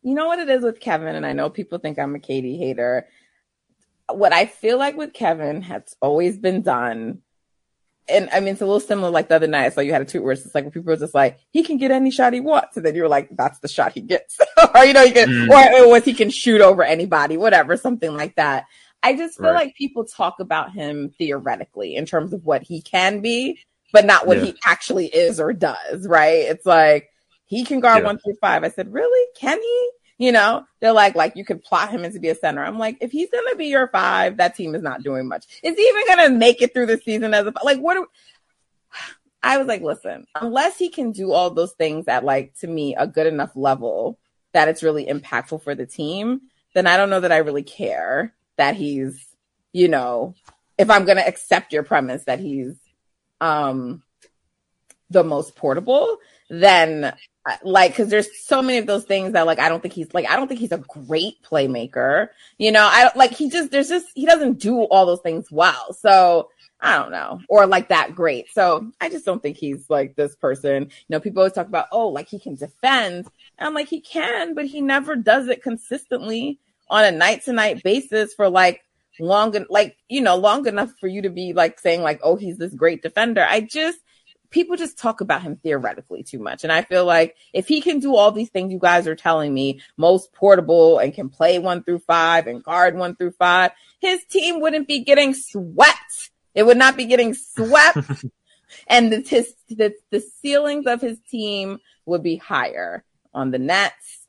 you 0.01 0.13
know 0.13 0.27
what 0.27 0.39
it 0.39 0.49
is 0.49 0.61
with 0.61 0.79
Kevin, 0.79 1.15
and 1.15 1.25
I 1.25 1.33
know 1.33 1.49
people 1.49 1.79
think 1.79 1.97
I'm 1.97 2.15
a 2.15 2.19
KD 2.19 2.57
hater. 2.57 3.07
What 4.11 4.33
I 4.33 4.45
feel 4.45 4.77
like 4.77 4.97
with 4.97 5.13
Kevin 5.13 5.61
has 5.61 5.95
always 6.01 6.37
been 6.37 6.61
done 6.61 7.21
and 8.09 8.29
I 8.31 8.39
mean, 8.39 8.53
it's 8.53 8.61
a 8.61 8.65
little 8.65 8.79
similar 8.79 9.09
like 9.09 9.29
the 9.29 9.35
other 9.35 9.47
night. 9.47 9.73
So 9.73 9.81
you 9.81 9.93
had 9.93 10.01
a 10.01 10.05
tweet 10.05 10.23
where 10.23 10.33
it's 10.33 10.53
like, 10.53 10.65
people 10.65 10.83
were 10.83 10.97
just 10.97 11.13
like, 11.13 11.39
he 11.51 11.63
can 11.63 11.77
get 11.77 11.91
any 11.91 12.11
shot 12.11 12.33
he 12.33 12.39
wants. 12.39 12.77
And 12.77 12.85
then 12.85 12.95
you 12.95 13.03
were 13.03 13.09
like, 13.09 13.29
that's 13.31 13.59
the 13.59 13.67
shot 13.67 13.93
he 13.93 14.01
gets. 14.01 14.37
or, 14.75 14.85
you 14.85 14.93
know, 14.93 15.03
you 15.03 15.13
can, 15.13 15.29
mm. 15.29 15.49
or, 15.49 15.83
or 15.83 15.89
was 15.89 16.05
he 16.05 16.13
can 16.13 16.29
shoot 16.29 16.61
over 16.61 16.83
anybody, 16.83 17.37
whatever, 17.37 17.77
something 17.77 18.15
like 18.15 18.35
that. 18.35 18.65
I 19.01 19.15
just 19.15 19.37
feel 19.37 19.51
right. 19.51 19.67
like 19.67 19.75
people 19.75 20.05
talk 20.05 20.39
about 20.39 20.73
him 20.73 21.11
theoretically 21.17 21.95
in 21.95 22.05
terms 22.05 22.33
of 22.33 22.45
what 22.45 22.63
he 22.63 22.81
can 22.81 23.21
be, 23.21 23.59
but 23.93 24.05
not 24.05 24.27
what 24.27 24.37
yeah. 24.37 24.45
he 24.45 24.55
actually 24.65 25.07
is 25.07 25.39
or 25.39 25.53
does, 25.53 26.07
right? 26.07 26.45
It's 26.47 26.65
like, 26.65 27.09
he 27.45 27.65
can 27.65 27.79
guard 27.79 27.99
yeah. 27.99 28.05
one 28.05 28.19
through 28.19 28.35
five. 28.41 28.63
I 28.63 28.69
said, 28.69 28.93
really? 28.93 29.27
Can 29.39 29.59
he? 29.59 29.89
You 30.19 30.33
know, 30.33 30.65
they're 30.81 30.91
like, 30.91 31.15
like 31.15 31.37
you 31.37 31.45
could 31.45 31.63
plot 31.63 31.89
him 31.89 32.03
into 32.03 32.19
be 32.19 32.27
a 32.27 32.35
center. 32.35 32.61
I'm 32.61 32.77
like, 32.77 32.97
if 32.99 33.09
he's 33.09 33.31
gonna 33.31 33.55
be 33.55 33.67
your 33.67 33.87
five, 33.87 34.37
that 34.37 34.53
team 34.53 34.75
is 34.75 34.83
not 34.83 35.01
doing 35.01 35.29
much. 35.29 35.45
Is 35.63 35.77
he 35.77 35.81
even 35.81 36.07
gonna 36.07 36.29
make 36.29 36.61
it 36.61 36.73
through 36.73 36.87
the 36.87 36.97
season 36.97 37.33
as 37.33 37.47
a 37.47 37.53
like? 37.63 37.79
What? 37.79 38.05
I 39.41 39.57
was 39.57 39.67
like, 39.67 39.81
listen, 39.81 40.27
unless 40.35 40.77
he 40.77 40.89
can 40.89 41.13
do 41.13 41.31
all 41.31 41.49
those 41.51 41.71
things 41.71 42.09
at 42.09 42.25
like 42.25 42.53
to 42.59 42.67
me 42.67 42.95
a 42.95 43.07
good 43.07 43.27
enough 43.27 43.55
level 43.55 44.19
that 44.51 44.67
it's 44.67 44.83
really 44.83 45.05
impactful 45.05 45.63
for 45.63 45.73
the 45.73 45.85
team, 45.85 46.41
then 46.73 46.85
I 46.85 46.97
don't 46.97 47.09
know 47.09 47.21
that 47.21 47.31
I 47.31 47.37
really 47.37 47.63
care 47.63 48.33
that 48.57 48.75
he's, 48.75 49.25
you 49.71 49.87
know, 49.87 50.35
if 50.77 50.89
I'm 50.89 51.05
gonna 51.05 51.23
accept 51.25 51.71
your 51.71 51.83
premise 51.83 52.25
that 52.25 52.39
he's 52.39 52.75
um 53.39 54.03
the 55.09 55.23
most 55.23 55.55
portable, 55.55 56.17
then 56.49 57.13
like 57.63 57.91
because 57.91 58.09
there's 58.09 58.27
so 58.45 58.61
many 58.61 58.77
of 58.77 58.85
those 58.85 59.05
things 59.05 59.33
that 59.33 59.45
like 59.45 59.59
I 59.59 59.69
don't 59.69 59.81
think 59.81 59.93
he's 59.93 60.13
like 60.13 60.29
I 60.29 60.35
don't 60.35 60.47
think 60.47 60.59
he's 60.59 60.71
a 60.71 60.77
great 60.77 61.41
playmaker. 61.43 62.29
You 62.57 62.71
know, 62.71 62.87
I 62.91 63.03
don't 63.03 63.15
like 63.15 63.31
he 63.31 63.49
just 63.49 63.71
there's 63.71 63.89
just 63.89 64.07
he 64.15 64.25
doesn't 64.25 64.59
do 64.59 64.83
all 64.83 65.05
those 65.05 65.21
things 65.21 65.51
well. 65.51 65.93
So 65.93 66.49
I 66.81 66.97
don't 66.97 67.11
know, 67.11 67.41
or 67.49 67.65
like 67.65 67.89
that 67.89 68.15
great. 68.15 68.51
So 68.53 68.89
I 69.01 69.09
just 69.09 69.25
don't 69.25 69.41
think 69.41 69.57
he's 69.57 69.89
like 69.89 70.15
this 70.15 70.35
person. 70.35 70.83
You 70.83 70.89
know, 71.09 71.19
people 71.19 71.41
always 71.41 71.53
talk 71.53 71.67
about 71.67 71.87
oh, 71.91 72.09
like 72.09 72.27
he 72.27 72.39
can 72.39 72.55
defend. 72.55 73.27
And 73.57 73.67
I'm 73.67 73.73
like 73.73 73.87
he 73.87 74.01
can, 74.01 74.53
but 74.53 74.65
he 74.65 74.81
never 74.81 75.15
does 75.15 75.47
it 75.47 75.63
consistently 75.63 76.59
on 76.89 77.05
a 77.05 77.11
night 77.11 77.43
to 77.45 77.53
night 77.53 77.83
basis 77.83 78.33
for 78.33 78.49
like 78.49 78.83
long 79.19 79.53
like 79.69 79.97
you 80.07 80.21
know 80.21 80.37
long 80.37 80.65
enough 80.65 80.93
for 80.97 81.07
you 81.07 81.21
to 81.21 81.29
be 81.29 81.51
like 81.51 81.77
saying 81.77 82.01
like 82.01 82.21
oh 82.23 82.35
he's 82.35 82.57
this 82.57 82.73
great 82.73 83.01
defender. 83.01 83.45
I 83.49 83.61
just 83.61 83.99
people 84.49 84.75
just 84.75 84.97
talk 84.97 85.21
about 85.21 85.41
him 85.41 85.57
theoretically 85.57 86.23
too 86.23 86.39
much. 86.39 86.63
And 86.63 86.73
I 86.73 86.81
feel 86.81 87.05
like 87.05 87.35
if 87.53 87.67
he 87.67 87.81
can 87.81 87.99
do 87.99 88.15
all 88.15 88.31
these 88.31 88.49
things 88.49 88.71
you 88.71 88.79
guys 88.79 89.07
are 89.07 89.15
telling 89.15 89.53
me, 89.53 89.81
most 89.97 90.33
portable 90.33 90.99
and 90.99 91.13
can 91.13 91.29
play 91.29 91.59
one 91.59 91.83
through 91.83 91.99
five 91.99 92.47
and 92.47 92.63
guard 92.63 92.97
one 92.97 93.15
through 93.15 93.31
five, 93.31 93.71
his 93.99 94.23
team 94.25 94.61
wouldn't 94.61 94.87
be 94.87 94.99
getting 94.99 95.33
swept. 95.33 96.31
It 96.55 96.63
would 96.63 96.77
not 96.77 96.97
be 96.97 97.05
getting 97.05 97.33
swept. 97.33 98.25
and 98.87 99.11
the, 99.11 99.21
his, 99.21 99.53
the, 99.69 99.93
the 100.09 100.21
ceilings 100.21 100.87
of 100.87 101.01
his 101.01 101.19
team 101.29 101.79
would 102.05 102.23
be 102.23 102.37
higher 102.37 103.03
on 103.33 103.51
the 103.51 103.59
Nets. 103.59 104.27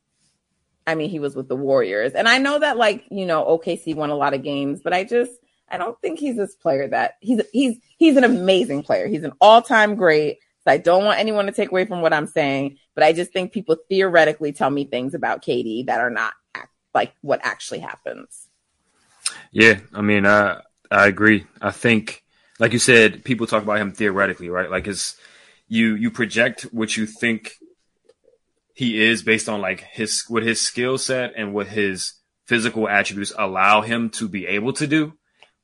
I 0.87 0.95
mean, 0.95 1.11
he 1.11 1.21
was 1.21 1.37
with 1.37 1.49
the 1.49 1.57
Warriors. 1.57 2.13
And 2.13 2.29
I 2.29 2.39
know 2.39 2.59
that 2.59 2.77
like, 2.77 3.05
you 3.11 3.25
know, 3.25 3.45
OKC 3.45 3.95
won 3.95 4.11
a 4.11 4.17
lot 4.17 4.35
of 4.35 4.43
games, 4.43 4.81
but 4.83 4.93
I 4.93 5.05
just, 5.05 5.33
I 5.71 5.79
don't 5.79 6.01
think 6.01 6.19
he's 6.19 6.37
this 6.37 6.55
player 6.55 6.89
that 6.89 7.17
he's 7.21 7.41
he's 7.53 7.79
he's 7.97 8.17
an 8.17 8.25
amazing 8.25 8.83
player. 8.83 9.07
He's 9.07 9.25
an 9.25 9.33
all-time 9.41 9.95
great. 9.95 10.39
So 10.65 10.71
I 10.71 10.77
don't 10.77 11.05
want 11.05 11.19
anyone 11.19 11.47
to 11.47 11.53
take 11.53 11.71
away 11.71 11.87
from 11.87 12.03
what 12.03 12.13
I'm 12.13 12.27
saying, 12.27 12.77
but 12.95 13.03
I 13.03 13.13
just 13.13 13.33
think 13.33 13.53
people 13.53 13.77
theoretically 13.89 14.53
tell 14.53 14.69
me 14.69 14.85
things 14.85 15.15
about 15.15 15.43
KD 15.43 15.87
that 15.87 16.01
are 16.01 16.11
not 16.11 16.35
like 16.95 17.15
what 17.23 17.41
actually 17.43 17.79
happens. 17.79 18.49
Yeah, 19.53 19.81
I 19.95 20.03
mean, 20.03 20.27
I 20.27 20.61
I 20.91 21.07
agree. 21.07 21.47
I 21.63 21.71
think, 21.71 22.25
like 22.59 22.73
you 22.73 22.79
said, 22.79 23.25
people 23.25 23.47
talk 23.47 23.63
about 23.63 23.79
him 23.79 23.93
theoretically, 23.93 24.49
right? 24.49 24.71
Like, 24.71 24.87
his 24.87 25.17
you 25.69 25.95
you 25.95 26.11
project 26.11 26.63
what 26.73 26.97
you 26.97 27.07
think 27.07 27.53
he 28.75 29.01
is 29.01 29.23
based 29.23 29.49
on 29.49 29.61
like 29.61 29.81
his 29.81 30.25
what 30.29 30.43
his 30.43 30.61
skill 30.61 30.99
set 30.99 31.33
and 31.37 31.55
what 31.55 31.69
his 31.69 32.15
physical 32.47 32.89
attributes 32.89 33.33
allow 33.39 33.81
him 33.83 34.11
to 34.11 34.29
be 34.29 34.47
able 34.47 34.73
to 34.73 34.87
do 34.87 35.13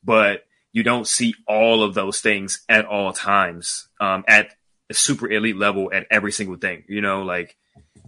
but 0.06 0.44
you 0.72 0.82
don't 0.82 1.06
see 1.06 1.34
all 1.48 1.82
of 1.82 1.94
those 1.94 2.20
things 2.20 2.64
at 2.68 2.86
all 2.86 3.12
times 3.12 3.88
um, 4.00 4.24
at 4.28 4.54
a 4.88 4.94
super 4.94 5.30
elite 5.30 5.56
level 5.56 5.90
at 5.92 6.06
every 6.10 6.32
single 6.32 6.56
thing. 6.56 6.84
You 6.88 7.00
know, 7.00 7.22
like 7.22 7.56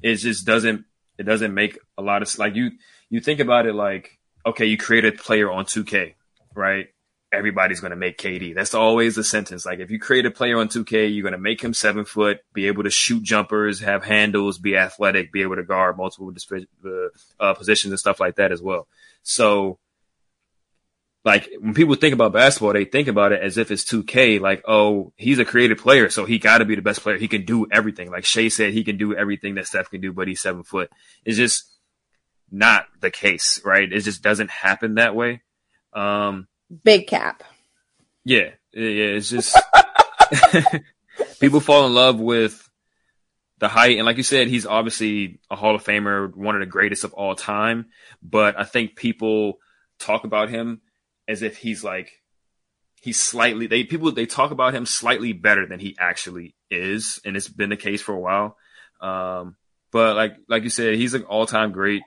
it 0.02 0.16
just 0.16 0.46
doesn't 0.46 0.84
it 1.18 1.24
doesn't 1.24 1.52
make 1.52 1.78
a 1.96 2.02
lot 2.02 2.22
of 2.22 2.38
like 2.38 2.54
you 2.54 2.70
you 3.11 3.20
think 3.20 3.40
about 3.40 3.66
it 3.66 3.74
like 3.74 4.18
okay, 4.46 4.66
you 4.66 4.78
create 4.78 5.04
a 5.04 5.12
player 5.12 5.50
on 5.50 5.64
2K, 5.64 6.14
right? 6.54 6.88
Everybody's 7.30 7.80
going 7.80 7.90
to 7.90 7.96
make 7.96 8.16
KD. 8.16 8.54
That's 8.54 8.72
always 8.72 9.14
the 9.14 9.24
sentence. 9.24 9.66
Like 9.66 9.80
if 9.80 9.90
you 9.90 9.98
create 9.98 10.24
a 10.24 10.30
player 10.30 10.58
on 10.58 10.68
2K, 10.68 11.12
you're 11.12 11.22
going 11.22 11.32
to 11.32 11.38
make 11.38 11.61
him 11.61 11.74
seven 11.74 12.06
foot, 12.06 12.40
be 12.54 12.66
able 12.68 12.84
to 12.84 12.90
shoot 12.90 13.22
jumpers, 13.22 13.80
have 13.80 14.04
handles, 14.04 14.58
be 14.58 14.76
athletic, 14.76 15.32
be 15.32 15.42
able 15.42 15.56
to 15.56 15.64
guard 15.64 15.98
multiple 15.98 16.32
uh, 17.40 17.54
positions 17.54 17.92
and 17.92 17.98
stuff 17.98 18.20
like 18.20 18.37
that 18.37 18.52
as 18.52 18.62
well. 18.62 18.88
So 19.22 19.78
like 21.29 21.51
when 21.61 21.75
people 21.75 21.95
think 21.95 22.14
about 22.14 22.33
basketball, 22.33 22.73
they 22.73 22.87
think 22.87 23.07
about 23.07 23.33
it 23.33 23.43
as 23.43 23.59
if 23.59 23.71
it's 23.71 23.85
2K. 23.85 24.41
Like, 24.41 24.62
oh, 24.67 25.12
he's 25.17 25.38
a 25.38 25.45
creative 25.45 25.77
player, 25.77 26.09
so 26.09 26.25
he 26.25 26.38
got 26.38 26.59
to 26.59 26.64
be 26.64 26.75
the 26.75 26.81
best 26.81 27.03
player. 27.03 27.19
He 27.19 27.29
can 27.29 27.45
do 27.45 27.67
everything. 27.71 28.11
Like 28.11 28.25
Shai 28.25 28.49
said, 28.49 28.73
he 28.73 28.83
can 28.83 28.97
do 28.97 29.14
everything 29.14 29.57
that 29.57 29.67
Steph 29.67 29.91
can 29.91 30.01
do, 30.01 30.14
but 30.14 30.27
he's 30.27 30.41
seven 30.41 30.62
foot. 30.62 30.91
It's 31.27 31.37
just 31.37 31.71
not 32.51 32.87
the 33.01 33.11
case, 33.11 33.61
right? 33.62 33.93
It 33.93 34.01
just 34.01 34.23
doesn't 34.23 34.49
happen 34.49 34.95
that 34.95 35.14
way. 35.14 35.43
Um, 35.93 36.49
Big 36.83 37.07
cap. 37.07 37.43
Yeah, 38.25 38.53
yeah. 38.73 39.19
It's 39.19 39.29
just 39.29 39.55
people 41.41 41.61
fall 41.61 41.87
in 41.87 41.93
love 41.93 42.19
with 42.19 42.67
the 43.59 43.69
height, 43.69 43.99
and 43.99 44.07
like 44.07 44.17
you 44.17 44.23
said, 44.23 44.49
he's 44.49 44.64
obviously 44.64 45.41
a 45.51 45.57
Hall 45.57 45.75
of 45.75 45.85
Famer, 45.85 46.35
one 46.35 46.55
of 46.55 46.61
the 46.61 46.67
greatest 46.67 47.05
of 47.05 47.12
all 47.12 47.35
time. 47.35 47.88
But 48.23 48.59
I 48.59 48.64
think 48.64 48.97
people 48.97 49.59
talk 49.99 50.25
about 50.25 50.49
him 50.49 50.81
as 51.29 51.43
if 51.43 51.59
he's 51.59 51.85
like 51.85 52.11
he's 53.01 53.21
slightly 53.21 53.67
they 53.67 53.85
people 53.85 54.11
they 54.11 54.27
talk 54.27 54.51
about 54.51 54.75
him 54.75 54.87
slightly 54.87 55.33
better 55.33 55.67
than 55.67 55.79
he 55.79 55.97
actually 55.99 56.55
is, 56.71 57.21
and 57.25 57.37
it's 57.37 57.49
been 57.49 57.71
the 57.71 57.77
case 57.77 58.03
for 58.03 58.14
a 58.14 58.21
while. 58.21 58.57
Um, 59.01 59.57
but 59.93 60.17
like 60.17 60.37
like 60.49 60.64
you 60.64 60.71
said, 60.71 60.95
he's 60.95 61.14
an 61.14 61.23
all 61.25 61.47
time 61.47 61.73
great. 61.73 62.03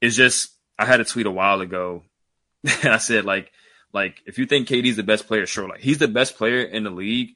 It's 0.00 0.16
just 0.16 0.50
I 0.78 0.84
had 0.84 1.00
a 1.00 1.04
tweet 1.04 1.26
a 1.26 1.30
while 1.30 1.60
ago, 1.60 2.02
and 2.82 2.92
I 2.92 2.98
said 2.98 3.24
like 3.24 3.50
like 3.92 4.20
if 4.26 4.38
you 4.38 4.46
think 4.46 4.68
KD's 4.68 4.96
the 4.96 5.02
best 5.02 5.26
player, 5.26 5.46
sure, 5.46 5.68
like 5.68 5.80
he's 5.80 5.98
the 5.98 6.08
best 6.08 6.36
player 6.36 6.62
in 6.62 6.84
the 6.84 6.90
league 6.90 7.30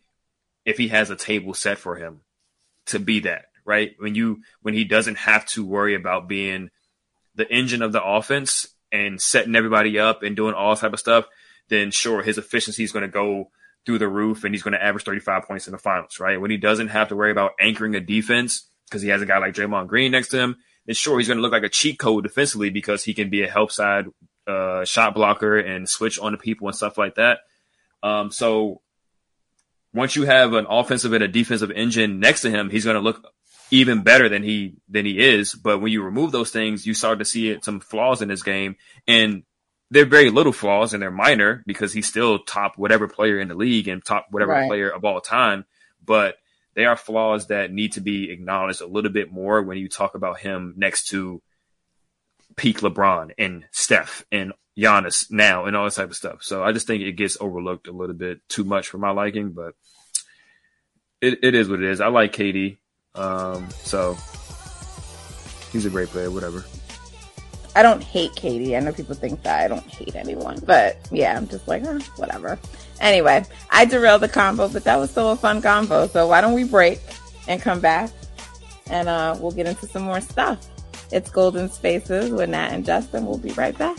if 0.64 0.76
he 0.76 0.88
has 0.88 1.11
a 1.11 1.16
table 1.16 1.55
set 1.55 1.79
for 1.79 1.96
him 1.96 2.20
to 2.87 2.98
be 2.98 3.20
that 3.20 3.46
right 3.64 3.92
when 3.98 4.14
you 4.14 4.40
when 4.62 4.74
he 4.74 4.85
doesn't 4.85 5.16
have 5.16 5.46
to 5.46 5.64
worry 5.64 5.94
about 5.94 6.29
being 6.29 6.70
the 7.35 7.48
engine 7.50 7.83
of 7.83 7.92
the 7.92 8.03
offense 8.03 8.66
and 8.92 9.20
setting 9.20 9.57
everybody 9.57 9.99
up 9.99 10.22
and 10.22 10.36
doing 10.36 10.55
all 10.55 10.76
type 10.76 10.93
of 10.93 10.99
stuff, 10.99 11.26
then 11.68 11.91
sure, 11.91 12.22
his 12.22 12.38
efficiency 12.38 12.84
is 12.84 12.93
going 12.93 13.03
to 13.03 13.09
go 13.09 13.51
through 13.86 13.99
the 13.99 14.09
roof 14.09 14.45
and 14.45 14.55
he's 14.55 14.62
going 14.62 14.72
to 14.72 14.82
average 14.82 15.05
35 15.05 15.45
points 15.45 15.66
in 15.66 15.72
the 15.72 15.78
finals, 15.78 16.20
right? 16.20 16.41
When 16.41 16.51
he 16.51 16.57
doesn't 16.57 16.88
have 16.88 17.09
to 17.09 17.16
worry 17.16 17.30
about 17.30 17.53
anchoring 17.61 17.95
a 17.95 18.01
defense 18.01 18.68
because 18.88 19.03
he 19.03 19.09
has 19.09 19.22
a 19.22 19.26
guy 19.26 19.38
like 19.38 19.55
Draymond 19.55 19.86
Green 19.86 20.12
next 20.12 20.28
to 20.28 20.38
him, 20.38 20.57
then 20.86 20.95
sure, 20.95 21.18
he's 21.18 21.28
going 21.28 21.38
to 21.38 21.43
look 21.43 21.53
like 21.53 21.62
a 21.62 21.68
cheat 21.68 21.99
code 21.99 22.24
defensively 22.24 22.70
because 22.70 23.05
he 23.05 23.14
can 23.14 23.30
be 23.30 23.43
a 23.43 23.51
help 23.51 23.70
side 23.72 24.07
uh, 24.47 24.84
shot 24.84 25.14
blocker 25.14 25.59
and 25.59 25.88
switch 25.88 26.18
on 26.18 26.32
the 26.32 26.38
people 26.38 26.66
and 26.66 26.76
stuff 26.76 26.99
like 26.99 27.14
that. 27.14 27.41
Um, 28.03 28.30
so 28.30 28.80
once 29.93 30.16
you 30.16 30.24
have 30.24 30.53
an 30.55 30.66
offensive 30.68 31.12
and 31.12 31.24
a 31.24 31.28
defensive 31.28 31.70
engine 31.70 32.20
next 32.20 32.43
to 32.43 32.51
him, 32.51 32.70
he's 32.70 32.84
going 32.84 32.97
to 32.97 33.01
look 33.01 33.26
even 33.70 34.02
better 34.02 34.28
than 34.28 34.42
he 34.42 34.74
than 34.88 35.06
he 35.06 35.18
is. 35.18 35.54
But 35.54 35.80
when 35.80 35.92
you 35.92 36.02
remove 36.02 36.32
those 36.32 36.50
things, 36.50 36.86
you 36.86 36.94
start 36.94 37.18
to 37.18 37.24
see 37.24 37.50
it, 37.50 37.64
some 37.64 37.80
flaws 37.80 38.22
in 38.22 38.28
his 38.28 38.42
game, 38.42 38.76
and 39.06 39.44
they're 39.90 40.06
very 40.06 40.30
little 40.30 40.52
flaws 40.52 40.94
and 40.94 41.02
they're 41.02 41.10
minor 41.10 41.62
because 41.66 41.92
he's 41.92 42.06
still 42.06 42.38
top 42.38 42.78
whatever 42.78 43.08
player 43.08 43.40
in 43.40 43.48
the 43.48 43.54
league 43.54 43.88
and 43.88 44.04
top 44.04 44.26
whatever 44.30 44.52
right. 44.52 44.68
player 44.68 44.88
of 44.88 45.04
all 45.04 45.20
time. 45.20 45.64
But 46.04 46.36
they 46.74 46.84
are 46.84 46.96
flaws 46.96 47.48
that 47.48 47.72
need 47.72 47.92
to 47.92 48.00
be 48.00 48.30
acknowledged 48.30 48.80
a 48.80 48.86
little 48.86 49.10
bit 49.10 49.32
more 49.32 49.62
when 49.62 49.78
you 49.78 49.88
talk 49.88 50.14
about 50.14 50.38
him 50.38 50.74
next 50.76 51.08
to 51.08 51.42
peak 52.56 52.80
LeBron 52.80 53.32
and 53.38 53.64
Steph 53.72 54.24
and 54.30 54.52
Giannis 54.78 55.30
now 55.30 55.66
and 55.66 55.76
all 55.76 55.84
this 55.84 55.96
type 55.96 56.10
of 56.10 56.16
stuff. 56.16 56.42
So 56.42 56.62
I 56.62 56.72
just 56.72 56.86
think 56.86 57.02
it 57.02 57.12
gets 57.12 57.36
overlooked 57.40 57.88
a 57.88 57.92
little 57.92 58.14
bit 58.14 58.40
too 58.48 58.64
much 58.64 58.88
for 58.88 58.98
my 58.98 59.10
liking, 59.10 59.50
but 59.50 59.74
it, 61.20 61.40
it 61.42 61.54
is 61.54 61.68
what 61.68 61.82
it 61.82 61.90
is. 61.90 62.00
I 62.00 62.08
like 62.08 62.32
KD. 62.32 62.78
Um, 63.14 63.68
so 63.70 64.16
he's 65.72 65.86
a 65.86 65.90
great 65.90 66.08
player, 66.08 66.30
whatever. 66.30 66.64
I 67.76 67.82
don't 67.82 68.02
hate 68.02 68.32
KD. 68.32 68.76
I 68.76 68.80
know 68.80 68.92
people 68.92 69.14
think 69.14 69.42
that 69.42 69.61
I 69.61 69.68
don't 69.68 69.86
hate 69.86 70.16
anyone, 70.16 70.58
but 70.64 70.96
yeah, 71.12 71.36
I'm 71.36 71.46
just 71.46 71.68
like, 71.68 71.84
eh, 71.84 72.00
whatever. 72.16 72.58
Anyway, 73.00 73.44
I 73.70 73.84
derailed 73.84 74.22
the 74.22 74.28
combo, 74.28 74.68
but 74.68 74.84
that 74.84 74.96
was 74.96 75.11
still 75.11 75.30
a 75.30 75.36
fun 75.36 75.62
combo. 75.62 76.06
So 76.08 76.26
why 76.26 76.40
don't 76.40 76.52
we 76.52 76.64
break 76.64 77.00
and 77.46 77.62
come 77.62 77.80
back 77.80 78.11
and 78.90 79.08
uh, 79.08 79.36
we'll 79.40 79.52
get 79.52 79.66
into 79.66 79.86
some 79.86 80.02
more 80.02 80.20
stuff. 80.20 80.66
It's 81.12 81.30
Golden 81.30 81.70
Spaces 81.70 82.30
with 82.30 82.50
Nat 82.50 82.72
and 82.72 82.84
Justin. 82.84 83.24
We'll 83.26 83.38
be 83.38 83.52
right 83.52 83.76
back. 83.76 83.98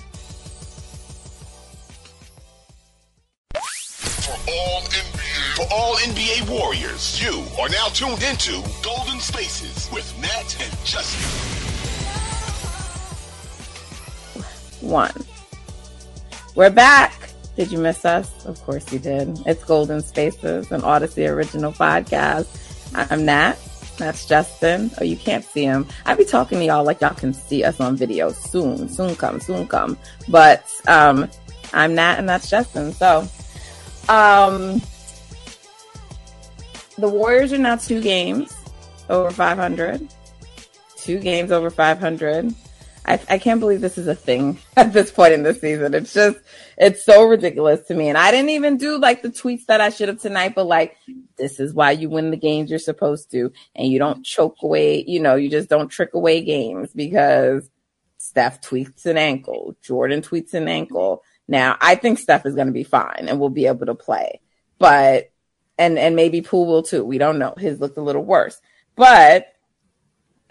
For 5.56 5.66
all 5.70 5.96
NBA 5.96 6.50
warriors, 6.50 7.22
you 7.22 7.44
are 7.60 7.68
now 7.68 7.88
tuned 7.88 8.24
into 8.24 8.64
Golden 8.82 9.20
Spaces 9.20 9.90
with 9.92 10.18
Nat 10.22 10.56
and 10.62 10.86
Justin. 10.86 11.20
One. 14.88 15.12
We're 16.56 16.70
back. 16.70 17.34
Did 17.58 17.70
you 17.70 17.80
miss 17.80 18.06
us? 18.06 18.46
Of 18.46 18.62
course 18.62 18.94
you 18.94 19.00
did. 19.00 19.42
It's 19.46 19.62
Golden 19.66 20.02
Spaces, 20.02 20.72
an 20.72 20.82
Audacy 20.82 21.30
original 21.30 21.74
podcast. 21.74 22.48
I'm 22.96 23.26
Nat. 23.26 23.58
That's 23.98 24.26
Justin. 24.26 24.90
Oh, 25.02 25.04
you 25.04 25.18
can't 25.18 25.44
see 25.44 25.66
him. 25.66 25.86
I 26.06 26.16
be 26.16 26.24
talking 26.24 26.60
to 26.60 26.66
y'all 26.66 26.86
like 26.86 27.02
y'all 27.02 27.14
can 27.14 27.34
see 27.34 27.66
us 27.66 27.78
on 27.82 27.98
video 27.98 28.32
soon. 28.32 28.88
Soon 28.88 29.18
come, 29.18 29.42
soon 29.42 29.68
come. 29.68 29.98
But 30.30 30.66
um 30.88 31.30
I'm 31.74 31.94
Nat 31.96 32.20
and 32.20 32.30
that's 32.30 32.50
Justin. 32.50 32.94
So 32.94 33.28
um 34.08 34.82
the 37.02 37.10
Warriors 37.10 37.52
are 37.52 37.58
now 37.58 37.76
two 37.76 38.00
games 38.00 38.56
over 39.10 39.32
500. 39.32 40.08
Two 40.98 41.20
games 41.20 41.52
over 41.52 41.72
500. 41.72 42.54
I, 43.04 43.20
I 43.28 43.38
can't 43.40 43.60
believe 43.60 43.82
this 43.82 43.98
is 43.98 44.08
a 44.08 44.14
thing 44.14 44.60
at 44.78 44.94
this 44.94 45.12
point 45.12 45.34
in 45.34 45.42
the 45.42 45.56
season. 45.56 45.96
It's 45.96 46.14
just, 46.14 46.38
it's 46.78 47.04
so 47.04 47.28
ridiculous 47.28 47.82
to 47.88 47.96
me. 47.96 48.10
And 48.10 48.18
I 48.18 48.30
didn't 48.30 48.52
even 48.52 48.78
do 48.78 49.00
like 49.00 49.24
the 49.24 49.30
tweets 49.30 49.66
that 49.66 49.82
I 49.82 49.90
should 49.90 50.10
have 50.10 50.22
tonight, 50.22 50.54
but 50.54 50.68
like, 50.68 50.96
this 51.38 51.60
is 51.60 51.74
why 51.74 51.92
you 51.92 52.08
win 52.08 52.30
the 52.30 52.38
games 52.38 52.70
you're 52.70 52.78
supposed 52.78 53.32
to. 53.32 53.52
And 53.76 53.88
you 53.88 53.98
don't 53.98 54.24
choke 54.24 54.58
away, 54.62 55.04
you 55.08 55.20
know, 55.20 55.36
you 55.36 55.50
just 55.50 55.70
don't 55.70 55.90
trick 55.90 56.14
away 56.14 56.42
games 56.42 56.92
because 56.94 57.68
Steph 58.18 58.62
tweets 58.62 59.08
an 59.08 59.18
ankle, 59.18 59.76
Jordan 59.82 60.22
tweets 60.22 60.54
an 60.54 60.68
ankle. 60.68 61.24
Now, 61.48 61.78
I 61.82 61.96
think 61.96 62.20
Steph 62.20 62.46
is 62.46 62.54
going 62.54 62.68
to 62.68 62.74
be 62.74 62.84
fine 62.84 63.26
and 63.28 63.40
we'll 63.40 63.50
be 63.50 63.66
able 63.66 63.88
to 63.88 63.96
play, 63.96 64.40
but, 64.78 65.31
and, 65.82 65.98
and 65.98 66.16
maybe 66.16 66.42
Poole 66.42 66.68
will 66.68 66.84
too. 66.84 67.04
We 67.04 67.18
don't 67.18 67.40
know. 67.40 67.56
His 67.58 67.80
looked 67.80 67.98
a 67.98 68.04
little 68.04 68.24
worse, 68.24 68.62
but 68.96 69.48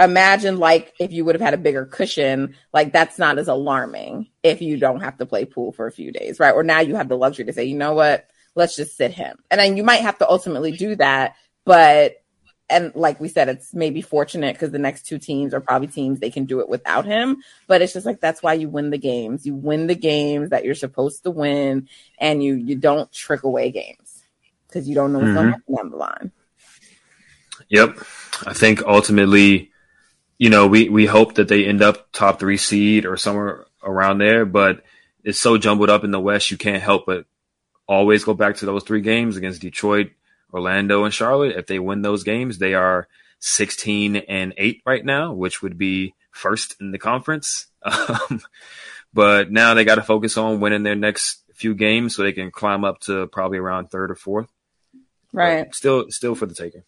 imagine 0.01 0.59
like 0.59 0.93
if 0.99 1.13
you 1.13 1.25
would 1.25 1.37
have 1.37 1.41
had 1.41 1.55
a 1.55 1.59
bigger 1.59 1.87
cushion, 1.87 2.57
like 2.75 2.93
that's 2.93 3.17
not 3.17 3.39
as 3.39 3.47
alarming 3.47 4.27
if 4.43 4.61
you 4.61 4.77
don't 4.77 5.03
have 5.03 5.19
to 5.19 5.27
play 5.27 5.45
Poole 5.45 5.71
for 5.71 5.87
a 5.87 5.93
few 5.93 6.11
days, 6.11 6.41
right? 6.41 6.53
Or 6.53 6.65
now 6.65 6.81
you 6.81 6.97
have 6.97 7.09
the 7.09 7.17
luxury 7.17 7.45
to 7.45 7.53
say, 7.53 7.65
you 7.65 7.77
know 7.77 7.93
what, 7.93 8.27
let's 8.57 8.75
just 8.75 8.97
sit 8.97 9.13
him. 9.13 9.39
And 9.53 9.61
then 9.61 9.77
you 9.77 9.85
might 9.85 10.01
have 10.01 10.19
to 10.19 10.29
ultimately 10.29 10.73
do 10.73 10.97
that, 10.97 11.37
but 11.65 12.17
and 12.69 12.93
like 12.97 13.21
we 13.21 13.29
said, 13.29 13.49
it's 13.49 13.73
maybe 13.73 14.01
fortunate 14.03 14.55
because 14.55 14.73
the 14.73 14.79
next 14.81 15.07
two 15.07 15.19
teams 15.19 15.55
are 15.55 15.61
probably 15.61 15.89
teams 15.89 16.19
they 16.19 16.31
can 16.31 16.45
do 16.45 16.59
it 16.59 16.69
without 16.69 17.05
him. 17.05 17.43
But 17.69 17.83
it's 17.83 17.93
just 17.93 18.07
like 18.07 18.21
that's 18.21 18.43
why 18.43 18.55
you 18.55 18.69
win 18.69 18.91
the 18.91 18.99
games. 18.99 19.47
You 19.47 19.55
win 19.55 19.87
the 19.87 19.95
games 19.95 20.51
that 20.51 20.65
you're 20.65 20.75
supposed 20.75 21.23
to 21.23 21.31
win, 21.31 21.89
and 22.19 22.43
you 22.43 22.55
you 22.55 22.75
don't 22.75 23.13
trick 23.13 23.45
away 23.45 23.71
games 23.71 24.10
because 24.71 24.89
you 24.89 24.95
don't 24.95 25.13
know 25.13 25.19
what's 25.19 25.31
mm-hmm. 25.31 25.75
going 25.75 25.79
on 25.79 25.91
the 25.91 25.97
line. 25.97 26.33
Yep, 27.69 27.99
I 28.47 28.53
think 28.53 28.83
ultimately 28.83 29.71
you 30.41 30.49
know, 30.49 30.67
we, 30.67 30.89
we 30.89 31.05
hope 31.05 31.35
that 31.35 31.49
they 31.49 31.67
end 31.67 31.83
up 31.83 32.11
top 32.13 32.41
three 32.41 32.57
seed 32.57 33.05
or 33.05 33.19
somewhere 33.19 33.67
around 33.83 34.17
there, 34.17 34.47
but 34.47 34.83
it's 35.23 35.39
so 35.39 35.59
jumbled 35.59 35.91
up 35.91 36.03
in 36.03 36.13
the 36.13 36.19
West, 36.19 36.51
you 36.51 36.57
can't 36.57 36.83
help 36.83 37.05
but 37.05 37.27
always 37.87 38.25
go 38.25 38.33
back 38.33 38.57
to 38.57 38.67
those 38.67 38.83
three 38.83 39.03
games 39.03 39.37
against 39.37 39.61
Detroit, 39.61 40.13
Orlando, 40.51 41.05
and 41.05 41.13
Charlotte. 41.13 41.59
If 41.59 41.67
they 41.67 41.79
win 41.79 42.01
those 42.01 42.25
games, 42.25 42.57
they 42.57 42.73
are 42.73 43.07
16 43.41 44.17
and 44.17 44.55
8 44.57 44.81
right 44.87 45.05
now, 45.05 45.35
which 45.35 45.61
would 45.61 45.77
be 45.77 46.15
first 46.31 46.75
in 46.81 46.91
the 46.91 46.99
conference. 46.99 47.67
Um, 47.83 48.43
but 49.13 49.51
now 49.51 49.75
they 49.75 49.85
got 49.85 49.97
to 49.97 50.03
focus 50.03 50.39
on 50.39 50.61
winning 50.61 50.85
their 50.85 50.95
next 50.95 51.43
few 51.55 51.75
games 51.75 52.15
so 52.15 52.23
they 52.23 52.33
can 52.33 52.51
climb 52.51 52.85
up 52.85 53.01
to 53.01 53.27
probably 53.27 53.59
around 53.59 53.89
third 53.89 54.11
or 54.11 54.15
fourth. 54.15 54.49
Right. 55.33 55.67
But 55.67 55.75
still, 55.75 56.07
still 56.11 56.35
for 56.35 56.47
the 56.47 56.55
taking. 56.55 56.83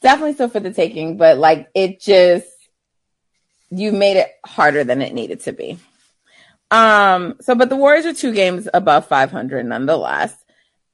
Definitely 0.00 0.34
still 0.34 0.48
for 0.48 0.60
the 0.60 0.72
taking, 0.72 1.16
but 1.16 1.38
like 1.38 1.68
it 1.74 2.00
just 2.00 2.46
you 3.70 3.92
made 3.92 4.16
it 4.16 4.30
harder 4.44 4.84
than 4.84 5.02
it 5.02 5.12
needed 5.12 5.40
to 5.40 5.52
be. 5.52 5.78
Um, 6.70 7.36
so, 7.40 7.54
but 7.54 7.68
the 7.68 7.76
Warriors 7.76 8.06
are 8.06 8.12
two 8.12 8.32
games 8.32 8.68
above 8.72 9.06
500 9.06 9.64
nonetheless. 9.66 10.34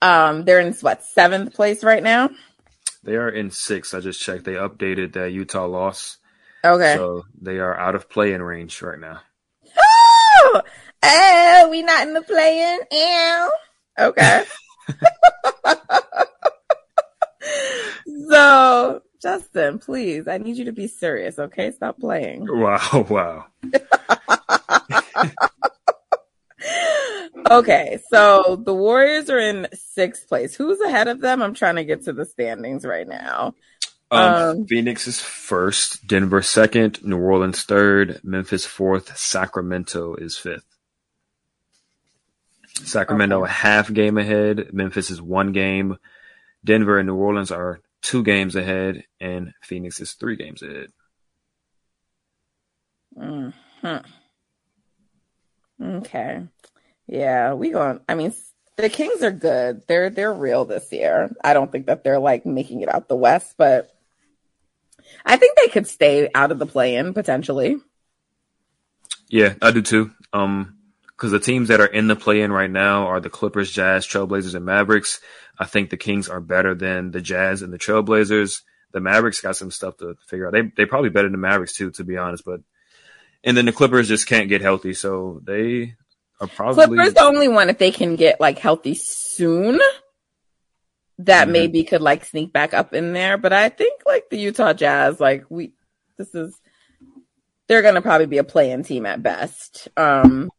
Um, 0.01 0.45
they're 0.45 0.61
in 0.61 0.75
what, 0.75 1.05
seventh 1.05 1.55
place 1.55 1.85
right 1.85 2.03
now? 2.03 2.31
They 3.05 3.17
are 3.17 3.29
in 3.29 3.51
six. 3.51 3.95
I 3.95 4.01
just 4.01 4.21
checked. 4.21 4.45
They 4.45 4.55
updated 4.55 5.13
that 5.15 5.33
Utah 5.33 5.67
loss. 5.67 6.19
Okay. 6.65 6.95
So 6.97 7.25
they 7.41 7.59
are 7.59 7.77
out 7.77 7.95
of 7.95 8.09
play 8.09 8.33
in 8.33 8.43
range 8.43 8.81
right 8.83 8.99
now. 8.99 9.21
Oh, 9.77 10.63
oh 11.05 11.69
we 11.71 11.83
not 11.83 12.07
in 12.07 12.15
the 12.15 12.23
play 12.23 12.75
in. 12.75 12.81
Ew. 12.99 13.53
Okay. 13.99 14.45
so 18.29 19.03
Justin, 19.23 19.79
please, 19.79 20.27
I 20.27 20.39
need 20.39 20.57
you 20.57 20.65
to 20.65 20.73
be 20.73 20.89
serious, 20.89 21.39
okay? 21.39 21.71
Stop 21.71 22.01
playing. 22.01 22.47
Wow, 22.49 23.07
wow. 23.09 23.47
okay, 27.51 28.01
so 28.11 28.61
the 28.65 28.75
Warriors 28.75 29.31
are 29.31 29.39
in 29.39 29.69
sixth 29.73 30.29
place. 30.29 30.57
Who's 30.57 30.81
ahead 30.81 31.07
of 31.07 31.21
them? 31.21 31.41
I'm 31.41 31.55
trying 31.55 31.77
to 31.77 31.85
get 31.85 32.03
to 32.05 32.13
the 32.13 32.27
standings 32.27 32.85
right 32.85 33.07
now. 33.07 33.55
Um, 34.11 34.35
um, 34.35 34.67
Phoenix 34.67 35.07
is 35.07 35.21
first, 35.21 36.07
Denver 36.07 36.43
second, 36.43 37.03
New 37.03 37.19
Orleans 37.19 37.63
third, 37.63 38.21
Memphis 38.23 38.67
fourth, 38.67 39.17
Sacramento 39.17 40.17
is 40.17 40.37
fifth. 40.37 40.67
Sacramento 42.85 43.43
okay. 43.43 43.51
a 43.51 43.53
half 43.53 43.93
game 43.93 44.19
ahead, 44.19 44.71
Memphis 44.73 45.11
is 45.11 45.23
one 45.23 45.53
game, 45.53 45.97
Denver 46.65 46.99
and 46.99 47.07
New 47.07 47.17
Orleans 47.17 47.51
are 47.51 47.81
two 48.03 48.23
games 48.23 48.57
ahead, 48.57 49.05
and 49.21 49.53
Phoenix 49.63 50.01
is 50.01 50.13
three 50.13 50.37
games 50.37 50.63
ahead. 50.63 50.89
Hmm. 53.17 53.51
Okay. 55.81 56.47
Yeah, 57.07 57.55
we 57.55 57.71
going. 57.71 58.01
I 58.09 58.15
mean, 58.15 58.33
the 58.77 58.89
Kings 58.89 59.23
are 59.23 59.33
good. 59.33 59.83
They're 59.87 60.11
they're 60.11 60.33
real 60.33 60.65
this 60.65 60.93
year. 60.93 61.35
I 61.43 61.53
don't 61.53 61.71
think 61.71 61.87
that 61.87 62.05
they're 62.05 62.19
like 62.19 62.47
making 62.47 62.81
it 62.81 62.93
out 62.93 63.09
the 63.09 63.17
West, 63.17 63.55
but 63.59 63.91
I 65.25 65.37
think 65.37 65.57
they 65.57 65.69
could 65.69 65.87
stay 65.87 66.31
out 66.35 66.53
of 66.53 66.59
the 66.59 66.67
play-in 66.67 67.13
potentially. 67.13 67.77
Yeah, 69.29 69.55
I 69.61 69.71
do 69.73 69.83
too. 69.83 70.11
Um, 70.33 70.79
because 71.23 71.31
the 71.31 71.39
teams 71.39 71.69
that 71.69 71.81
are 71.81 71.87
in 71.87 72.09
the 72.09 72.17
play-in 72.17 72.51
right 72.51 72.69
now 72.69 73.07
are 73.07 73.21
the 73.21 73.31
Clippers, 73.31 73.71
Jazz, 73.71 74.05
Trailblazers, 74.05 74.57
and 74.57 74.65
Mavericks. 74.65 75.21
I 75.57 75.67
think 75.67 75.89
the 75.89 75.97
Kings 75.97 76.29
are 76.29 76.41
better 76.41 76.75
than 76.75 77.13
the 77.13 77.21
Jazz 77.21 77.63
and 77.63 77.73
the 77.73 77.79
Trailblazers. 77.79 78.63
The 78.91 78.99
Mavericks 78.99 79.41
got 79.41 79.55
some 79.55 79.71
stuff 79.71 79.99
to 79.99 80.17
figure 80.27 80.49
out. 80.49 80.53
They 80.53 80.63
they 80.77 80.85
probably 80.85 81.11
better 81.11 81.29
than 81.29 81.33
the 81.33 81.39
Mavericks 81.39 81.75
too, 81.75 81.93
to 81.93 82.03
be 82.03 82.17
honest. 82.17 82.45
But 82.45 82.63
and 83.45 83.57
then 83.57 83.67
the 83.67 83.73
Clippers 83.73 84.09
just 84.09 84.27
can't 84.27 84.49
get 84.49 84.63
healthy, 84.63 84.95
so 84.95 85.41
they 85.45 85.95
are 86.41 86.49
probably 86.49 86.87
Clippers 86.87 87.15
the 87.15 87.23
only 87.23 87.47
one 87.47 87.71
if 87.71 87.79
they 87.79 87.93
can 87.93 88.17
get 88.17 88.41
like 88.41 88.59
healthy 88.59 88.97
soon. 88.97 89.79
That 91.19 91.45
mm-hmm. 91.45 91.53
maybe 91.53 91.85
could 91.85 92.03
like 92.03 92.25
sneak 92.25 92.53
back 92.53 92.75
up 92.75 92.95
in 92.95 93.13
there, 93.13 93.39
but 93.39 93.53
I 93.53 93.69
think 93.69 94.03
like 94.05 94.29
the 94.29 94.39
Utah 94.39 94.73
Jazz, 94.73 95.21
like 95.21 95.45
we, 95.49 95.73
this 96.19 96.35
is, 96.35 96.59
they're 97.69 97.83
gonna 97.83 98.03
probably 98.03 98.27
be 98.27 98.39
a 98.39 98.45
play-in 98.45 98.83
team 98.83 99.07
at 99.07 99.23
best. 99.23 99.87
Um, 99.97 100.51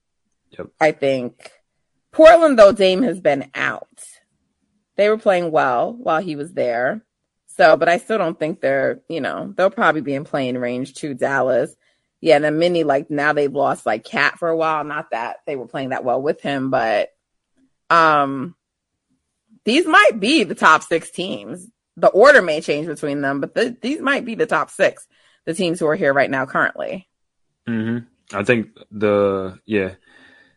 yep. 0.58 0.68
I 0.80 0.92
think 0.92 1.52
Portland 2.12 2.58
though 2.58 2.72
Dame 2.72 3.04
has 3.04 3.20
been 3.20 3.50
out 3.56 3.88
they 4.96 5.10
were 5.10 5.18
playing 5.18 5.52
well 5.52 5.94
while 5.94 6.22
he 6.22 6.36
was 6.36 6.54
there. 6.54 7.04
So, 7.48 7.78
but 7.78 7.90
I 7.90 7.98
still 7.98 8.18
don't 8.18 8.38
think 8.38 8.62
they're, 8.62 9.02
you 9.08 9.22
know, 9.22 9.54
they'll 9.56 9.70
probably 9.70 10.02
be 10.02 10.16
in 10.16 10.24
playing 10.24 10.58
range 10.58 10.96
to 10.96 11.14
Dallas. 11.14 11.76
Yeah, 12.20 12.38
and 12.38 12.46
then 12.46 12.58
many 12.58 12.84
like 12.84 13.12
now 13.12 13.34
they've 13.34 13.52
lost 13.52 13.86
like 13.86 14.06
KAT 14.06 14.40
for 14.40 14.50
a 14.50 14.56
while. 14.56 14.84
Not 14.84 15.12
that 15.12 15.38
they 15.46 15.56
were 15.56 15.68
playing 15.68 15.90
that 15.90 16.06
well 16.06 16.22
with 16.22 16.42
him, 16.42 16.70
but 16.70 17.10
um 17.90 18.56
these 19.66 19.86
might 19.86 20.20
be 20.20 20.44
the 20.44 20.56
top 20.56 20.84
six 20.84 21.10
teams. 21.10 21.68
the 21.96 22.08
order 22.08 22.42
may 22.42 22.60
change 22.60 22.88
between 22.88 23.22
them, 23.22 23.40
but 23.40 23.54
the, 23.54 23.78
these 23.82 24.02
might 24.02 24.26
be 24.26 24.36
the 24.36 24.48
top 24.48 24.72
six, 24.72 25.08
the 25.46 25.54
teams 25.54 25.80
who 25.80 25.88
are 25.88 25.96
here 25.96 26.14
right 26.14 26.30
now 26.30 26.46
currently. 26.46 27.08
Mm-hmm. 27.68 28.36
I 28.36 28.44
think 28.44 28.70
the 28.90 29.60
yeah, 29.66 29.96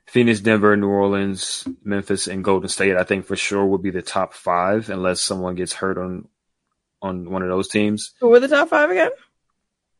Phoenix, 0.06 0.40
Denver, 0.40 0.76
New 0.76 0.88
Orleans, 0.88 1.66
Memphis, 1.84 2.28
and 2.28 2.44
Golden 2.44 2.68
State. 2.68 2.96
I 2.96 3.02
think 3.04 3.26
for 3.26 3.36
sure 3.36 3.66
will 3.66 3.78
be 3.78 3.90
the 3.90 4.02
top 4.02 4.34
five 4.34 4.88
unless 4.88 5.20
someone 5.20 5.54
gets 5.56 5.72
hurt 5.72 5.98
on 5.98 6.28
on 7.02 7.30
one 7.30 7.42
of 7.42 7.48
those 7.48 7.68
teams. 7.68 8.12
Who 8.20 8.28
were 8.28 8.40
the 8.40 8.48
top 8.48 8.68
five 8.68 8.90
again? 8.90 9.10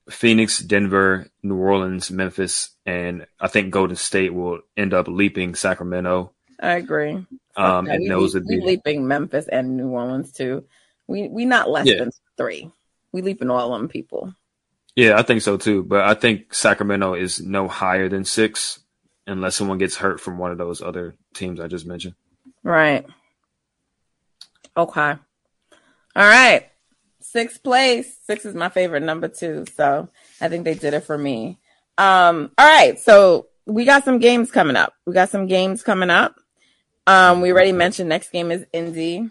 Phoenix, 0.09 0.61
Denver, 0.61 1.27
New 1.43 1.57
Orleans, 1.57 2.11
Memphis, 2.11 2.71
and 2.87 3.27
I 3.41 3.49
think 3.49 3.73
Golden 3.73 3.97
State 3.97 4.33
will 4.33 4.61
end 4.77 4.95
up 4.95 5.09
leaping 5.09 5.55
Sacramento. 5.57 6.33
I 6.61 6.75
agree. 6.77 7.27
Um, 7.57 7.87
and 7.89 8.09
those 8.09 8.35
would 8.35 8.47
be 8.47 8.61
leaping 8.61 9.07
Memphis 9.09 9.49
and 9.49 9.77
New 9.77 9.89
Orleans 9.89 10.31
too. 10.33 10.65
We 11.09 11.29
we 11.29 11.45
not 11.45 11.69
less 11.69 11.87
Yeah. 11.87 11.99
than 11.99 12.11
three. 12.37 12.71
We 13.13 13.23
leaping 13.23 13.51
all 13.51 13.73
them 13.73 13.89
people. 13.89 14.33
yeah, 14.95 15.19
I 15.19 15.23
think 15.23 15.43
so 15.43 15.57
too. 15.57 15.83
But 15.83 16.05
I 16.05 16.15
think 16.15 16.55
Sacramento 16.55 17.15
is 17.15 17.41
no 17.41 17.67
higher 17.69 18.09
than 18.09 18.25
six 18.25 18.79
unless 19.27 19.57
someone 19.57 19.79
gets 19.79 19.97
hurt 19.97 20.21
from 20.21 20.39
one 20.39 20.53
of 20.53 20.59
those 20.59 20.83
other 20.83 21.15
teams 21.35 21.61
I 21.61 21.69
just 21.69 21.87
mentioned. 21.87 22.15
Right. 22.63 23.07
Okay. 24.77 25.11
All 25.11 25.19
right. 26.17 26.69
Sixth 27.21 27.63
place. 27.63 28.17
Six 28.25 28.45
is 28.45 28.55
my 28.55 28.69
favorite 28.69 29.03
number 29.03 29.29
two. 29.29 29.65
So 29.75 30.09
I 30.41 30.49
think 30.49 30.65
they 30.65 30.75
did 30.75 30.95
it 30.95 31.05
for 31.05 31.17
me. 31.17 31.59
Um, 31.99 32.51
all 32.57 32.67
right. 32.67 32.99
So 32.99 33.49
we 33.67 33.85
got 33.85 34.05
some 34.05 34.19
games 34.19 34.51
coming 34.51 34.77
up. 34.77 34.95
We 35.07 35.13
got 35.13 35.31
some 35.31 35.47
games 35.47 35.83
coming 35.83 36.11
up. 36.11 36.37
Um, 37.07 37.41
we 37.41 37.53
already 37.53 37.73
mentioned 37.73 38.09
next 38.09 38.31
game 38.31 38.51
is 38.51 38.65
Indy. 38.73 39.29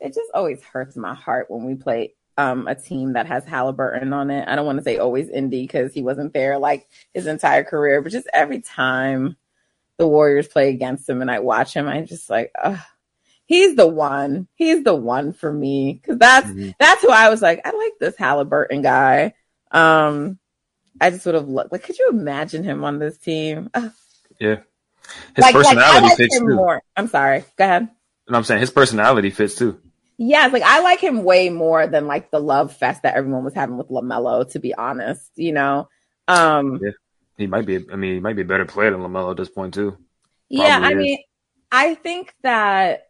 It 0.00 0.08
just 0.14 0.30
always 0.34 0.62
hurts 0.62 0.96
my 0.96 1.14
heart 1.14 1.50
when 1.50 1.64
we 1.64 1.74
play 1.74 2.14
um 2.38 2.66
a 2.66 2.74
team 2.74 3.12
that 3.12 3.26
has 3.26 3.44
Halliburton 3.44 4.14
on 4.14 4.30
it. 4.30 4.48
I 4.48 4.56
don't 4.56 4.64
want 4.64 4.78
to 4.78 4.84
say 4.84 4.96
always 4.96 5.28
Indy 5.28 5.62
because 5.62 5.92
he 5.92 6.02
wasn't 6.02 6.32
there 6.32 6.56
like 6.58 6.88
his 7.12 7.26
entire 7.26 7.64
career, 7.64 8.00
but 8.00 8.12
just 8.12 8.28
every 8.32 8.62
time 8.62 9.36
the 9.98 10.06
Warriors 10.06 10.48
play 10.48 10.70
against 10.70 11.06
him 11.08 11.20
and 11.20 11.30
I 11.30 11.40
watch 11.40 11.74
him, 11.74 11.86
I 11.86 12.00
just 12.02 12.30
like, 12.30 12.52
ugh 12.62 12.78
he's 13.48 13.74
the 13.74 13.86
one. 13.86 14.46
He's 14.54 14.84
the 14.84 14.94
one 14.94 15.32
for 15.32 15.52
me 15.52 15.94
because 15.94 16.18
that's 16.18 16.46
Mhm. 16.46 16.74
that's 16.78 17.02
who 17.02 17.10
I 17.10 17.30
was 17.30 17.42
like. 17.42 17.60
I 17.64 17.70
like 17.70 17.94
this 17.98 18.16
Halliburton 18.16 18.82
guy. 18.82 19.34
Um, 19.72 20.38
I 21.00 21.10
just 21.10 21.26
would 21.26 21.34
have 21.34 21.48
looked 21.48 21.72
like. 21.72 21.82
Could 21.82 21.98
you 21.98 22.08
imagine 22.10 22.62
him 22.62 22.84
on 22.84 22.98
this 22.98 23.18
team? 23.18 23.70
Ugh. 23.74 23.90
Yeah, 24.38 24.56
his 25.34 25.42
like, 25.42 25.54
personality 25.54 26.06
like 26.08 26.16
fits 26.16 26.38
too. 26.38 26.46
more. 26.46 26.82
I'm 26.96 27.08
sorry. 27.08 27.44
Go 27.56 27.64
ahead. 27.64 27.88
And 28.28 28.36
I'm 28.36 28.44
saying 28.44 28.60
his 28.60 28.70
personality 28.70 29.30
fits 29.30 29.56
too. 29.56 29.80
Yes, 30.18 30.52
like 30.52 30.62
I 30.64 30.80
like 30.80 31.00
him 31.00 31.22
way 31.22 31.48
more 31.48 31.86
than 31.86 32.06
like 32.06 32.30
the 32.30 32.40
love 32.40 32.76
fest 32.76 33.02
that 33.02 33.14
everyone 33.14 33.44
was 33.44 33.54
having 33.54 33.78
with 33.78 33.88
LaMelo. 33.88 34.50
To 34.50 34.58
be 34.58 34.74
honest, 34.74 35.30
you 35.36 35.52
know. 35.52 35.88
Um, 36.26 36.80
Yeah. 36.82 36.90
He 37.38 37.46
might 37.46 37.66
be. 37.66 37.76
I 37.90 37.94
mean, 37.94 38.14
he 38.14 38.20
might 38.20 38.34
be 38.34 38.42
a 38.42 38.44
better 38.44 38.66
player 38.66 38.90
than 38.90 39.00
LaMelo 39.00 39.30
at 39.30 39.36
this 39.36 39.48
point 39.48 39.72
too. 39.72 39.96
Yeah, 40.48 40.80
I 40.82 40.90
is. 40.90 40.96
mean, 40.96 41.18
I 41.70 41.94
think 41.94 42.34
that 42.42 43.06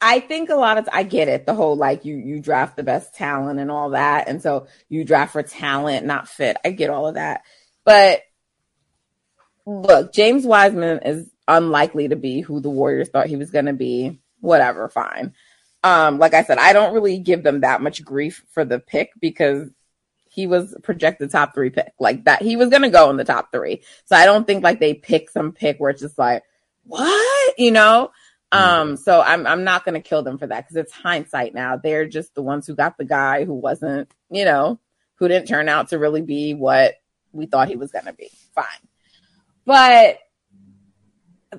I 0.00 0.20
think 0.20 0.48
a 0.48 0.54
lot 0.54 0.78
of 0.78 0.88
I 0.90 1.02
get 1.02 1.28
it. 1.28 1.44
The 1.44 1.54
whole 1.54 1.76
like 1.76 2.06
you 2.06 2.16
you 2.16 2.40
draft 2.40 2.76
the 2.76 2.82
best 2.82 3.14
talent 3.14 3.60
and 3.60 3.70
all 3.70 3.90
that, 3.90 4.28
and 4.28 4.40
so 4.40 4.66
you 4.88 5.04
draft 5.04 5.32
for 5.32 5.42
talent, 5.42 6.06
not 6.06 6.26
fit. 6.26 6.56
I 6.64 6.70
get 6.70 6.88
all 6.88 7.06
of 7.06 7.16
that, 7.16 7.42
but 7.84 8.22
look, 9.66 10.14
James 10.14 10.46
Wiseman 10.46 11.00
is 11.04 11.30
unlikely 11.46 12.08
to 12.08 12.16
be 12.16 12.40
who 12.40 12.60
the 12.60 12.70
Warriors 12.70 13.10
thought 13.10 13.26
he 13.26 13.36
was 13.36 13.50
going 13.50 13.66
to 13.66 13.74
be. 13.74 14.20
Whatever, 14.40 14.88
fine. 14.88 15.34
Um, 15.82 16.18
like 16.18 16.34
I 16.34 16.44
said, 16.44 16.58
I 16.58 16.72
don't 16.72 16.94
really 16.94 17.18
give 17.18 17.42
them 17.42 17.60
that 17.60 17.80
much 17.80 18.04
grief 18.04 18.44
for 18.52 18.64
the 18.64 18.78
pick 18.78 19.12
because 19.20 19.70
he 20.28 20.46
was 20.46 20.76
projected 20.82 21.30
top 21.30 21.54
three 21.54 21.70
pick 21.70 21.92
like 21.98 22.24
that. 22.24 22.42
He 22.42 22.56
was 22.56 22.68
going 22.68 22.82
to 22.82 22.90
go 22.90 23.10
in 23.10 23.16
the 23.16 23.24
top 23.24 23.50
three. 23.50 23.82
So 24.04 24.14
I 24.14 24.26
don't 24.26 24.46
think 24.46 24.62
like 24.62 24.78
they 24.78 24.94
pick 24.94 25.30
some 25.30 25.52
pick 25.52 25.78
where 25.78 25.90
it's 25.90 26.02
just 26.02 26.18
like, 26.18 26.42
what, 26.84 27.58
you 27.58 27.70
know? 27.70 28.10
Um, 28.52 28.96
so 28.96 29.20
I'm, 29.20 29.46
I'm 29.46 29.64
not 29.64 29.84
going 29.84 30.00
to 30.00 30.08
kill 30.08 30.22
them 30.22 30.38
for 30.38 30.46
that 30.46 30.64
because 30.64 30.76
it's 30.76 30.92
hindsight 30.92 31.54
now. 31.54 31.76
They're 31.76 32.06
just 32.06 32.34
the 32.34 32.42
ones 32.42 32.66
who 32.66 32.74
got 32.74 32.98
the 32.98 33.04
guy 33.04 33.44
who 33.44 33.54
wasn't, 33.54 34.12
you 34.30 34.44
know, 34.44 34.78
who 35.16 35.28
didn't 35.28 35.48
turn 35.48 35.68
out 35.68 35.88
to 35.88 35.98
really 35.98 36.22
be 36.22 36.54
what 36.54 36.94
we 37.32 37.46
thought 37.46 37.68
he 37.68 37.76
was 37.76 37.92
going 37.92 38.06
to 38.06 38.12
be. 38.12 38.30
Fine. 38.54 38.66
But 39.64 40.18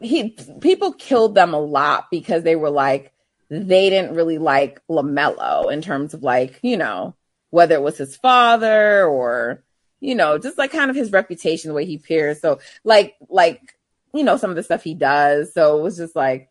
he, 0.01 0.37
people 0.59 0.93
killed 0.93 1.35
them 1.35 1.53
a 1.53 1.59
lot 1.59 2.07
because 2.11 2.43
they 2.43 2.55
were 2.55 2.69
like, 2.69 3.10
they 3.51 3.89
didn't 3.89 4.15
really 4.15 4.37
like 4.37 4.81
LaMelo 4.89 5.69
in 5.71 5.81
terms 5.81 6.13
of 6.13 6.23
like, 6.23 6.57
you 6.61 6.77
know, 6.77 7.15
whether 7.49 7.75
it 7.75 7.81
was 7.81 7.97
his 7.97 8.15
father 8.15 9.05
or, 9.05 9.61
you 9.99 10.15
know, 10.15 10.37
just 10.37 10.57
like 10.57 10.71
kind 10.71 10.89
of 10.89 10.95
his 10.95 11.11
reputation, 11.11 11.67
the 11.67 11.73
way 11.75 11.85
he 11.85 11.95
appears. 11.95 12.39
So 12.39 12.59
like, 12.85 13.15
like, 13.27 13.75
you 14.13 14.23
know, 14.23 14.37
some 14.37 14.51
of 14.51 14.55
the 14.55 14.63
stuff 14.63 14.83
he 14.83 14.93
does. 14.93 15.53
So 15.53 15.77
it 15.77 15.81
was 15.81 15.97
just 15.97 16.15
like, 16.15 16.49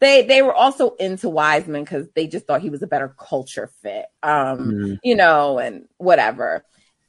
they, 0.00 0.26
they 0.26 0.42
were 0.42 0.54
also 0.54 0.90
into 0.96 1.30
Wiseman 1.30 1.82
because 1.82 2.06
they 2.14 2.26
just 2.26 2.46
thought 2.46 2.60
he 2.60 2.70
was 2.70 2.82
a 2.82 2.86
better 2.86 3.16
culture 3.18 3.70
fit, 3.82 4.04
um, 4.22 4.58
Mhm. 4.70 4.98
you 5.02 5.16
know, 5.16 5.58
and 5.58 5.88
whatever. 5.96 6.62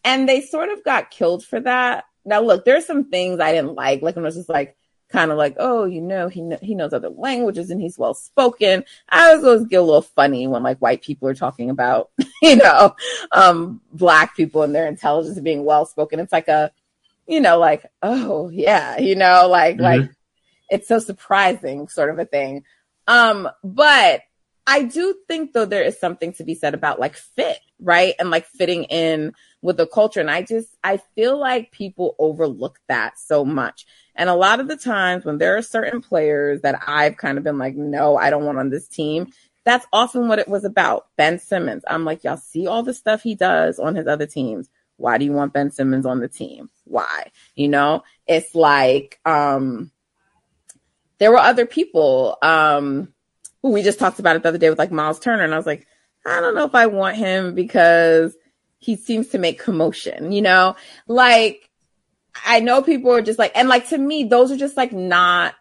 And 0.06 0.30
they 0.30 0.40
sort 0.40 0.70
of 0.70 0.84
got 0.86 1.12
killed 1.12 1.44
for 1.44 1.60
that. 1.60 2.06
Now, 2.24 2.40
look, 2.40 2.64
there's 2.64 2.86
some 2.86 3.10
things 3.10 3.42
I 3.42 3.52
didn't 3.52 3.76
like, 3.76 4.02
like 4.02 4.16
when 4.16 4.24
it 4.24 4.28
was 4.28 4.38
just 4.38 4.48
like, 4.50 4.78
kind 5.12 5.32
of 5.32 5.38
like, 5.38 5.56
oh, 5.58 5.86
you 5.86 6.02
know, 6.02 6.28
he 6.28 6.42
kn- 6.42 6.60
he 6.62 6.76
knows 6.76 6.94
other 6.94 7.10
languages 7.10 7.72
and 7.72 7.82
he's 7.82 7.98
well 7.98 8.14
spoken. 8.14 8.84
I 9.10 9.34
always 9.34 9.66
get 9.66 9.78
a 9.78 9.82
little 9.82 10.02
funny 10.02 10.48
when 10.48 10.64
like 10.64 10.78
white 10.80 11.02
people 11.02 11.28
are 11.28 11.34
talking 11.36 11.70
about, 11.70 12.12
you 12.42 12.56
know, 12.58 12.96
um, 13.32 13.82
black 13.92 14.36
people 14.36 14.64
and 14.64 14.74
their 14.74 14.88
intelligence 14.88 15.40
being 15.40 15.66
well 15.66 15.86
spoken. 15.86 16.20
It's 16.20 16.32
like 16.32 16.48
a, 16.48 16.72
you 17.28 17.40
know, 17.42 17.58
like, 17.60 17.86
oh 18.02 18.50
yeah, 18.50 18.98
you 19.00 19.16
know, 19.16 19.48
like 19.48 19.78
Mhm. 19.78 19.82
like 19.84 20.10
it's 20.70 20.88
so 20.88 21.00
surprising, 21.00 21.88
sort 21.88 22.10
of 22.12 22.20
a 22.20 22.26
thing. 22.26 22.64
Um, 23.08 23.50
but 23.64 24.22
I 24.68 24.84
do 24.84 25.16
think 25.28 25.54
though 25.54 25.66
there 25.66 25.84
is 25.84 26.00
something 26.00 26.34
to 26.34 26.44
be 26.44 26.54
said 26.54 26.76
about 26.76 27.00
like 27.00 27.16
fit, 27.16 27.58
right? 27.80 28.14
And 28.20 28.30
like 28.30 28.46
fitting 28.46 28.84
in 28.84 29.34
with 29.62 29.78
the 29.78 29.88
culture. 29.88 30.20
And 30.20 30.32
I 30.32 30.42
just 30.42 30.70
I 30.84 30.98
feel 31.16 31.38
like 31.38 31.72
people 31.72 32.16
overlook 32.20 32.80
that 32.88 33.20
so 33.20 33.44
much. 33.44 33.86
And 34.16 34.30
a 34.30 34.36
lot 34.36 34.60
of 34.60 34.68
the 34.68 34.78
times 34.78 35.26
when 35.26 35.38
there 35.38 35.58
are 35.58 35.62
certain 35.62 36.02
players 36.02 36.62
that 36.62 36.82
I've 36.86 37.18
kind 37.18 37.38
of 37.38 37.44
been 37.44 37.58
like, 37.58 37.76
no, 37.76 38.18
I 38.18 38.30
don't 38.30 38.46
want 38.46 38.58
on 38.58 38.70
this 38.70 38.88
team, 38.88 39.32
that's 39.66 39.86
often 39.94 40.28
what 40.28 40.40
it 40.40 40.48
was 40.48 40.64
about. 40.64 41.08
Ben 41.16 41.40
Simmons. 41.40 41.84
I'm 41.88 42.06
like, 42.06 42.24
y'all 42.24 42.38
see 42.38 42.68
all 42.68 42.84
the 42.84 42.94
stuff 42.94 43.22
he 43.22 43.36
does 43.36 43.80
on 43.80 43.96
his 43.96 44.08
other 44.08 44.26
teams. 44.26 44.70
Why 44.98 45.18
do 45.18 45.26
you 45.26 45.32
want 45.32 45.54
Ben 45.54 45.72
Simmons 45.72 46.06
on 46.06 46.20
the 46.20 46.28
team? 46.28 46.70
Why? 46.86 47.32
You 47.56 47.70
know, 47.70 48.04
it's 48.28 48.54
like, 48.56 49.20
um, 49.26 49.92
there 51.20 51.32
were 51.32 51.38
other 51.38 51.66
people, 51.66 52.38
um, 52.42 53.14
who 53.62 53.72
we 53.72 53.84
just 53.84 54.00
talked 54.00 54.20
about 54.20 54.36
it 54.36 54.44
the 54.44 54.50
other 54.50 54.58
day 54.58 54.70
with 54.70 54.80
like 54.80 54.92
Miles 54.92 55.20
Turner. 55.20 55.44
And 55.44 55.54
I 55.54 55.58
was 55.58 55.66
like, 55.66 55.86
I 56.26 56.40
don't 56.42 56.56
know 56.56 56.66
if 56.66 56.76
I 56.76 56.88
want 56.88 57.18
him 57.18 57.56
because 57.56 58.36
he 58.80 58.96
seems 58.96 59.28
to 59.30 59.38
make 59.38 59.60
commotion, 59.60 60.32
you 60.32 60.42
know, 60.42 60.76
like 61.08 61.70
I 62.46 62.60
know 62.60 62.82
people 62.82 63.12
are 63.12 63.22
just 63.22 63.40
like, 63.40 63.52
and 63.56 63.70
like 63.70 63.90
to 63.90 63.98
me, 63.98 64.24
those 64.24 64.52
are 64.52 64.58
just 64.58 64.78
like 64.78 64.92
not, 64.92 65.56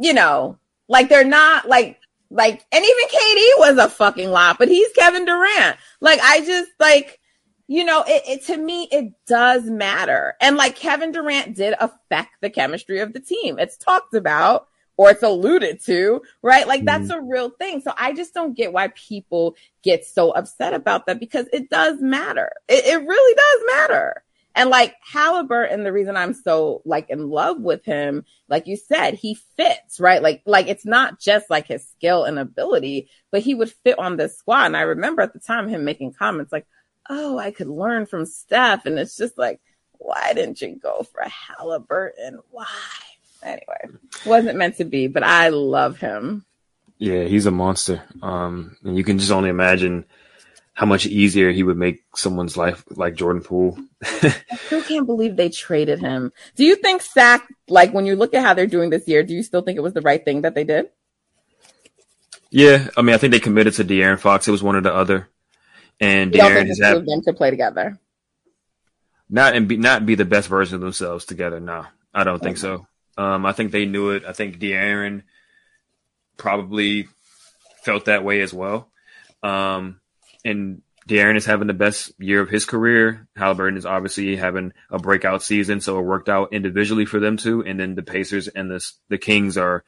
you 0.00 0.12
know, 0.12 0.58
like 0.88 1.08
they're 1.08 1.24
not 1.24 1.68
like, 1.68 2.00
like, 2.30 2.64
and 2.72 2.84
even 2.84 3.08
KD 3.08 3.48
was 3.58 3.78
a 3.78 3.88
fucking 3.88 4.30
lot, 4.30 4.58
but 4.58 4.68
he's 4.68 4.90
Kevin 4.92 5.24
Durant. 5.24 5.76
Like, 6.00 6.18
I 6.22 6.40
just 6.44 6.70
like, 6.80 7.20
you 7.68 7.84
know, 7.84 8.04
it, 8.06 8.22
it 8.26 8.46
to 8.46 8.56
me, 8.56 8.88
it 8.90 9.12
does 9.26 9.64
matter. 9.64 10.34
And 10.40 10.56
like 10.56 10.76
Kevin 10.76 11.12
Durant 11.12 11.56
did 11.56 11.74
affect 11.78 12.30
the 12.40 12.50
chemistry 12.50 13.00
of 13.00 13.12
the 13.12 13.20
team. 13.20 13.58
It's 13.58 13.76
talked 13.76 14.14
about 14.14 14.68
or 14.96 15.10
it's 15.10 15.22
alluded 15.22 15.82
to, 15.84 16.22
right? 16.42 16.66
Like 16.66 16.84
that's 16.84 17.06
hmm. 17.06 17.18
a 17.18 17.20
real 17.20 17.50
thing. 17.50 17.80
So 17.80 17.92
I 17.96 18.12
just 18.12 18.34
don't 18.34 18.56
get 18.56 18.72
why 18.72 18.88
people 18.88 19.56
get 19.82 20.06
so 20.06 20.30
upset 20.30 20.74
about 20.74 21.06
that 21.06 21.20
because 21.20 21.46
it 21.52 21.70
does 21.70 22.00
matter. 22.00 22.52
It, 22.68 22.84
it 22.86 23.06
really 23.06 23.34
does 23.34 23.76
matter. 23.76 24.22
And 24.54 24.70
like 24.70 24.94
Halliburton, 25.02 25.84
the 25.84 25.92
reason 25.92 26.16
I'm 26.16 26.32
so 26.32 26.80
like 26.86 27.10
in 27.10 27.28
love 27.28 27.60
with 27.60 27.84
him, 27.84 28.24
like 28.48 28.66
you 28.66 28.76
said, 28.76 29.12
he 29.12 29.34
fits, 29.34 30.00
right? 30.00 30.22
Like, 30.22 30.42
like 30.46 30.66
it's 30.66 30.86
not 30.86 31.20
just 31.20 31.50
like 31.50 31.66
his 31.66 31.86
skill 31.86 32.24
and 32.24 32.38
ability, 32.38 33.10
but 33.30 33.42
he 33.42 33.54
would 33.54 33.70
fit 33.70 33.98
on 33.98 34.16
this 34.16 34.38
squad. 34.38 34.64
And 34.64 34.76
I 34.76 34.82
remember 34.82 35.20
at 35.20 35.34
the 35.34 35.40
time 35.40 35.68
him 35.68 35.84
making 35.84 36.14
comments 36.14 36.52
like, 36.52 36.66
Oh, 37.08 37.38
I 37.38 37.50
could 37.50 37.68
learn 37.68 38.06
from 38.06 38.26
Steph. 38.26 38.86
And 38.86 38.98
it's 38.98 39.16
just 39.16 39.38
like, 39.38 39.60
why 39.92 40.32
didn't 40.34 40.60
you 40.60 40.76
go 40.76 41.02
for 41.12 41.22
Halliburton? 41.22 42.40
Why? 42.50 42.66
Anyway, 43.46 43.98
wasn't 44.26 44.58
meant 44.58 44.76
to 44.78 44.84
be, 44.84 45.06
but 45.06 45.22
I 45.22 45.50
love 45.50 45.98
him. 45.98 46.44
Yeah, 46.98 47.24
he's 47.24 47.46
a 47.46 47.50
monster. 47.50 48.02
Um, 48.22 48.76
and 48.82 48.96
you 48.96 49.04
can 49.04 49.18
just 49.18 49.30
only 49.30 49.50
imagine 49.50 50.04
how 50.74 50.86
much 50.86 51.06
easier 51.06 51.52
he 51.52 51.62
would 51.62 51.76
make 51.76 52.02
someone's 52.14 52.56
life, 52.56 52.84
like 52.90 53.14
Jordan 53.14 53.42
Poole. 53.42 53.78
I 54.02 54.56
still 54.66 54.82
can't 54.82 55.06
believe 55.06 55.36
they 55.36 55.48
traded 55.48 56.00
him. 56.00 56.32
Do 56.56 56.64
you 56.64 56.76
think 56.76 57.02
Sac, 57.02 57.46
like 57.68 57.94
when 57.94 58.04
you 58.04 58.16
look 58.16 58.34
at 58.34 58.42
how 58.42 58.52
they're 58.52 58.66
doing 58.66 58.90
this 58.90 59.06
year, 59.06 59.22
do 59.22 59.32
you 59.32 59.42
still 59.42 59.62
think 59.62 59.76
it 59.78 59.82
was 59.82 59.94
the 59.94 60.02
right 60.02 60.22
thing 60.24 60.42
that 60.42 60.54
they 60.54 60.64
did? 60.64 60.90
Yeah, 62.50 62.88
I 62.96 63.02
mean, 63.02 63.14
I 63.14 63.18
think 63.18 63.30
they 63.30 63.40
committed 63.40 63.74
to 63.74 63.84
De'Aaron 63.84 64.18
Fox. 64.18 64.48
It 64.48 64.52
was 64.52 64.62
one 64.62 64.76
or 64.76 64.80
the 64.80 64.94
other, 64.94 65.28
and 66.00 66.34
You 66.34 66.40
De'Aaron 66.40 66.54
think 66.54 66.70
is 66.70 66.78
the 66.78 66.84
two 66.84 66.88
have, 66.88 66.96
of 66.98 67.06
them 67.06 67.22
to 67.22 67.32
play 67.32 67.50
together? 67.50 67.98
not 69.28 69.56
and 69.56 69.68
be 69.68 69.76
not 69.76 70.06
be 70.06 70.14
the 70.14 70.24
best 70.24 70.48
version 70.48 70.76
of 70.76 70.80
themselves 70.80 71.24
together. 71.24 71.60
No, 71.60 71.86
I 72.14 72.24
don't 72.24 72.42
think 72.42 72.58
so. 72.58 72.86
Um, 73.16 73.46
I 73.46 73.52
think 73.52 73.72
they 73.72 73.86
knew 73.86 74.10
it. 74.10 74.24
I 74.24 74.32
think 74.32 74.58
De'Aaron 74.58 75.22
probably 76.36 77.08
felt 77.82 78.06
that 78.06 78.24
way 78.24 78.40
as 78.40 78.52
well. 78.52 78.90
Um, 79.42 80.00
and 80.44 80.82
De'Aaron 81.08 81.36
is 81.36 81.46
having 81.46 81.68
the 81.68 81.74
best 81.74 82.12
year 82.18 82.40
of 82.40 82.50
his 82.50 82.64
career. 82.64 83.28
Halliburton 83.36 83.78
is 83.78 83.86
obviously 83.86 84.36
having 84.36 84.72
a 84.90 84.98
breakout 84.98 85.42
season, 85.42 85.80
so 85.80 85.98
it 85.98 86.02
worked 86.02 86.28
out 86.28 86.52
individually 86.52 87.06
for 87.06 87.20
them 87.20 87.36
too. 87.36 87.64
And 87.64 87.78
then 87.78 87.94
the 87.94 88.02
Pacers 88.02 88.48
and 88.48 88.70
the 88.70 88.84
the 89.08 89.18
Kings 89.18 89.56
are, 89.56 89.84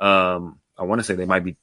um, 0.00 0.58
I 0.76 0.82
want 0.82 0.98
to 0.98 1.04
say 1.04 1.14
they 1.14 1.24
might 1.24 1.44
be 1.44 1.56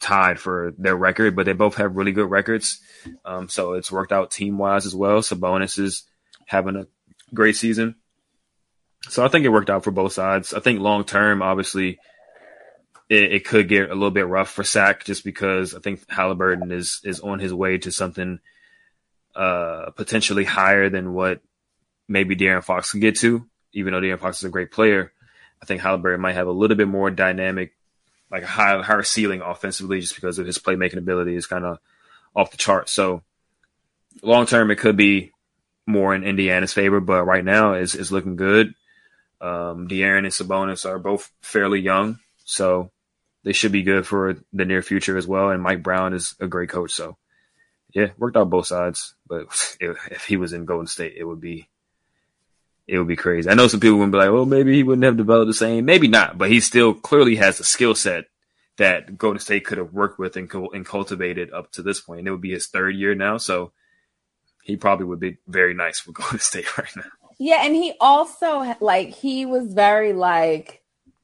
tied 0.00 0.40
for 0.40 0.72
their 0.78 0.96
record, 0.96 1.36
but 1.36 1.46
they 1.46 1.52
both 1.52 1.76
have 1.76 1.94
really 1.94 2.12
good 2.12 2.28
records. 2.28 2.80
Um, 3.24 3.48
so 3.48 3.74
it's 3.74 3.92
worked 3.92 4.12
out 4.12 4.32
team 4.32 4.58
wise 4.58 4.84
as 4.84 4.96
well. 4.96 5.20
Sabonis 5.20 5.78
is 5.78 6.02
having 6.46 6.74
a 6.74 6.88
great 7.32 7.54
season. 7.56 7.94
So 9.08 9.24
I 9.24 9.28
think 9.28 9.44
it 9.44 9.50
worked 9.50 9.70
out 9.70 9.84
for 9.84 9.90
both 9.90 10.12
sides. 10.12 10.52
I 10.52 10.60
think 10.60 10.80
long 10.80 11.04
term, 11.04 11.42
obviously, 11.42 11.98
it, 13.08 13.32
it 13.32 13.44
could 13.44 13.68
get 13.68 13.90
a 13.90 13.94
little 13.94 14.10
bit 14.10 14.26
rough 14.26 14.50
for 14.50 14.62
Sac 14.62 15.04
just 15.04 15.24
because 15.24 15.74
I 15.74 15.80
think 15.80 16.08
Halliburton 16.08 16.70
is 16.70 17.00
is 17.02 17.20
on 17.20 17.38
his 17.38 17.52
way 17.52 17.78
to 17.78 17.90
something 17.90 18.38
uh, 19.34 19.90
potentially 19.96 20.44
higher 20.44 20.88
than 20.88 21.12
what 21.12 21.40
maybe 22.08 22.36
De'Aaron 22.36 22.64
Fox 22.64 22.92
can 22.92 23.00
get 23.00 23.16
to. 23.18 23.46
Even 23.72 23.92
though 23.92 24.00
De'Aaron 24.00 24.20
Fox 24.20 24.38
is 24.38 24.44
a 24.44 24.50
great 24.50 24.70
player, 24.70 25.12
I 25.62 25.66
think 25.66 25.80
Halliburton 25.80 26.20
might 26.20 26.34
have 26.34 26.48
a 26.48 26.52
little 26.52 26.76
bit 26.76 26.88
more 26.88 27.10
dynamic, 27.10 27.72
like 28.30 28.42
a 28.42 28.46
high, 28.48 28.82
higher 28.82 29.02
ceiling 29.02 29.40
offensively, 29.40 30.00
just 30.00 30.14
because 30.14 30.38
of 30.38 30.46
his 30.46 30.58
playmaking 30.58 30.98
ability 30.98 31.36
is 31.36 31.46
kind 31.46 31.64
of 31.64 31.78
off 32.34 32.50
the 32.50 32.56
chart. 32.56 32.88
So 32.88 33.22
long 34.22 34.46
term, 34.46 34.70
it 34.70 34.76
could 34.76 34.96
be 34.96 35.32
more 35.86 36.14
in 36.14 36.22
Indiana's 36.22 36.72
favor, 36.72 37.00
but 37.00 37.24
right 37.24 37.44
now 37.44 37.74
is 37.74 37.94
is 37.94 38.12
looking 38.12 38.36
good. 38.36 38.74
Um, 39.40 39.88
De'Aaron 39.88 40.18
and 40.18 40.28
Sabonis 40.28 40.84
are 40.84 40.98
both 40.98 41.30
fairly 41.40 41.80
young, 41.80 42.18
so 42.44 42.90
they 43.42 43.52
should 43.52 43.72
be 43.72 43.82
good 43.82 44.06
for 44.06 44.36
the 44.52 44.64
near 44.64 44.82
future 44.82 45.16
as 45.16 45.26
well. 45.26 45.50
And 45.50 45.62
Mike 45.62 45.82
Brown 45.82 46.12
is 46.12 46.34
a 46.40 46.46
great 46.46 46.68
coach, 46.68 46.92
so 46.92 47.16
yeah, 47.92 48.08
worked 48.18 48.36
out 48.36 48.50
both 48.50 48.66
sides. 48.66 49.14
But 49.26 49.42
if, 49.80 50.08
if 50.10 50.24
he 50.26 50.36
was 50.36 50.52
in 50.52 50.64
Golden 50.64 50.86
State, 50.86 51.14
it 51.16 51.24
would 51.24 51.40
be 51.40 51.68
it 52.86 52.98
would 52.98 53.08
be 53.08 53.16
crazy. 53.16 53.48
I 53.48 53.54
know 53.54 53.68
some 53.68 53.80
people 53.80 53.98
would 53.98 54.10
be 54.10 54.18
like, 54.18 54.32
"Well, 54.32 54.46
maybe 54.46 54.74
he 54.74 54.82
wouldn't 54.82 55.04
have 55.04 55.16
developed 55.16 55.46
the 55.46 55.54
same." 55.54 55.84
Maybe 55.84 56.08
not, 56.08 56.38
but 56.38 56.50
he 56.50 56.60
still 56.60 56.92
clearly 56.92 57.36
has 57.36 57.60
a 57.60 57.64
skill 57.64 57.94
set 57.94 58.24
that 58.78 59.16
Golden 59.16 59.38
State 59.38 59.64
could 59.64 59.78
have 59.78 59.92
worked 59.92 60.18
with 60.18 60.36
and, 60.36 60.50
and 60.52 60.86
cultivated 60.86 61.52
up 61.52 61.70
to 61.72 61.82
this 61.82 62.00
point. 62.00 62.20
And 62.20 62.28
it 62.28 62.30
would 62.32 62.40
be 62.40 62.52
his 62.52 62.66
third 62.66 62.96
year 62.96 63.14
now, 63.14 63.36
so 63.36 63.72
he 64.62 64.76
probably 64.76 65.06
would 65.06 65.20
be 65.20 65.36
very 65.46 65.74
nice 65.74 66.00
for 66.00 66.12
Golden 66.12 66.38
State 66.40 66.76
right 66.78 66.96
now. 66.96 67.19
Yeah, 67.42 67.64
and 67.64 67.74
he 67.74 67.94
also 68.00 68.76
like 68.80 69.08
he 69.08 69.46
was 69.46 69.72
very 69.72 70.12
like 70.12 70.82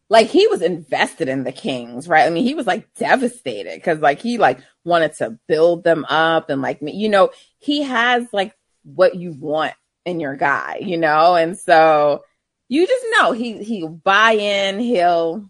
like 0.09 0.29
he 0.29 0.47
was 0.47 0.63
invested 0.63 1.29
in 1.29 1.45
the 1.45 1.53
Kings, 1.53 2.09
right? 2.09 2.27
I 2.27 2.31
mean, 2.31 2.43
he 2.43 2.55
was 2.55 2.67
like 2.67 2.93
devastated 2.95 3.75
because 3.75 3.99
like 3.99 4.21
he 4.23 4.39
like 4.39 4.61
wanted 4.83 5.13
to 5.17 5.39
build 5.47 5.85
them 5.85 6.07
up 6.07 6.49
and 6.49 6.63
like 6.63 6.79
you 6.81 7.11
know 7.11 7.33
he 7.59 7.83
has 7.83 8.27
like 8.33 8.55
what 8.83 9.15
you 9.17 9.33
want 9.33 9.75
in 10.07 10.19
your 10.19 10.37
guy, 10.37 10.79
you 10.81 10.97
know, 10.97 11.35
and 11.35 11.59
so 11.59 12.25
you 12.69 12.87
just 12.87 13.07
know 13.19 13.33
he 13.33 13.63
he'll 13.63 13.91
buy 13.91 14.33
in. 14.33 14.81
He'll 14.81 15.45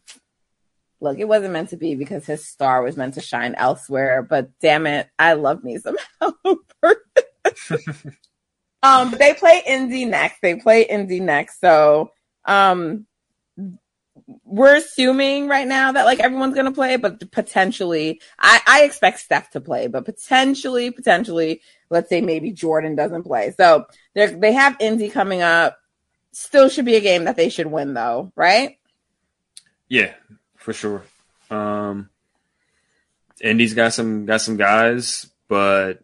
look. 1.00 1.20
It 1.20 1.28
wasn't 1.28 1.52
meant 1.52 1.68
to 1.70 1.76
be 1.76 1.94
because 1.94 2.26
his 2.26 2.44
star 2.44 2.82
was 2.82 2.96
meant 2.96 3.14
to 3.14 3.20
shine 3.20 3.54
elsewhere. 3.54 4.26
But 4.28 4.50
damn 4.60 4.88
it, 4.88 5.08
I 5.16 5.34
love 5.34 5.62
me 5.62 5.78
some. 5.78 5.96
um, 8.86 9.10
they 9.18 9.34
play 9.34 9.62
Indy 9.66 10.04
next. 10.04 10.40
They 10.40 10.54
play 10.56 10.82
Indy 10.82 11.20
next. 11.20 11.60
So, 11.60 12.12
um, 12.44 13.06
we're 14.44 14.76
assuming 14.76 15.46
right 15.48 15.66
now 15.66 15.92
that 15.92 16.04
like 16.04 16.20
everyone's 16.20 16.54
gonna 16.54 16.72
play, 16.72 16.96
but 16.96 17.30
potentially, 17.30 18.20
I, 18.38 18.60
I 18.66 18.82
expect 18.84 19.20
Steph 19.20 19.50
to 19.50 19.60
play, 19.60 19.86
but 19.86 20.04
potentially, 20.04 20.90
potentially, 20.90 21.62
let's 21.90 22.08
say 22.08 22.20
maybe 22.20 22.50
Jordan 22.50 22.96
doesn't 22.96 23.24
play. 23.24 23.52
So 23.56 23.86
they 24.14 24.26
they 24.26 24.52
have 24.52 24.76
Indy 24.80 25.10
coming 25.10 25.42
up. 25.42 25.78
Still 26.32 26.68
should 26.68 26.84
be 26.84 26.96
a 26.96 27.00
game 27.00 27.24
that 27.24 27.36
they 27.36 27.48
should 27.48 27.66
win, 27.66 27.94
though, 27.94 28.32
right? 28.36 28.78
Yeah, 29.88 30.12
for 30.56 30.72
sure. 30.72 31.02
Um, 31.50 32.10
Indy's 33.40 33.74
got 33.74 33.94
some 33.94 34.26
got 34.26 34.40
some 34.40 34.56
guys, 34.56 35.30
but 35.48 36.00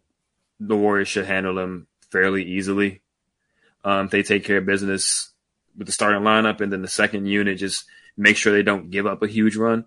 the 0.59 0.75
Warriors 0.75 1.07
should 1.07 1.25
handle 1.25 1.55
them 1.55 1.87
fairly 2.13 2.43
easily. 2.43 3.01
Um, 3.83 4.07
they 4.07 4.23
take 4.23 4.45
care 4.45 4.59
of 4.59 4.65
business 4.65 5.33
with 5.75 5.87
the 5.87 5.91
starting 5.91 6.21
lineup 6.21 6.61
and 6.61 6.71
then 6.71 6.83
the 6.83 6.87
second 6.87 7.25
unit, 7.25 7.57
just 7.57 7.85
make 8.15 8.37
sure 8.37 8.53
they 8.53 8.63
don't 8.63 8.91
give 8.91 9.07
up 9.07 9.23
a 9.23 9.27
huge 9.27 9.57
run. 9.57 9.85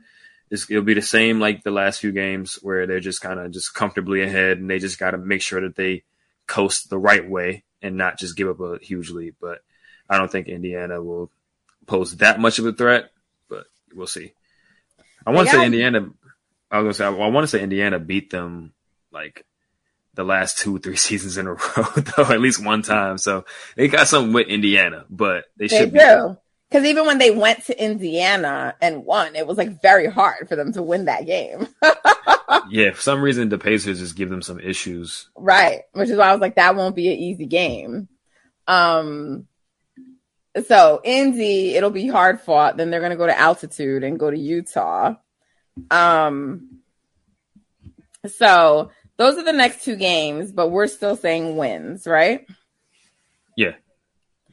It's, 0.51 0.69
it'll 0.69 0.83
be 0.83 0.95
the 0.95 1.03
same 1.03 1.41
like 1.41 1.63
the 1.63 1.71
last 1.71 2.01
few 2.01 2.13
games 2.13 2.59
where 2.63 2.87
they're 2.87 3.01
just 3.01 3.21
kind 3.21 3.39
of 3.39 3.53
just 3.53 3.75
comfortably 3.75 4.23
ahead 4.23 4.59
and 4.59 4.69
they 4.69 4.81
just 4.81 4.99
got 4.99 5.13
to 5.13 5.19
make 5.19 5.41
sure 5.41 5.61
that 5.63 5.77
they 5.77 6.03
coast 6.47 6.91
the 6.91 6.99
right 6.99 7.27
way 7.27 7.63
and 7.81 7.97
not 7.97 8.19
just 8.19 8.37
give 8.37 8.49
up 8.49 8.61
a 8.61 8.79
huge 8.83 9.11
lead. 9.11 9.37
But 9.41 9.61
I 10.11 10.19
don't 10.19 10.31
think 10.31 10.49
Indiana 10.49 11.01
will 11.01 11.31
pose 11.87 12.17
that 12.17 12.41
much 12.41 12.59
of 12.59 12.67
a 12.67 12.73
threat, 12.73 13.11
but 13.49 13.67
we'll 13.95 14.07
see. 14.09 14.33
I 15.25 15.31
want 15.31 15.49
to 15.49 15.57
say 15.57 15.65
Indiana. 15.65 16.11
I 16.71 16.81
was 16.81 16.99
gonna 16.99 17.15
say 17.15 17.23
I 17.23 17.29
want 17.29 17.45
to 17.45 17.49
say 17.49 17.63
Indiana 17.63 17.99
beat 17.99 18.31
them 18.31 18.73
like 19.13 19.45
the 20.17 20.25
last 20.25 20.59
two 20.59 20.79
three 20.79 20.97
seasons 21.07 21.39
in 21.39 21.47
a 21.47 21.53
row, 21.53 21.85
though 22.17 22.25
at 22.25 22.41
least 22.41 22.65
one 22.65 22.83
time. 22.83 23.19
So 23.19 23.45
they 23.77 23.89
got 23.89 24.09
something 24.09 24.33
with 24.33 24.49
Indiana, 24.49 25.05
but 25.09 25.45
they, 25.57 25.69
they 25.69 25.79
should 25.79 25.95
do. 25.95 26.37
Because 26.69 26.85
even 26.85 27.07
when 27.07 27.19
they 27.19 27.31
went 27.31 27.65
to 27.67 27.81
Indiana 27.81 28.75
and 28.83 29.05
won, 29.05 29.37
it 29.37 29.47
was 29.47 29.57
like 29.57 29.81
very 29.81 30.11
hard 30.11 30.49
for 30.49 30.57
them 30.57 30.73
to 30.73 30.83
win 30.83 31.05
that 31.05 31.25
game. 31.25 31.69
yeah, 32.69 32.91
for 32.91 33.01
some 33.01 33.23
reason 33.23 33.49
the 33.49 33.59
Pacers 33.59 34.01
just 34.01 34.17
give 34.17 34.31
them 34.31 34.43
some 34.43 34.59
issues. 34.59 35.29
Right, 35.37 35.83
which 35.93 36.11
is 36.11 36.19
why 36.19 36.29
I 36.29 36.33
was 36.33 36.41
like, 36.41 36.57
that 36.57 36.75
won't 36.75 36.97
be 36.97 37.07
an 37.07 37.19
easy 37.19 37.47
game. 37.47 38.09
Um, 38.67 39.47
so 40.67 41.01
Indy, 41.05 41.77
it'll 41.77 41.91
be 41.91 42.09
hard 42.09 42.41
fought. 42.41 42.77
Then 42.77 42.91
they're 42.91 43.01
gonna 43.01 43.17
go 43.17 43.27
to 43.27 43.39
altitude 43.39 44.03
and 44.03 44.19
go 44.19 44.29
to 44.29 44.39
Utah. 44.39 45.15
Um, 45.91 46.81
so 48.27 48.91
those 49.17 49.39
are 49.39 49.45
the 49.45 49.53
next 49.53 49.85
two 49.85 49.97
games, 49.97 50.53
but 50.53 50.69
we're 50.69 50.87
still 50.87 51.17
saying 51.17 51.57
wins, 51.57 52.07
right? 52.07 52.47
Yeah. 53.57 53.73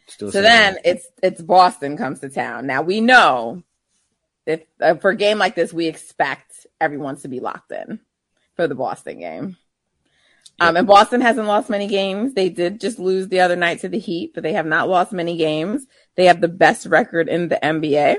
Still 0.08 0.32
so 0.32 0.42
then 0.42 0.78
it's 0.84 1.08
it's 1.22 1.42
Boston 1.42 1.98
comes 1.98 2.20
to 2.22 2.30
town. 2.30 2.68
Now 2.68 2.82
we 2.82 3.02
know 3.02 3.64
if 4.46 4.62
uh, 4.82 4.96
for 4.96 5.12
a 5.12 5.16
game 5.16 5.38
like 5.38 5.56
this, 5.56 5.74
we 5.74 5.88
expect 5.88 6.68
everyone 6.80 7.18
to 7.18 7.28
be 7.28 7.40
locked 7.40 7.72
in 7.72 8.00
for 8.56 8.68
the 8.68 8.76
Boston 8.76 9.20
game. 9.20 9.58
Um, 10.60 10.78
and 10.78 10.88
Boston 10.88 11.20
hasn't 11.22 11.48
lost 11.48 11.70
many 11.70 11.88
games. 11.88 12.34
They 12.34 12.50
did 12.50 12.80
just 12.80 13.00
lose 13.00 13.28
the 13.28 13.40
other 13.40 13.56
night 13.56 13.80
to 13.80 13.90
the 13.90 13.98
Heat, 13.98 14.34
but 14.34 14.44
they 14.44 14.54
have 14.54 14.68
not 14.68 14.88
lost 14.88 15.12
many 15.12 15.36
games. 15.36 15.88
They 16.16 16.26
have 16.26 16.42
the 16.42 16.48
best 16.48 16.86
record 16.86 17.28
in 17.28 17.48
the 17.48 17.60
NBA. 17.62 18.18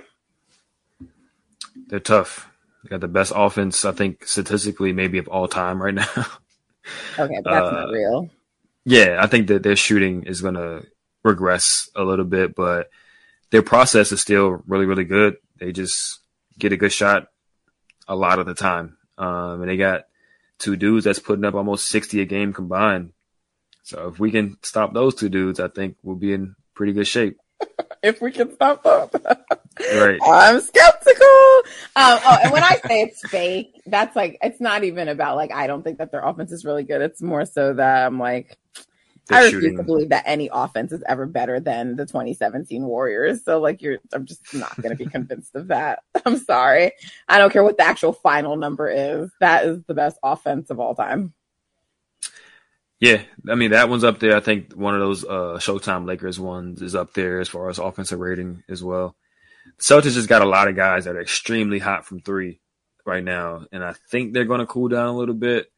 They're 1.86 2.00
tough. 2.00 2.50
They 2.84 2.90
got 2.90 3.00
the 3.00 3.08
best 3.08 3.32
offense, 3.34 3.84
I 3.84 3.92
think, 3.92 4.26
statistically, 4.26 4.92
maybe 4.92 5.18
of 5.18 5.28
all 5.28 5.48
time 5.48 5.82
right 5.82 5.94
now. 5.94 6.06
okay, 7.18 7.40
that's 7.42 7.66
uh, 7.66 7.70
not 7.70 7.90
real. 7.90 8.30
Yeah, 8.84 9.16
I 9.20 9.26
think 9.26 9.48
that 9.48 9.62
their 9.62 9.76
shooting 9.76 10.24
is 10.24 10.42
going 10.42 10.54
to 10.54 10.86
regress 11.22 11.88
a 11.96 12.04
little 12.04 12.26
bit, 12.26 12.54
but 12.54 12.90
their 13.50 13.62
process 13.62 14.12
is 14.12 14.20
still 14.20 14.62
really, 14.66 14.84
really 14.84 15.04
good. 15.04 15.36
They 15.58 15.72
just 15.72 16.20
get 16.58 16.72
a 16.72 16.76
good 16.76 16.92
shot 16.92 17.28
a 18.06 18.14
lot 18.14 18.38
of 18.38 18.46
the 18.46 18.54
time. 18.54 18.98
Um, 19.16 19.62
and 19.62 19.70
they 19.70 19.78
got 19.78 20.02
two 20.58 20.76
dudes 20.76 21.04
that's 21.04 21.18
putting 21.18 21.44
up 21.44 21.54
almost 21.54 21.88
60 21.88 22.20
a 22.20 22.26
game 22.26 22.52
combined. 22.52 23.12
So 23.82 24.08
if 24.08 24.18
we 24.18 24.30
can 24.30 24.58
stop 24.62 24.92
those 24.92 25.14
two 25.14 25.28
dudes, 25.28 25.60
I 25.60 25.68
think 25.68 25.96
we'll 26.02 26.16
be 26.16 26.32
in 26.32 26.54
pretty 26.74 26.92
good 26.92 27.06
shape. 27.06 27.38
if 28.02 28.20
we 28.20 28.30
can 28.32 28.52
stop 28.54 28.82
them. 28.82 29.08
right. 29.94 30.18
I'm 30.26 30.60
skeptical. 30.60 31.26
Um, 31.96 32.18
oh, 32.24 32.38
and 32.42 32.52
when 32.52 32.62
I 32.62 32.76
say 32.86 33.02
it's 33.02 33.28
fake, 33.28 33.80
that's 33.86 34.14
like, 34.16 34.38
it's 34.42 34.60
not 34.60 34.84
even 34.84 35.08
about 35.08 35.36
like, 35.36 35.52
I 35.52 35.66
don't 35.66 35.82
think 35.82 35.98
that 35.98 36.12
their 36.12 36.22
offense 36.22 36.52
is 36.52 36.64
really 36.64 36.84
good. 36.84 37.00
It's 37.00 37.22
more 37.22 37.44
so 37.44 37.74
that 37.74 38.06
I'm 38.06 38.18
like, 38.18 38.58
I 39.30 39.44
refuse 39.44 39.62
shooting. 39.62 39.76
to 39.78 39.82
believe 39.82 40.08
that 40.10 40.24
any 40.26 40.50
offense 40.52 40.92
is 40.92 41.02
ever 41.08 41.26
better 41.26 41.58
than 41.58 41.96
the 41.96 42.04
2017 42.04 42.84
Warriors. 42.84 43.42
So 43.44 43.58
like 43.58 43.80
you're 43.80 43.98
I'm 44.12 44.26
just 44.26 44.52
not 44.52 44.76
going 44.76 44.96
to 44.96 45.02
be 45.02 45.10
convinced 45.10 45.54
of 45.54 45.68
that. 45.68 46.00
I'm 46.26 46.38
sorry. 46.38 46.92
I 47.28 47.38
don't 47.38 47.52
care 47.52 47.64
what 47.64 47.78
the 47.78 47.86
actual 47.86 48.12
final 48.12 48.56
number 48.56 48.88
is. 48.88 49.30
That 49.40 49.64
is 49.64 49.82
the 49.86 49.94
best 49.94 50.18
offense 50.22 50.70
of 50.70 50.78
all 50.78 50.94
time. 50.94 51.32
Yeah, 53.04 53.20
I 53.50 53.54
mean 53.54 53.72
that 53.72 53.90
one's 53.90 54.02
up 54.02 54.18
there. 54.18 54.34
I 54.34 54.40
think 54.40 54.72
one 54.72 54.94
of 54.94 55.00
those 55.00 55.24
uh, 55.24 55.58
Showtime 55.58 56.06
Lakers 56.06 56.40
ones 56.40 56.80
is 56.80 56.94
up 56.94 57.12
there 57.12 57.38
as 57.38 57.50
far 57.50 57.68
as 57.68 57.78
offensive 57.78 58.18
rating 58.18 58.62
as 58.66 58.82
well. 58.82 59.14
Celtics 59.78 60.14
just 60.14 60.26
got 60.26 60.40
a 60.40 60.46
lot 60.46 60.68
of 60.68 60.76
guys 60.76 61.04
that 61.04 61.14
are 61.14 61.20
extremely 61.20 61.78
hot 61.78 62.06
from 62.06 62.20
three. 62.20 62.60
right 63.04 63.22
now, 63.22 63.66
and 63.70 63.84
I 63.84 63.92
think 64.10 64.32
they're 64.32 64.46
going 64.46 64.60
to 64.60 64.66
cool 64.66 64.88
down 64.88 65.08
a 65.08 65.16
little 65.16 65.34
bit. 65.34 65.70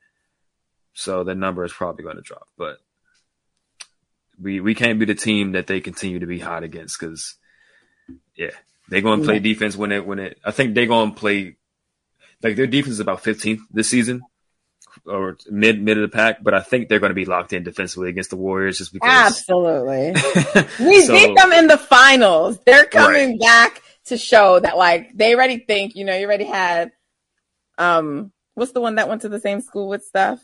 So 0.94 1.24
the 1.24 1.34
number 1.34 1.64
is 1.64 1.72
probably 1.72 2.04
going 2.04 2.14
to 2.14 2.22
drop, 2.22 2.46
but 2.56 2.78
we 4.40 4.60
we 4.60 4.76
can't 4.76 5.00
be 5.00 5.04
the 5.04 5.16
team 5.16 5.52
that 5.52 5.66
they 5.66 5.80
continue 5.80 6.20
to 6.20 6.26
be 6.26 6.38
hot 6.38 6.62
against 6.62 7.00
because 7.00 7.34
yeah, 8.36 8.54
they're 8.88 9.00
going 9.00 9.18
to 9.18 9.26
play 9.26 9.40
defense 9.40 9.76
when 9.76 9.90
it 9.90 10.06
when 10.06 10.20
it. 10.20 10.38
I 10.44 10.52
think 10.52 10.76
they're 10.76 10.86
going 10.86 11.10
to 11.10 11.18
play 11.18 11.56
like 12.40 12.54
their 12.54 12.68
defense 12.68 12.94
is 12.94 13.00
about 13.00 13.24
15th 13.24 13.62
this 13.72 13.90
season 13.90 14.22
or 15.06 15.38
mid 15.50 15.82
mid 15.82 15.98
of 15.98 16.10
the 16.10 16.16
pack, 16.16 16.42
but 16.42 16.54
I 16.54 16.60
think 16.60 16.88
they're 16.88 17.00
going 17.00 17.10
to 17.10 17.14
be 17.14 17.24
locked 17.24 17.52
in 17.52 17.62
defensively 17.62 18.08
against 18.08 18.30
the 18.30 18.36
Warriors 18.36 18.78
just 18.78 18.92
because. 18.92 19.08
Absolutely, 19.10 20.12
we 20.80 21.00
so, 21.02 21.12
beat 21.12 21.36
them 21.36 21.52
in 21.52 21.66
the 21.66 21.78
finals. 21.78 22.58
They're 22.64 22.86
coming 22.86 23.30
right. 23.30 23.40
back 23.40 23.82
to 24.06 24.16
show 24.16 24.58
that 24.60 24.76
like 24.76 25.16
they 25.16 25.34
already 25.34 25.58
think 25.58 25.94
you 25.94 26.04
know 26.04 26.16
you 26.16 26.26
already 26.26 26.44
had 26.44 26.92
um 27.78 28.32
what's 28.54 28.72
the 28.72 28.80
one 28.80 28.96
that 28.96 29.08
went 29.08 29.22
to 29.22 29.28
the 29.28 29.40
same 29.40 29.60
school 29.60 29.88
with 29.88 30.04
Steph 30.04 30.40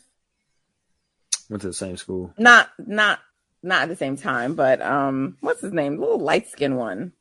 went 1.49 1.61
to 1.61 1.67
the 1.67 1.73
same 1.73 1.97
school 1.97 2.33
not 2.37 2.69
not 2.77 3.19
not 3.61 3.83
at 3.83 3.89
the 3.89 3.95
same 3.95 4.17
time 4.17 4.55
but 4.55 4.81
um 4.81 5.37
what's 5.41 5.61
his 5.61 5.73
name 5.73 5.97
little 5.97 6.19
light 6.19 6.47
skinned 6.47 6.77
one 6.77 7.13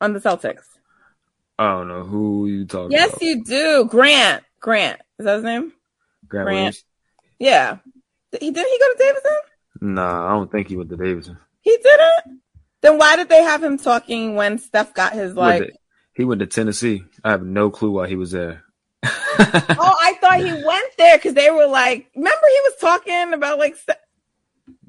on 0.00 0.12
the 0.12 0.20
celtics 0.20 0.64
i 1.58 1.68
don't 1.70 1.88
know 1.88 2.04
who 2.04 2.46
you 2.46 2.64
talking 2.64 2.92
yes 2.92 3.10
about. 3.10 3.22
you 3.22 3.44
do 3.44 3.86
grant 3.90 4.42
grant 4.60 5.00
is 5.18 5.24
that 5.24 5.36
his 5.36 5.44
name 5.44 5.72
grant, 6.28 6.46
grant. 6.46 6.76
yeah 7.38 7.78
he 8.32 8.50
didn't 8.50 8.70
he 8.70 8.78
go 8.78 8.92
to 8.92 8.96
davidson 8.98 9.38
nah 9.80 10.26
i 10.26 10.30
don't 10.30 10.50
think 10.50 10.68
he 10.68 10.76
went 10.76 10.90
to 10.90 10.96
davidson 10.96 11.38
he 11.60 11.76
didn't 11.82 12.40
then 12.80 12.98
why 12.98 13.16
did 13.16 13.28
they 13.28 13.42
have 13.42 13.62
him 13.62 13.76
talking 13.76 14.34
when 14.36 14.58
Steph 14.58 14.94
got 14.94 15.12
his 15.12 15.34
like? 15.34 15.74
He 16.14 16.24
went 16.24 16.40
to 16.40 16.46
Tennessee. 16.46 17.04
I 17.24 17.30
have 17.30 17.44
no 17.44 17.70
clue 17.70 17.92
why 17.92 18.08
he 18.08 18.16
was 18.16 18.32
there. 18.32 18.62
oh, 19.04 19.96
I 20.00 20.16
thought 20.20 20.38
he 20.38 20.52
went 20.66 20.96
there 20.96 21.16
because 21.16 21.34
they 21.34 21.50
were 21.50 21.66
like, 21.66 22.08
remember 22.14 22.46
he 22.48 22.60
was 22.70 22.74
talking 22.80 23.32
about 23.32 23.58
like. 23.58 23.76
Steph- 23.76 23.98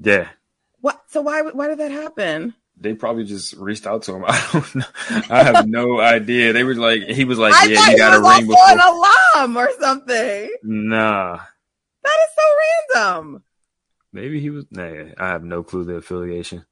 Yeah. 0.01 0.27
What? 0.81 1.01
So 1.07 1.21
why? 1.21 1.41
Why 1.41 1.67
did 1.67 1.79
that 1.79 1.91
happen? 1.91 2.53
They 2.81 2.93
probably 2.93 3.25
just 3.25 3.53
reached 3.53 3.85
out 3.85 4.03
to 4.03 4.15
him. 4.15 4.23
I 4.27 4.49
don't 4.53 4.75
know. 4.75 4.85
I 5.29 5.43
have 5.43 5.67
no 5.67 5.99
idea. 5.99 6.53
They 6.53 6.63
were 6.63 6.75
like, 6.75 7.03
he 7.03 7.25
was 7.25 7.37
like, 7.37 7.53
I 7.53 7.65
yeah, 7.65 7.89
he 7.89 7.97
got 7.97 8.17
a 8.17 8.21
ring 8.21 8.47
before. 8.47 8.63
an 8.69 8.79
alarm 8.79 9.57
or 9.57 9.69
something. 9.79 10.51
Nah. 10.63 11.39
That 12.03 12.17
is 12.23 12.35
so 12.35 13.01
random. 13.01 13.43
Maybe 14.13 14.39
he 14.39 14.49
was. 14.49 14.65
Nah, 14.71 15.11
I 15.17 15.27
have 15.27 15.43
no 15.43 15.61
clue 15.63 15.83
the 15.83 15.95
affiliation. 15.95 16.65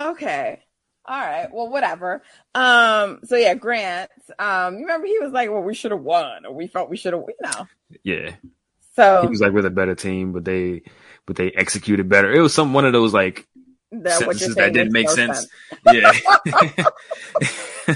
Okay. 0.00 0.60
All 1.06 1.20
right. 1.20 1.48
Well, 1.52 1.68
whatever. 1.68 2.22
Um, 2.54 3.20
so 3.24 3.36
yeah, 3.36 3.54
Grant. 3.54 4.10
Um, 4.38 4.74
you 4.74 4.82
remember 4.82 5.06
he 5.06 5.18
was 5.18 5.32
like, 5.32 5.50
Well, 5.50 5.62
we 5.62 5.74
should 5.74 5.90
have 5.90 6.00
won, 6.00 6.46
or 6.46 6.54
we 6.54 6.66
felt 6.66 6.90
we 6.90 6.96
should 6.96 7.12
have 7.14 7.22
you 7.26 7.34
know. 7.42 7.66
Yeah. 8.02 8.34
So 8.96 9.22
he 9.22 9.28
was 9.28 9.40
like 9.40 9.52
with 9.52 9.66
a 9.66 9.70
better 9.70 9.94
team, 9.94 10.32
but 10.32 10.44
they 10.44 10.82
but 11.26 11.36
they 11.36 11.50
executed 11.50 12.08
better. 12.08 12.32
It 12.32 12.40
was 12.40 12.54
some 12.54 12.72
one 12.72 12.84
of 12.84 12.92
those 12.92 13.12
like 13.12 13.46
that, 14.02 14.18
sentences 14.18 14.54
that 14.54 14.72
didn't 14.72 14.92
make 14.92 15.08
sense. 15.08 15.46
sense. 15.84 15.92
Yeah. 15.92 16.12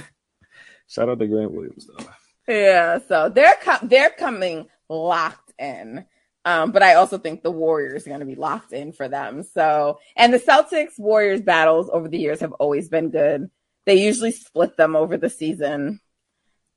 Shout 0.88 1.08
out 1.08 1.18
to 1.18 1.26
Grant 1.26 1.52
Williams 1.52 1.86
though. 1.86 2.04
Yeah, 2.48 2.98
so 3.06 3.28
they're 3.28 3.56
com- 3.62 3.88
they're 3.88 4.10
coming 4.10 4.68
locked 4.88 5.52
in. 5.58 6.06
Um, 6.44 6.72
but 6.72 6.82
I 6.82 6.94
also 6.94 7.18
think 7.18 7.42
the 7.42 7.50
Warriors 7.50 8.06
are 8.06 8.10
going 8.10 8.20
to 8.20 8.26
be 8.26 8.34
locked 8.34 8.72
in 8.72 8.92
for 8.92 9.06
them. 9.06 9.42
So, 9.42 9.98
and 10.16 10.32
the 10.32 10.38
Celtics 10.38 10.98
Warriors 10.98 11.42
battles 11.42 11.90
over 11.92 12.08
the 12.08 12.18
years 12.18 12.40
have 12.40 12.52
always 12.52 12.88
been 12.88 13.10
good. 13.10 13.50
They 13.84 13.96
usually 13.96 14.32
split 14.32 14.76
them 14.76 14.96
over 14.96 15.18
the 15.18 15.28
season. 15.28 16.00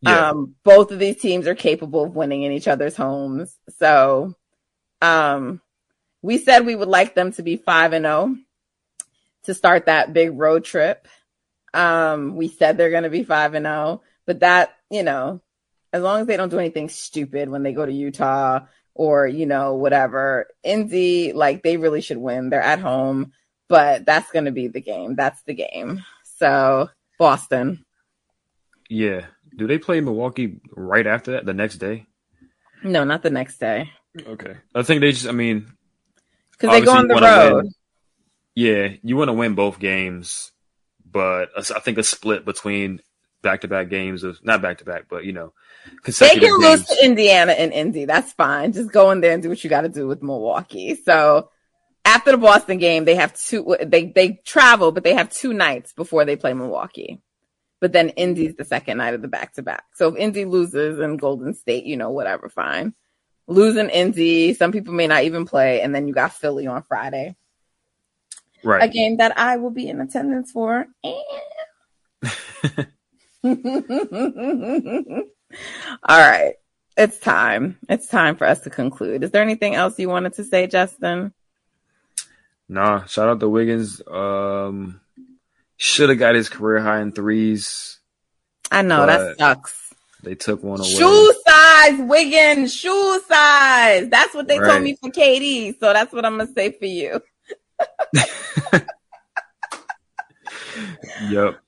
Yeah. 0.02 0.32
Um, 0.32 0.56
both 0.66 0.92
of 0.92 1.00
these 1.00 1.22
teams 1.22 1.48
are 1.48 1.56
capable 1.56 2.04
of 2.04 2.16
winning 2.16 2.44
in 2.44 2.52
each 2.52 2.68
other's 2.68 2.98
homes. 2.98 3.58
So, 3.78 4.36
um, 5.02 5.62
we 6.22 6.38
said 6.38 6.66
we 6.66 6.76
would 6.76 6.88
like 6.90 7.16
them 7.16 7.32
to 7.34 7.44
be 7.44 7.56
5 7.56 7.94
and 7.94 8.06
0 8.06 8.36
to 9.44 9.54
start 9.54 9.86
that 9.86 10.14
big 10.14 10.38
road 10.38 10.64
trip. 10.64 11.08
Um, 11.74 12.36
we 12.36 12.48
said 12.48 12.78
they're 12.78 12.92
going 12.92 13.04
to 13.04 13.10
be 13.10 13.24
5 13.24 13.54
and 13.54 13.66
0, 13.66 14.02
but 14.26 14.42
that, 14.42 14.76
you 14.90 15.04
know, 15.04 15.42
as 15.94 16.04
long 16.04 16.22
as 16.22 16.28
they 16.28 16.38
don't 16.38 16.50
do 16.50 16.60
anything 16.60 16.90
stupid 16.90 17.50
when 17.50 17.64
they 17.64 17.74
go 17.74 17.86
to 17.86 17.92
Utah 17.92 18.62
or 18.94 19.28
you 19.28 19.46
know 19.46 19.76
whatever 19.76 20.48
indy 20.64 21.34
like 21.34 21.64
they 21.64 21.78
really 21.78 22.02
should 22.02 22.18
win. 22.18 22.50
They're 22.50 22.62
at 22.62 22.80
home 22.80 23.34
but 23.68 24.06
that's 24.06 24.30
going 24.32 24.46
to 24.46 24.52
be 24.52 24.68
the 24.68 24.82
game. 24.82 25.16
That's 25.16 25.42
the 25.44 25.54
game. 25.54 26.04
So 26.38 26.90
boston. 27.18 27.86
Yeah. 28.90 29.28
Do 29.56 29.66
they 29.66 29.78
play 29.78 30.02
milwaukee 30.02 30.60
right 30.76 31.08
after 31.08 31.32
that 31.32 31.46
the 31.46 31.54
next 31.54 31.78
day? 31.78 32.06
No 32.84 33.04
not 33.04 33.24
the 33.24 33.30
next 33.30 33.60
day. 33.60 33.90
Okay. 34.28 34.58
I 34.76 34.84
think 34.84 35.02
they 35.02 35.12
just 35.12 35.28
i 35.28 35.32
mean 35.32 35.72
because 36.52 36.72
they 36.72 36.86
go 36.86 36.98
on 36.98 37.08
the 37.08 37.16
road 37.16 37.64
win. 37.64 37.74
Yeah 38.56 38.90
you 39.04 39.16
want 39.16 39.30
to 39.30 39.34
win 39.34 39.56
both 39.56 39.80
games 39.80 40.52
but 41.06 41.50
i 41.58 41.80
think 41.80 41.98
a 41.98 42.04
split 42.04 42.46
between 42.46 43.02
back-to-back 43.42 43.90
games 43.90 44.24
of 44.24 44.44
not 44.44 44.62
back-to-back 44.62 45.06
but 45.10 45.26
you 45.26 45.34
know 45.34 45.54
they 46.06 46.40
can 46.40 46.58
lose 46.58 46.86
to 46.86 46.98
Indiana 47.04 47.54
and 47.54 47.74
Indy. 47.74 48.06
That's 48.06 48.32
fine. 48.34 48.72
Just 48.72 48.92
go 48.92 49.12
in 49.12 49.22
there 49.22 49.34
and 49.34 49.42
do 49.42 49.50
what 49.50 49.64
you 49.64 49.70
got 49.70 49.82
to 49.82 49.90
do 49.90 50.08
with 50.08 50.22
Milwaukee. 50.22 50.96
So 50.96 51.50
after 52.06 52.32
the 52.32 52.38
Boston 52.38 52.78
game, 52.78 53.06
they 53.06 53.16
have 53.16 53.34
two. 53.40 53.76
They 53.84 54.06
they 54.08 54.42
travel, 54.46 54.92
but 54.92 55.04
they 55.04 55.14
have 55.14 55.32
two 55.32 55.54
nights 55.54 55.94
before 55.94 56.26
they 56.26 56.36
play 56.36 56.54
Milwaukee. 56.54 57.22
But 57.80 57.94
then 57.94 58.10
Indy's 58.10 58.56
the 58.56 58.66
second 58.66 58.98
night 58.98 59.16
of 59.16 59.24
the 59.24 59.28
back 59.28 59.54
to 59.54 59.64
back. 59.64 59.86
So 59.96 60.10
if 60.10 60.16
Indy 60.16 60.46
loses 60.46 61.00
and 61.00 61.20
Golden 61.20 61.56
State, 61.56 61.86
you 61.86 61.98
know, 61.98 62.12
whatever, 62.12 62.48
fine. 62.48 62.94
Losing 63.48 63.90
Indy, 63.90 64.54
some 64.54 64.72
people 64.72 64.94
may 64.94 65.08
not 65.08 65.24
even 65.24 65.46
play, 65.46 65.82
and 65.82 65.94
then 65.94 66.08
you 66.08 66.14
got 66.14 66.34
Philly 66.34 66.68
on 66.68 66.84
Friday. 66.84 67.36
Right. 68.64 68.84
A 68.84 68.88
game 68.88 69.18
that 69.18 69.38
I 69.38 69.58
will 69.58 69.72
be 69.72 69.88
in 69.88 70.02
attendance 70.02 70.52
for. 70.52 70.86
All 71.04 71.14
right. 76.10 76.54
It's 76.98 77.20
time. 77.20 77.80
It's 77.90 78.08
time 78.08 78.36
for 78.36 78.46
us 78.46 78.62
to 78.62 78.70
conclude. 78.70 79.24
Is 79.24 79.32
there 79.32 79.42
anything 79.42 79.76
else 79.76 79.98
you 79.98 80.10
wanted 80.10 80.34
to 80.34 80.44
say, 80.44 80.68
Justin? 80.68 81.34
Nah, 82.68 83.06
shout 83.06 83.30
out 83.30 83.40
to 83.40 83.50
Wiggins. 83.50 84.02
Um, 84.08 85.02
should 85.78 86.10
have 86.10 86.20
got 86.20 86.36
his 86.36 86.48
career 86.48 86.80
high 86.80 87.02
in 87.02 87.12
threes. 87.12 88.00
I 88.72 88.82
know 88.82 89.06
that 89.06 89.38
sucks. 89.38 89.94
They 90.24 90.36
took 90.36 90.64
one 90.64 90.80
away. 90.80 90.90
Shoe 90.90 91.34
size, 91.48 92.00
Wiggins. 92.00 92.74
Shoe 92.74 93.22
size. 93.28 94.08
That's 94.10 94.34
what 94.34 94.48
they 94.48 94.60
right. 94.60 94.72
told 94.72 94.84
me 94.84 94.96
for 94.96 95.10
KD. 95.10 95.80
So 95.80 95.92
that's 95.92 96.14
what 96.14 96.26
I'm 96.26 96.38
gonna 96.38 96.54
say 96.54 96.72
for 96.72 96.86
you. 96.86 97.22
Yep. 101.30 101.60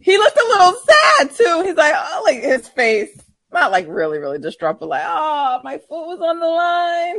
He 0.00 0.16
looked 0.16 0.38
a 0.38 0.48
little 0.48 0.74
sad 0.74 1.30
too. 1.32 1.62
He's 1.66 1.76
like, 1.76 1.94
oh, 1.96 2.22
like 2.24 2.42
his 2.42 2.68
face 2.68 3.20
not 3.52 3.72
like 3.72 3.86
really, 3.88 4.18
really 4.18 4.38
distraught, 4.38 4.80
but 4.80 4.88
like, 4.88 5.04
oh, 5.04 5.60
my 5.64 5.78
foot 5.78 6.06
was 6.06 6.20
on 6.20 6.40
the 6.40 6.46
line. 6.46 7.18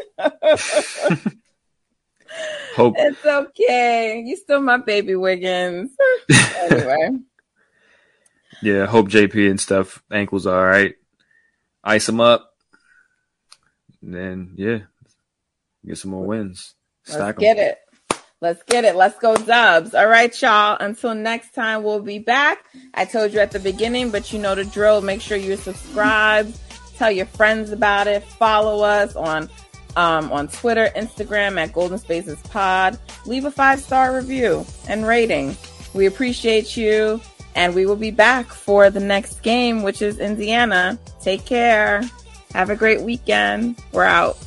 Hope 2.76 2.96
it's 2.98 3.26
okay. 3.26 4.24
You 4.26 4.38
still 4.38 4.62
my 4.62 4.78
baby 4.78 5.16
Wiggins. 5.16 5.92
anyway. 6.56 7.10
Yeah, 8.62 8.86
hope 8.86 9.10
JP 9.10 9.50
and 9.50 9.60
Steph 9.60 10.02
ankles 10.10 10.48
all 10.48 10.64
right. 10.64 10.96
Ice 11.84 12.06
them 12.06 12.22
up. 12.22 12.54
And 14.02 14.16
then 14.16 14.54
yeah, 14.56 14.80
get 15.86 15.98
some 15.98 16.12
more 16.12 16.26
wins. 16.26 16.74
Stack 17.04 17.20
Let's 17.20 17.40
get 17.40 17.58
it. 17.58 17.80
Let's 18.42 18.64
get 18.64 18.86
it. 18.86 18.96
Let's 18.96 19.20
go 19.20 19.36
dubs. 19.36 19.94
All 19.94 20.08
right, 20.08 20.42
y'all. 20.42 20.76
Until 20.80 21.14
next 21.14 21.54
time, 21.54 21.84
we'll 21.84 22.02
be 22.02 22.18
back. 22.18 22.66
I 22.96 23.06
told 23.06 23.34
you 23.34 23.40
at 23.40 23.52
the 23.52 23.60
beginning, 23.60 24.10
but 24.10 24.34
you 24.34 24.40
know 24.40 24.56
the 24.56 24.66
drill. 24.66 25.02
Make 25.02 25.22
sure 25.22 25.38
you 25.38 25.56
subscribe. 25.58 26.52
Tell 26.98 27.12
your 27.12 27.28
friends 27.28 27.72
about 27.72 28.08
it. 28.08 28.24
Follow 28.24 28.84
us 28.84 29.16
on 29.16 29.48
um, 29.96 30.32
on 30.32 30.48
Twitter, 30.48 30.90
Instagram 30.96 31.60
at 31.60 31.72
Golden 31.72 32.00
Spaces 32.00 32.40
Pod. 32.50 32.98
Leave 33.28 33.46
a 33.46 33.52
five 33.52 33.80
star 33.80 34.16
review 34.16 34.66
and 34.88 35.06
rating. 35.06 35.56
We 35.94 36.08
appreciate 36.08 36.76
you, 36.76 37.22
and 37.54 37.76
we 37.76 37.86
will 37.86 37.96
be 37.96 38.12
back 38.12 38.48
for 38.48 38.90
the 38.90 39.00
next 39.00 39.44
game, 39.44 39.84
which 39.84 40.02
is 40.02 40.18
Indiana. 40.18 40.98
Take 41.22 41.46
care. 41.46 42.02
Have 42.56 42.72
a 42.72 42.76
great 42.76 43.02
weekend. 43.02 43.80
We're 43.92 44.04
out. 44.04 44.38